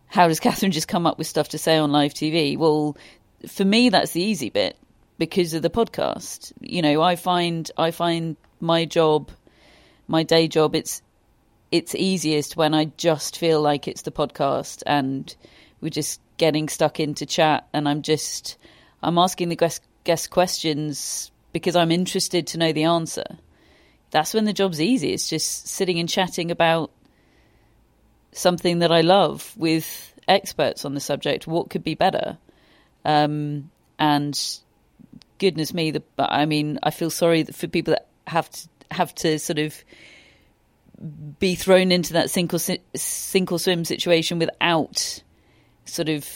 how 0.07 0.29
does 0.29 0.39
Catherine 0.45 0.71
just 0.71 0.87
come 0.87 1.07
up 1.07 1.19
with 1.19 1.27
stuff 1.27 1.49
to 1.49 1.59
say 1.59 1.77
on 1.77 1.91
live 1.91 2.15
TV? 2.15 2.57
Well, 2.57 2.97
for 3.49 3.65
me 3.65 3.89
that's 3.89 4.13
the 4.13 4.23
easy 4.23 4.51
bit 4.51 4.77
because 5.19 5.53
of 5.55 5.63
the 5.63 5.71
podcast. 5.71 6.53
You 6.61 6.83
know, 6.83 7.03
I 7.03 7.17
find 7.17 7.69
I 7.77 7.91
find 7.91 8.37
my 8.61 8.85
job, 8.85 9.33
my 10.07 10.23
day 10.23 10.47
job, 10.47 10.77
it's 10.77 11.03
it's 11.73 11.95
easiest 11.97 12.57
when 12.57 12.73
I 12.73 12.87
just 12.97 13.37
feel 13.37 13.61
like 13.61 13.89
it's 13.89 14.03
the 14.03 14.13
podcast 14.13 14.85
and 14.87 15.35
we're 15.81 15.91
just 15.91 16.21
getting 16.37 16.69
stuck 16.69 17.01
into 17.01 17.27
chat 17.27 17.67
and 17.73 17.89
I'm 17.89 18.03
just 18.03 18.57
I'm 19.03 19.19
asking 19.19 19.49
the 19.49 19.57
guest 19.57 19.83
guest 20.05 20.31
questions 20.31 21.31
because 21.53 21.77
I'm 21.77 21.91
interested 21.91 22.47
to 22.49 22.59
know 22.59 22.73
the 22.73 22.85
answer. 22.85 23.39
That's 24.11 24.33
when 24.33 24.45
the 24.45 24.53
job's 24.53 24.81
easy. 24.81 25.13
It's 25.13 25.29
just 25.29 25.69
sitting 25.69 25.99
and 25.99 26.09
chatting 26.09 26.51
about 26.51 26.91
something 28.33 28.79
that 28.79 28.93
I 28.93 29.03
love 29.03 29.53
with 29.57 30.15
experts 30.27 30.85
on 30.85 30.95
the 30.95 31.01
subject. 31.01 31.47
What 31.47 31.71
could 31.71 31.85
be 31.85 31.95
better? 31.95 32.39
Um, 33.05 33.71
and 33.99 34.39
goodness 35.39 35.75
me, 35.75 35.91
the 35.91 36.03
I 36.19 36.47
mean, 36.47 36.79
I 36.83 36.91
feel 36.91 37.11
sorry 37.11 37.45
for 37.45 37.67
people 37.69 37.95
that 37.95 38.07
have 38.27 38.51
to 38.51 38.69
have 38.91 39.15
to 39.15 39.39
sort 39.39 39.59
of 39.59 39.75
be 41.39 41.55
thrown 41.55 41.93
into 41.93 42.15
that 42.15 42.31
sink 42.31 42.53
or, 42.53 42.59
sink 42.59 43.53
or 43.53 43.59
swim 43.59 43.85
situation 43.85 44.39
without 44.39 45.23
sort 45.89 46.09
of 46.09 46.27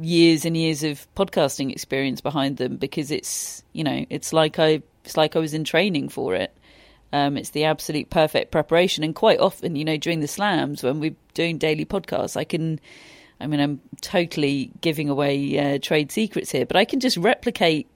years 0.00 0.44
and 0.44 0.56
years 0.56 0.84
of 0.84 1.06
podcasting 1.14 1.72
experience 1.72 2.20
behind 2.20 2.56
them 2.56 2.76
because 2.76 3.10
it's 3.10 3.64
you 3.72 3.82
know 3.82 4.06
it's 4.10 4.32
like 4.32 4.58
I 4.58 4.82
it's 5.04 5.16
like 5.16 5.36
I 5.36 5.38
was 5.38 5.54
in 5.54 5.64
training 5.64 6.08
for 6.10 6.34
it. 6.34 6.54
Um, 7.10 7.38
it's 7.38 7.50
the 7.50 7.64
absolute 7.64 8.10
perfect 8.10 8.50
preparation, 8.50 9.02
and 9.02 9.14
quite 9.14 9.40
often, 9.40 9.76
you 9.76 9.84
know, 9.84 9.96
during 9.96 10.20
the 10.20 10.28
slams 10.28 10.82
when 10.82 11.00
we're 11.00 11.16
doing 11.32 11.56
daily 11.56 11.86
podcasts, 11.86 12.36
I 12.36 12.44
can. 12.44 12.80
I 13.40 13.46
mean, 13.46 13.60
I'm 13.60 13.80
totally 14.00 14.72
giving 14.80 15.08
away 15.08 15.58
uh, 15.58 15.78
trade 15.80 16.10
secrets 16.10 16.50
here, 16.50 16.66
but 16.66 16.76
I 16.76 16.84
can 16.84 17.00
just 17.00 17.16
replicate 17.16 17.88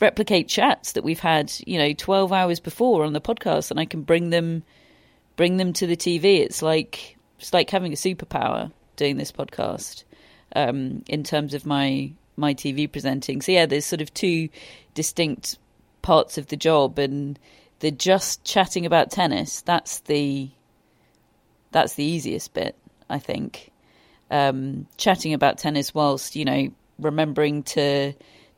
replicate 0.00 0.48
chats 0.48 0.92
that 0.92 1.04
we've 1.04 1.20
had, 1.20 1.52
you 1.66 1.78
know, 1.78 1.92
12 1.92 2.32
hours 2.32 2.58
before 2.58 3.04
on 3.04 3.12
the 3.12 3.20
podcast, 3.20 3.70
and 3.70 3.80
I 3.80 3.86
can 3.86 4.02
bring 4.02 4.30
them 4.30 4.64
bring 5.36 5.56
them 5.56 5.72
to 5.74 5.86
the 5.86 5.96
TV. 5.96 6.40
It's 6.40 6.60
like 6.60 7.16
it's 7.38 7.54
like 7.54 7.70
having 7.70 7.92
a 7.92 7.96
superpower 7.96 8.70
doing 9.00 9.16
this 9.16 9.32
podcast 9.32 10.04
um, 10.54 11.02
in 11.08 11.24
terms 11.24 11.54
of 11.54 11.66
my 11.66 12.12
my 12.36 12.54
TV 12.54 12.90
presenting. 12.90 13.40
So 13.42 13.50
yeah, 13.50 13.66
there's 13.66 13.86
sort 13.86 14.02
of 14.02 14.12
two 14.14 14.48
distinct 14.94 15.58
parts 16.02 16.38
of 16.38 16.46
the 16.48 16.56
job, 16.56 16.98
and 16.98 17.38
the 17.80 17.90
just 17.90 18.44
chatting 18.44 18.86
about 18.86 19.10
tennis. 19.10 19.62
That's 19.62 20.00
the 20.00 20.50
that's 21.72 21.94
the 21.94 22.04
easiest 22.04 22.52
bit, 22.52 22.76
I 23.08 23.18
think. 23.18 23.72
Um, 24.30 24.86
chatting 24.96 25.34
about 25.34 25.58
tennis 25.58 25.94
whilst 25.94 26.36
you 26.36 26.44
know 26.44 26.68
remembering 26.98 27.62
to 27.62 28.12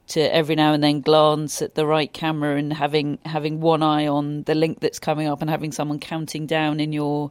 to 0.08 0.34
every 0.34 0.56
now 0.56 0.72
and 0.72 0.82
then 0.82 1.00
glance 1.00 1.62
at 1.62 1.76
the 1.76 1.86
right 1.86 2.12
camera 2.12 2.56
and 2.56 2.72
having 2.72 3.18
having 3.24 3.60
one 3.60 3.82
eye 3.82 4.08
on 4.08 4.42
the 4.42 4.54
link 4.56 4.80
that's 4.80 4.98
coming 4.98 5.28
up 5.28 5.40
and 5.40 5.48
having 5.48 5.70
someone 5.72 6.00
counting 6.00 6.46
down 6.46 6.80
in 6.80 6.92
your 6.92 7.30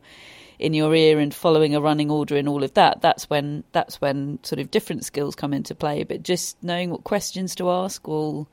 in 0.62 0.74
your 0.74 0.94
ear 0.94 1.20
and 1.20 1.34
following 1.34 1.76
a 1.76 1.82
running 1.82 2.12
order 2.12 2.36
and 2.36 2.48
all 2.48 2.64
of 2.64 2.74
that 2.76 3.02
that's 3.02 3.30
when 3.30 3.64
that's 3.72 4.00
when 4.00 4.40
sort 4.44 4.60
of 4.60 4.72
different 4.72 5.04
skills 5.04 5.36
come 5.36 5.54
into 5.54 5.76
play 5.76 6.04
but 6.04 6.24
just 6.24 6.62
knowing 6.64 6.90
what 6.90 7.04
questions 7.04 7.56
to 7.56 7.70
ask 7.70 8.08
well 8.08 8.48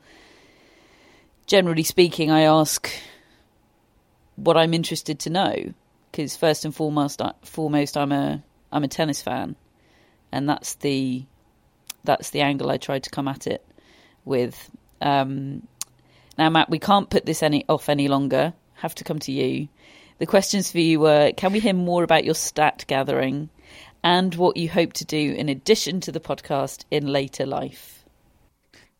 generally 1.45 1.83
speaking 1.83 2.31
I 2.31 2.41
ask 2.41 2.91
what 4.35 4.57
I'm 4.57 4.73
interested 4.73 5.19
to 5.19 5.29
know 5.29 5.73
because 6.11 6.35
first 6.35 6.65
and 6.65 6.75
foremost 6.75 7.21
foremost 7.43 7.95
I'm 7.95 8.11
a 8.11 8.43
I'm 8.71 8.83
a 8.83 8.87
tennis 8.87 9.21
fan 9.21 9.55
and 10.31 10.47
that's 10.49 10.75
the 10.75 11.25
that's 12.03 12.29
the 12.31 12.41
angle 12.41 12.69
I 12.69 12.77
tried 12.77 13.03
to 13.03 13.09
come 13.09 13.27
at 13.27 13.47
it 13.47 13.65
with. 14.25 14.69
Um, 15.01 15.67
now, 16.37 16.49
Matt, 16.49 16.69
we 16.69 16.79
can't 16.79 17.09
put 17.09 17.25
this 17.25 17.43
any 17.43 17.65
off 17.67 17.89
any 17.89 18.07
longer. 18.07 18.53
Have 18.75 18.95
to 18.95 19.03
come 19.03 19.19
to 19.19 19.31
you. 19.31 19.67
The 20.19 20.25
questions 20.25 20.71
for 20.71 20.79
you 20.79 20.99
were: 20.99 21.31
Can 21.31 21.51
we 21.51 21.59
hear 21.59 21.73
more 21.73 22.03
about 22.03 22.25
your 22.25 22.35
stat 22.35 22.85
gathering 22.87 23.49
and 24.03 24.35
what 24.35 24.57
you 24.57 24.69
hope 24.69 24.93
to 24.93 25.05
do 25.05 25.33
in 25.33 25.49
addition 25.49 26.01
to 26.01 26.11
the 26.11 26.19
podcast 26.19 26.85
in 26.91 27.07
later 27.07 27.45
life? 27.45 28.05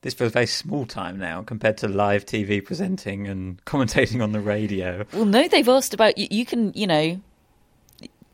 This 0.02 0.14
feels 0.14 0.32
very 0.32 0.46
small 0.46 0.86
time 0.86 1.20
now 1.20 1.42
compared 1.42 1.78
to 1.80 1.90
live 1.90 2.26
TV 2.26 2.64
presenting 2.64 3.28
and 3.28 3.64
commentating 3.66 4.24
on 4.24 4.32
the 4.32 4.40
radio. 4.40 5.06
Well, 5.12 5.26
no, 5.26 5.48
they've 5.50 5.68
asked 5.68 5.94
about 5.94 6.18
you. 6.18 6.28
You 6.32 6.46
can, 6.46 6.72
you 6.74 6.88
know, 6.88 7.22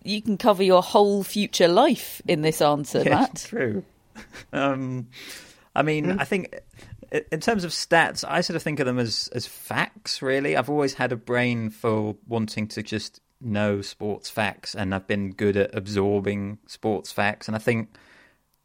you 0.03 0.21
can 0.21 0.37
cover 0.37 0.61
your 0.61 0.83
whole 0.83 1.23
future 1.23 1.67
life 1.67 2.21
in 2.27 2.43
this 2.43 2.61
answer, 2.61 2.99
yes, 2.99 3.09
Matt. 3.09 3.45
True. 3.47 3.83
Um, 4.53 5.07
I 5.75 5.81
mean, 5.81 6.05
mm. 6.05 6.21
I 6.21 6.23
think 6.23 6.57
in 7.31 7.39
terms 7.39 7.63
of 7.63 7.71
stats, 7.71 8.23
I 8.27 8.41
sort 8.41 8.55
of 8.55 8.63
think 8.63 8.79
of 8.79 8.85
them 8.85 8.99
as 8.99 9.29
as 9.33 9.45
facts. 9.45 10.21
Really, 10.21 10.55
I've 10.55 10.69
always 10.69 10.93
had 10.93 11.11
a 11.11 11.17
brain 11.17 11.69
for 11.69 12.15
wanting 12.27 12.67
to 12.69 12.83
just 12.83 13.21
know 13.41 13.81
sports 13.81 14.29
facts, 14.29 14.75
and 14.75 14.93
I've 14.93 15.07
been 15.07 15.31
good 15.31 15.57
at 15.57 15.75
absorbing 15.75 16.59
sports 16.67 17.11
facts. 17.11 17.47
And 17.47 17.55
I 17.55 17.59
think 17.59 17.95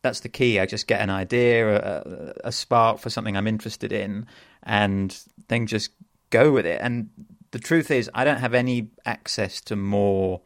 that's 0.03 0.21
the 0.21 0.29
key. 0.29 0.59
I 0.59 0.67
just 0.67 0.87
get 0.87 1.01
an 1.01 1.11
idea, 1.11 1.77
a, 1.77 2.33
a 2.45 2.53
spark 2.53 2.99
for 2.99 3.11
something 3.11 3.37
I'm 3.37 3.47
interested 3.47 3.93
in, 3.93 4.27
and 4.63 5.17
then 5.49 5.67
just 5.67 5.91
go 6.31 6.53
with 6.53 6.67
it. 6.67 6.81
And 6.81 7.11
the 7.51 7.59
truth 7.59 7.91
is, 7.91 8.11
I 8.15 8.25
don't 8.25 8.39
have 8.39 8.55
any 8.55 8.91
access 9.05 9.61
to 9.63 9.77
more 9.77 10.41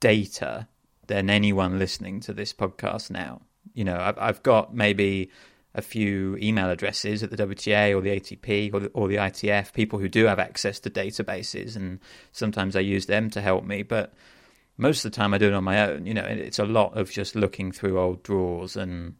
data 0.00 0.66
than 1.06 1.30
anyone 1.30 1.78
listening 1.78 2.20
to 2.20 2.32
this 2.32 2.52
podcast 2.52 3.10
now. 3.10 3.42
You 3.74 3.84
know, 3.84 3.98
I've, 3.98 4.18
I've 4.18 4.42
got 4.42 4.74
maybe 4.74 5.30
a 5.76 5.82
few 5.82 6.36
email 6.38 6.70
addresses 6.70 7.22
at 7.22 7.30
the 7.30 7.36
WTA 7.36 7.94
or 7.94 8.00
the 8.00 8.18
ATP 8.18 8.72
or 8.72 8.80
the, 8.80 8.88
or 8.88 9.08
the 9.08 9.16
ITF, 9.16 9.74
people 9.74 9.98
who 9.98 10.08
do 10.08 10.24
have 10.24 10.38
access 10.38 10.80
to 10.80 10.90
databases, 10.90 11.76
and 11.76 12.00
sometimes 12.32 12.74
I 12.74 12.80
use 12.80 13.06
them 13.06 13.28
to 13.30 13.42
help 13.42 13.64
me. 13.64 13.82
But 13.82 14.14
most 14.78 15.04
of 15.04 15.12
the 15.12 15.16
time, 15.16 15.34
I 15.34 15.38
do 15.38 15.48
it 15.48 15.52
on 15.52 15.64
my 15.64 15.88
own. 15.88 16.06
You 16.06 16.14
know, 16.14 16.24
it's 16.24 16.58
a 16.58 16.64
lot 16.64 16.96
of 16.96 17.10
just 17.10 17.36
looking 17.36 17.72
through 17.72 18.00
old 18.00 18.22
drawers 18.22 18.74
and 18.74 19.14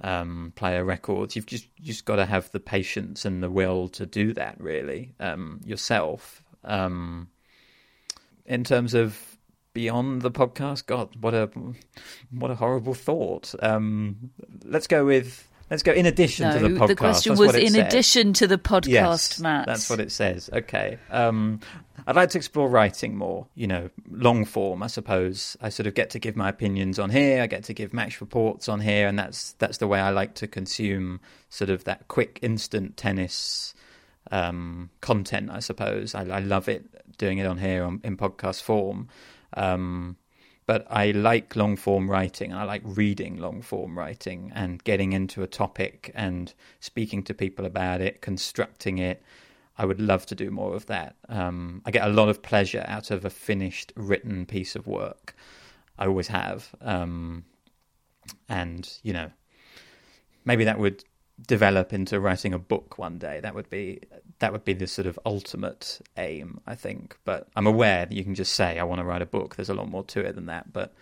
um, 0.00 0.52
player 0.56 0.84
records. 0.84 1.36
You've 1.36 1.46
just 1.46 1.68
you 1.78 1.86
just 1.86 2.04
got 2.04 2.16
to 2.16 2.26
have 2.26 2.50
the 2.50 2.60
patience 2.60 3.24
and 3.24 3.40
the 3.40 3.50
will 3.50 3.88
to 3.90 4.04
do 4.04 4.32
that, 4.34 4.60
really, 4.60 5.14
um, 5.20 5.60
yourself. 5.64 6.42
Um, 6.64 7.28
in 8.44 8.64
terms 8.64 8.92
of 8.92 9.38
beyond 9.72 10.22
the 10.22 10.32
podcast, 10.32 10.86
God, 10.86 11.14
what 11.20 11.32
a 11.32 11.48
what 12.32 12.50
a 12.50 12.56
horrible 12.56 12.94
thought. 12.94 13.54
Um, 13.62 14.32
let's 14.64 14.88
go 14.88 15.04
with 15.04 15.48
Let's 15.72 15.82
go 15.82 15.92
in 15.92 16.04
addition 16.04 16.50
no, 16.50 16.58
to 16.58 16.68
the 16.68 16.78
podcast. 16.78 16.86
The 16.88 16.96
question 16.96 17.32
that's 17.34 17.40
was 17.40 17.54
in 17.54 17.76
addition 17.76 18.34
to 18.34 18.46
the 18.46 18.58
podcast, 18.58 18.88
yes, 18.88 19.40
Matt. 19.40 19.64
That's 19.64 19.88
what 19.88 20.00
it 20.00 20.12
says. 20.12 20.50
Okay. 20.52 20.98
Um, 21.10 21.60
I'd 22.06 22.14
like 22.14 22.28
to 22.30 22.38
explore 22.38 22.68
writing 22.68 23.16
more, 23.16 23.46
you 23.54 23.66
know, 23.66 23.88
long 24.10 24.44
form, 24.44 24.82
I 24.82 24.88
suppose. 24.88 25.56
I 25.62 25.70
sort 25.70 25.86
of 25.86 25.94
get 25.94 26.10
to 26.10 26.18
give 26.18 26.36
my 26.36 26.50
opinions 26.50 26.98
on 26.98 27.08
here, 27.08 27.42
I 27.42 27.46
get 27.46 27.64
to 27.64 27.72
give 27.72 27.94
match 27.94 28.20
reports 28.20 28.68
on 28.68 28.80
here, 28.80 29.08
and 29.08 29.18
that's 29.18 29.54
that's 29.54 29.78
the 29.78 29.88
way 29.88 29.98
I 29.98 30.10
like 30.10 30.34
to 30.34 30.46
consume 30.46 31.20
sort 31.48 31.70
of 31.70 31.84
that 31.84 32.06
quick 32.06 32.38
instant 32.42 32.98
tennis 32.98 33.72
um, 34.30 34.90
content, 35.00 35.48
I 35.50 35.60
suppose. 35.60 36.14
I, 36.14 36.26
I, 36.26 36.40
love 36.40 36.68
it 36.68 36.84
doing 37.16 37.38
it 37.38 37.46
on 37.46 37.56
here 37.56 37.84
on, 37.84 38.02
in 38.04 38.18
podcast 38.18 38.60
form. 38.60 39.08
Um, 39.56 40.18
but 40.66 40.86
I 40.90 41.10
like 41.10 41.56
long 41.56 41.76
form 41.76 42.10
writing. 42.10 42.52
I 42.52 42.64
like 42.64 42.82
reading 42.84 43.38
long 43.38 43.62
form 43.62 43.98
writing 43.98 44.52
and 44.54 44.82
getting 44.84 45.12
into 45.12 45.42
a 45.42 45.46
topic 45.46 46.10
and 46.14 46.52
speaking 46.80 47.22
to 47.24 47.34
people 47.34 47.66
about 47.66 48.00
it, 48.00 48.20
constructing 48.20 48.98
it. 48.98 49.22
I 49.78 49.84
would 49.84 50.00
love 50.00 50.26
to 50.26 50.34
do 50.34 50.50
more 50.50 50.74
of 50.74 50.86
that. 50.86 51.16
Um, 51.28 51.82
I 51.84 51.90
get 51.90 52.06
a 52.06 52.12
lot 52.12 52.28
of 52.28 52.42
pleasure 52.42 52.84
out 52.86 53.10
of 53.10 53.24
a 53.24 53.30
finished 53.30 53.92
written 53.96 54.46
piece 54.46 54.76
of 54.76 54.86
work. 54.86 55.34
I 55.98 56.06
always 56.06 56.28
have. 56.28 56.74
Um, 56.80 57.44
and, 58.48 58.88
you 59.02 59.12
know, 59.12 59.30
maybe 60.44 60.64
that 60.64 60.78
would 60.78 61.04
develop 61.46 61.92
into 61.92 62.20
writing 62.20 62.52
a 62.52 62.58
book 62.58 62.98
one 62.98 63.18
day. 63.18 63.40
That 63.40 63.54
would 63.54 63.70
be 63.70 64.00
that 64.38 64.52
would 64.52 64.64
be 64.64 64.72
the 64.72 64.86
sort 64.86 65.06
of 65.06 65.18
ultimate 65.24 66.00
aim, 66.16 66.60
I 66.66 66.74
think. 66.74 67.16
But 67.24 67.48
I'm 67.56 67.66
aware 67.66 68.06
that 68.06 68.14
you 68.14 68.24
can 68.24 68.34
just 68.34 68.54
say 68.54 68.78
I 68.78 68.84
want 68.84 69.00
to 69.00 69.04
write 69.04 69.22
a 69.22 69.26
book. 69.26 69.56
There's 69.56 69.68
a 69.68 69.74
lot 69.74 69.88
more 69.88 70.04
to 70.04 70.20
it 70.20 70.34
than 70.34 70.46
that. 70.46 70.72
But 70.72 70.92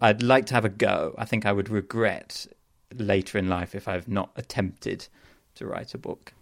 I'd 0.00 0.22
like 0.22 0.46
to 0.46 0.54
have 0.54 0.64
a 0.64 0.70
go. 0.70 1.14
I 1.18 1.24
think 1.24 1.46
I 1.46 1.52
would 1.52 1.68
regret 1.68 2.46
later 2.94 3.38
in 3.38 3.48
life 3.48 3.74
if 3.74 3.88
I've 3.88 4.08
not 4.08 4.30
attempted 4.36 5.08
to 5.56 5.66
write 5.66 5.94
a 5.94 5.98
book. 5.98 6.32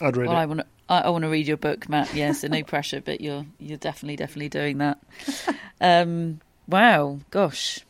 I'd 0.00 0.16
read 0.16 0.28
well, 0.28 0.36
it. 0.36 0.40
I 0.40 0.46
want 0.46 0.60
to. 0.60 0.66
I, 0.88 1.10
want 1.10 1.22
to 1.22 1.28
read 1.28 1.48
your 1.48 1.56
book, 1.56 1.88
Matt. 1.88 2.14
Yes, 2.14 2.42
so 2.42 2.48
no 2.48 2.62
pressure, 2.74 3.00
but 3.00 3.20
you're 3.20 3.46
you're 3.58 3.78
definitely 3.78 4.16
definitely 4.16 4.48
doing 4.48 4.78
that. 4.78 4.98
Um, 5.78 6.40
wow, 6.66 7.18
gosh, 7.30 7.80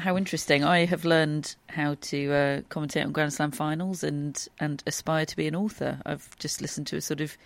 how 0.00 0.16
interesting! 0.16 0.64
I 0.64 0.86
have 0.86 1.04
learned 1.04 1.54
how 1.68 1.96
to 2.00 2.32
uh, 2.32 2.60
commentate 2.62 3.04
on 3.04 3.12
Grand 3.12 3.32
Slam 3.32 3.50
finals 3.50 4.02
and 4.02 4.48
and 4.58 4.82
aspire 4.86 5.26
to 5.26 5.36
be 5.36 5.46
an 5.46 5.54
author. 5.54 6.00
I've 6.04 6.36
just 6.38 6.60
listened 6.60 6.86
to 6.88 6.96
a 6.96 7.00
sort 7.00 7.20
of 7.20 7.36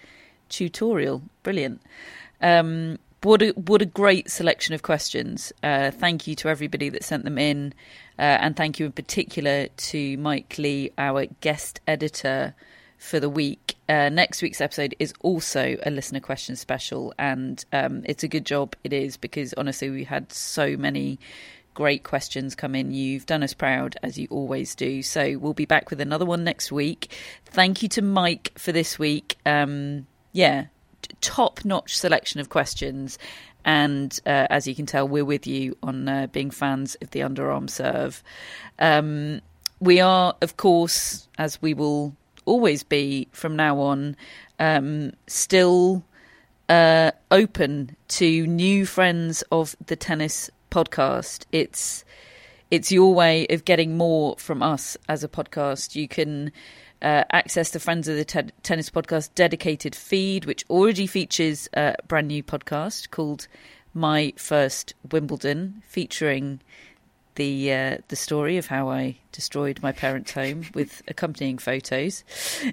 tutorial. 0.49 1.23
Brilliant. 1.43 1.83
Um, 2.41 2.99
what 3.23 3.43
a 3.43 3.51
what 3.51 3.83
a 3.83 3.87
great 3.87 4.31
selection 4.31 4.75
of 4.75 4.83
questions. 4.83 5.53
Uh, 5.63 5.91
thank 5.91 6.27
you 6.27 6.35
to 6.37 6.49
everybody 6.49 6.89
that 6.91 7.05
sent 7.05 7.25
them 7.25 7.39
in, 7.39 7.75
uh, 8.19 8.23
and 8.23 8.57
thank 8.57 8.79
you 8.79 8.87
in 8.87 8.93
particular 8.93 9.69
to 9.69 10.17
Mike 10.19 10.57
Lee, 10.59 10.93
our 10.97 11.27
guest 11.41 11.81
editor 11.87 12.55
for 12.99 13.21
the 13.21 13.29
week. 13.29 13.75
Uh, 13.89 14.09
next 14.09 14.43
week's 14.43 14.61
episode 14.61 14.95
is 14.99 15.13
also 15.21 15.77
a 15.85 15.91
listener 15.91 16.21
question 16.21 16.57
special, 16.57 17.13
and 17.19 17.65
um, 17.73 18.03
it's 18.05 18.23
a 18.23 18.29
good 18.29 18.47
job 18.47 18.77
it 18.85 18.93
is 18.93 19.17
because 19.17 19.53
honestly 19.55 19.91
we 19.91 20.05
had 20.05 20.33
so 20.33 20.77
many 20.77 21.19
great 21.75 22.05
questions 22.05 22.55
come 22.55 22.75
in. 22.75 22.93
You've 22.93 23.27
done 23.27 23.43
us 23.43 23.53
proud, 23.53 23.97
as 24.03 24.19
you 24.19 24.29
always 24.31 24.75
do. 24.75 25.03
So 25.03 25.37
we'll 25.39 25.55
be 25.55 25.67
back 25.67 25.91
with 25.91 26.01
another 26.01 26.25
one 26.25 26.45
next 26.45 26.73
week. 26.73 27.13
Thank 27.45 27.83
you 27.83 27.89
to 27.91 28.03
Mike 28.03 28.53
for 28.57 28.73
this 28.73 28.99
week. 28.99 29.37
Um, 29.45 30.07
yeah, 30.33 30.67
top 31.21 31.65
notch 31.65 31.97
selection 31.97 32.41
of 32.41 32.49
questions. 32.49 33.19
and 33.65 34.21
uh, 34.27 34.47
as 34.51 34.67
you 34.67 34.75
can 34.75 34.87
tell, 34.87 35.09
we're 35.09 35.25
with 35.25 35.47
you 35.47 35.77
on 35.83 36.09
uh, 36.09 36.27
being 36.29 36.51
fans 36.51 36.97
of 37.01 37.11
the 37.11 37.21
underarm 37.21 37.69
serve. 37.69 38.23
Um, 38.79 39.41
we 39.81 40.01
are, 40.01 40.37
of 40.43 40.57
course, 40.57 41.29
as 41.39 41.61
we 41.63 41.75
will 41.75 42.15
always 42.45 42.83
be 42.83 43.29
from 43.33 43.57
now 43.57 43.79
on, 43.81 44.17
um, 44.59 45.13
still 45.27 46.05
uh, 46.69 47.11
open 47.31 47.97
to 48.09 48.47
new 48.47 48.87
friends 48.87 49.43
of 49.51 49.75
the 49.87 49.97
tennis 49.97 50.51
podcast. 50.75 51.45
It's 51.53 52.05
it's 52.71 52.91
your 52.91 53.15
way 53.15 53.47
of 53.49 53.65
getting 53.65 53.97
more 53.97 54.35
from 54.39 54.61
us 54.61 54.97
as 55.09 55.23
a 55.23 55.29
podcast. 55.29 55.95
You 55.95 56.09
can 56.09 56.51
uh, 57.01 57.23
access 57.31 57.71
the 57.71 57.79
Friends 57.79 58.09
of 58.09 58.17
the 58.17 58.25
Te- 58.25 58.51
Tennis 58.65 58.91
Podcast 58.91 59.31
dedicated 59.37 59.95
feed, 59.95 60.47
which 60.47 60.65
already 60.69 61.07
features 61.07 61.69
a 61.75 61.95
brand 62.09 62.27
new 62.27 62.43
podcast 62.43 63.11
called 63.11 63.47
My 63.93 64.33
First 64.37 64.95
Wimbledon, 65.13 65.85
featuring 65.87 66.61
the 67.37 67.73
uh, 67.73 67.99
the 68.09 68.17
story 68.17 68.57
of 68.57 68.67
how 68.67 68.89
I 68.89 69.19
destroyed 69.31 69.79
my 69.81 69.93
parents' 69.93 70.33
home 70.33 70.65
with 70.75 71.03
accompanying 71.07 71.59
photos. 71.59 72.25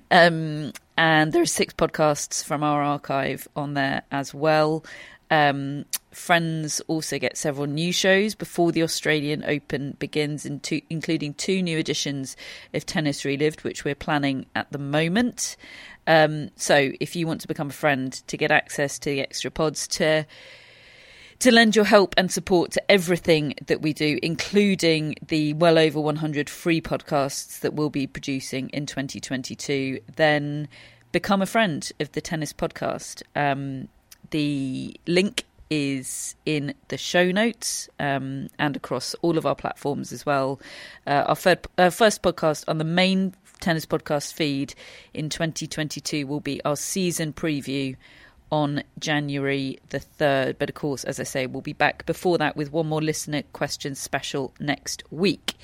Um, 0.10 0.74
and 0.98 1.34
there 1.34 1.44
are 1.44 1.46
six 1.46 1.72
podcasts 1.76 2.44
from 2.44 2.64
our 2.64 2.82
archive 2.82 3.48
on 3.56 3.76
there 3.76 4.02
as 4.12 4.34
well. 4.34 4.84
Um, 5.32 5.86
Friends 6.12 6.82
also 6.88 7.18
get 7.18 7.38
several 7.38 7.68
new 7.68 7.94
shows 7.94 8.36
before 8.36 8.74
the 8.74 8.84
Australian 8.84 9.46
Open 9.46 9.96
begins, 9.98 10.46
including 10.46 11.34
two 11.36 11.62
new 11.62 11.78
editions 11.78 12.36
of 12.74 12.86
Tennis 12.86 13.24
Relived, 13.24 13.64
which 13.64 13.86
we're 13.86 13.96
planning 13.96 14.46
at 14.56 14.70
the 14.74 14.78
moment. 14.78 15.56
Um, 16.06 16.50
so, 16.58 16.92
if 17.00 17.16
you 17.16 17.28
want 17.28 17.40
to 17.42 17.48
become 17.48 17.70
a 17.70 17.74
friend 17.74 18.12
to 18.28 18.36
get 18.36 18.52
access 18.52 19.00
to 19.00 19.10
the 19.10 19.22
extra 19.22 19.50
pods, 19.50 19.88
to 19.90 20.26
to 21.40 21.52
lend 21.52 21.78
your 21.78 21.86
help 21.86 22.14
and 22.18 22.30
support 22.30 22.72
to 22.72 22.92
everything 22.92 23.56
that 23.66 23.82
we 23.82 23.94
do, 23.94 24.20
including 24.22 25.16
the 25.26 25.54
well 25.54 25.80
over 25.80 26.02
100 26.02 26.50
free 26.50 26.82
podcasts 26.82 27.62
that 27.62 27.74
we'll 27.74 27.90
be 27.90 28.06
producing 28.06 28.68
in 28.70 28.86
2022, 28.86 30.02
then 30.18 30.68
become 31.14 31.42
a 31.42 31.46
friend 31.46 31.90
of 32.02 32.12
the 32.12 32.22
Tennis 32.22 32.52
Podcast. 32.52 33.24
Um, 33.34 33.88
the 34.32 35.00
link 35.08 35.46
is 35.70 36.36
in 36.46 36.74
the 36.90 36.98
show 36.98 37.32
notes 37.32 37.90
um, 38.00 38.50
and 38.60 38.76
across 38.76 39.16
all 39.22 39.38
of 39.38 39.46
our 39.46 39.56
platforms 39.56 40.12
as 40.12 40.26
well. 40.26 40.60
Uh, 41.08 41.24
our, 41.28 41.36
third, 41.36 41.66
uh, 41.78 41.90
first 41.90 42.22
podcast 42.22 42.66
on 42.68 42.78
the 42.78 42.84
main 42.84 43.34
tennis 43.62 43.86
podcast 43.86 44.34
feed 44.34 44.76
in 45.14 45.30
2022 45.30 46.28
will 46.28 46.42
be 46.42 46.62
our 46.66 46.76
season 46.76 47.32
preview 47.32 47.96
on 48.52 48.84
January 49.00 49.80
the 49.90 50.00
3rd. 50.00 50.58
But 50.60 50.70
of 50.70 50.76
course, 50.76 51.06
as 51.06 51.20
I 51.20 51.24
say, 51.24 51.48
we'll 51.48 51.62
be 51.62 51.74
back 51.74 52.06
before 52.06 52.38
that 52.40 52.58
with 52.58 52.74
one 52.74 52.88
more 52.88 53.02
listener 53.02 53.44
question 53.54 53.96
special 53.96 54.54
next 54.60 55.04
week. 55.10 55.56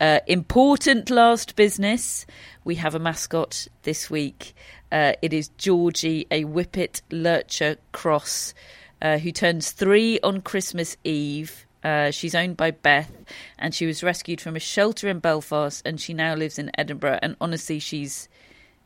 Uh, 0.00 0.20
important 0.28 1.10
last 1.10 1.56
business. 1.56 2.24
We 2.62 2.76
have 2.76 2.94
a 2.94 3.00
mascot 3.00 3.66
this 3.82 4.08
week. 4.08 4.54
Uh, 4.92 5.14
it 5.20 5.32
is 5.32 5.48
Georgie, 5.58 6.26
a 6.30 6.44
Whippet 6.44 7.02
Lurcher 7.10 7.78
Cross, 7.90 8.54
uh, 9.02 9.18
who 9.18 9.32
turns 9.32 9.72
three 9.72 10.20
on 10.20 10.40
Christmas 10.40 10.96
Eve. 11.02 11.66
Uh, 11.82 12.12
she's 12.12 12.34
owned 12.34 12.56
by 12.56 12.70
Beth, 12.70 13.10
and 13.58 13.74
she 13.74 13.86
was 13.86 14.04
rescued 14.04 14.40
from 14.40 14.54
a 14.54 14.60
shelter 14.60 15.08
in 15.08 15.18
Belfast, 15.18 15.82
and 15.84 16.00
she 16.00 16.14
now 16.14 16.34
lives 16.34 16.58
in 16.58 16.70
Edinburgh. 16.78 17.18
And 17.20 17.36
honestly, 17.40 17.80
she's 17.80 18.28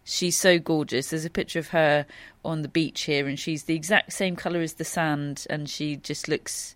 she's 0.04 0.38
so 0.38 0.58
gorgeous. 0.58 1.10
There's 1.10 1.26
a 1.26 1.30
picture 1.30 1.58
of 1.58 1.68
her 1.68 2.06
on 2.42 2.62
the 2.62 2.68
beach 2.68 3.02
here, 3.02 3.28
and 3.28 3.38
she's 3.38 3.64
the 3.64 3.76
exact 3.76 4.14
same 4.14 4.34
colour 4.34 4.60
as 4.60 4.74
the 4.74 4.84
sand, 4.84 5.46
and 5.50 5.68
she 5.68 5.96
just 5.96 6.26
looks 6.26 6.74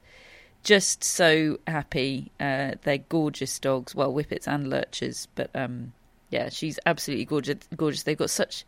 just 0.67 1.05
so 1.05 1.59
happy. 1.69 2.33
Uh, 2.41 2.73
they're 2.83 2.99
gorgeous 2.99 3.57
dogs, 3.61 3.95
well, 3.95 4.13
whippets 4.13 4.49
and 4.49 4.69
lurchers, 4.69 5.29
but 5.37 5.49
um, 5.55 5.93
yeah, 6.31 6.49
she's 6.49 6.81
absolutely 6.85 7.25
gorgeous. 7.25 7.59
Gorgeous. 7.77 8.03
They've 8.03 8.19
got 8.19 8.31
such 8.31 8.65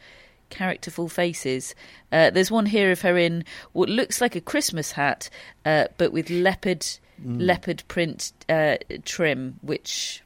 characterful 0.49 1.09
faces. 1.09 1.75
Uh, 2.13 2.31
there's 2.31 2.53
one 2.53 2.67
here 2.67 2.93
of 2.93 3.01
her 3.01 3.19
in 3.19 3.45
what 3.73 3.89
looks 3.89 4.21
like 4.21 4.37
a 4.37 4.41
Christmas 4.41 4.93
hat, 4.93 5.29
uh, 5.67 5.89
but 5.99 6.13
with 6.13 6.31
leopard 6.31 6.83
mm. 7.21 7.41
leopard 7.41 7.83
print 7.89 8.33
uh, 8.49 8.77
trim, 9.05 9.59
which 9.63 10.23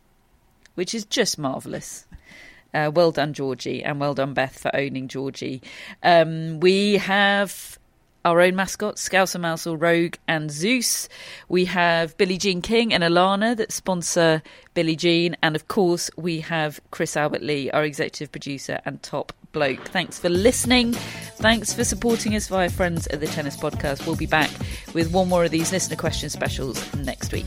which 0.75 0.95
is 0.95 1.07
just 1.07 1.39
marvelous. 1.39 2.07
Uh, 2.75 2.91
well 2.95 3.12
done, 3.12 3.33
Georgie, 3.33 3.83
and 3.83 3.99
well 3.99 4.14
done, 4.14 4.35
Beth, 4.35 4.59
for 4.59 4.75
owning 4.77 5.09
Georgie. 5.09 5.62
Um, 6.03 6.61
we 6.61 6.99
have 6.99 7.79
our 8.25 8.41
own 8.41 8.57
mascots, 8.57 9.09
Scouser 9.09 9.41
Mousel, 9.41 9.81
Rogue, 9.81 10.16
and 10.29 10.51
Zeus. 10.51 11.09
We 11.49 11.64
have 11.66 12.16
Billie 12.16 12.39
Jean 12.39 12.62
King 12.62 12.93
and 12.93 13.03
Alana 13.03 13.57
that 13.57 13.73
sponsor 13.73 14.43
Billie 14.75 14.97
Jean. 14.97 15.37
And 15.43 15.57
of 15.57 15.68
course, 15.68 16.11
we 16.16 16.41
have 16.41 16.81
Chris 16.91 17.16
Albert 17.16 17.43
Lee, 17.43 17.70
our 17.70 17.85
executive 17.85 18.31
producer 18.31 18.81
and 18.85 19.03
top 19.03 19.33
bloke. 19.53 19.89
Thanks 19.89 20.18
for 20.18 20.29
listening. 20.29 20.93
Thanks 20.93 21.73
for 21.73 21.85
supporting 21.85 22.35
us 22.35 22.49
via 22.49 22.70
Friends 22.70 23.07
of 23.09 23.20
the 23.20 23.27
Tennis 23.27 23.57
Podcast. 23.57 24.07
We'll 24.07 24.16
be 24.16 24.27
back 24.27 24.51
with 24.95 25.12
one 25.12 25.29
more 25.29 25.45
of 25.45 25.51
these 25.51 25.73
listener 25.73 25.97
question 25.97 26.31
specials 26.31 26.93
next 26.95 27.33
week. 27.33 27.47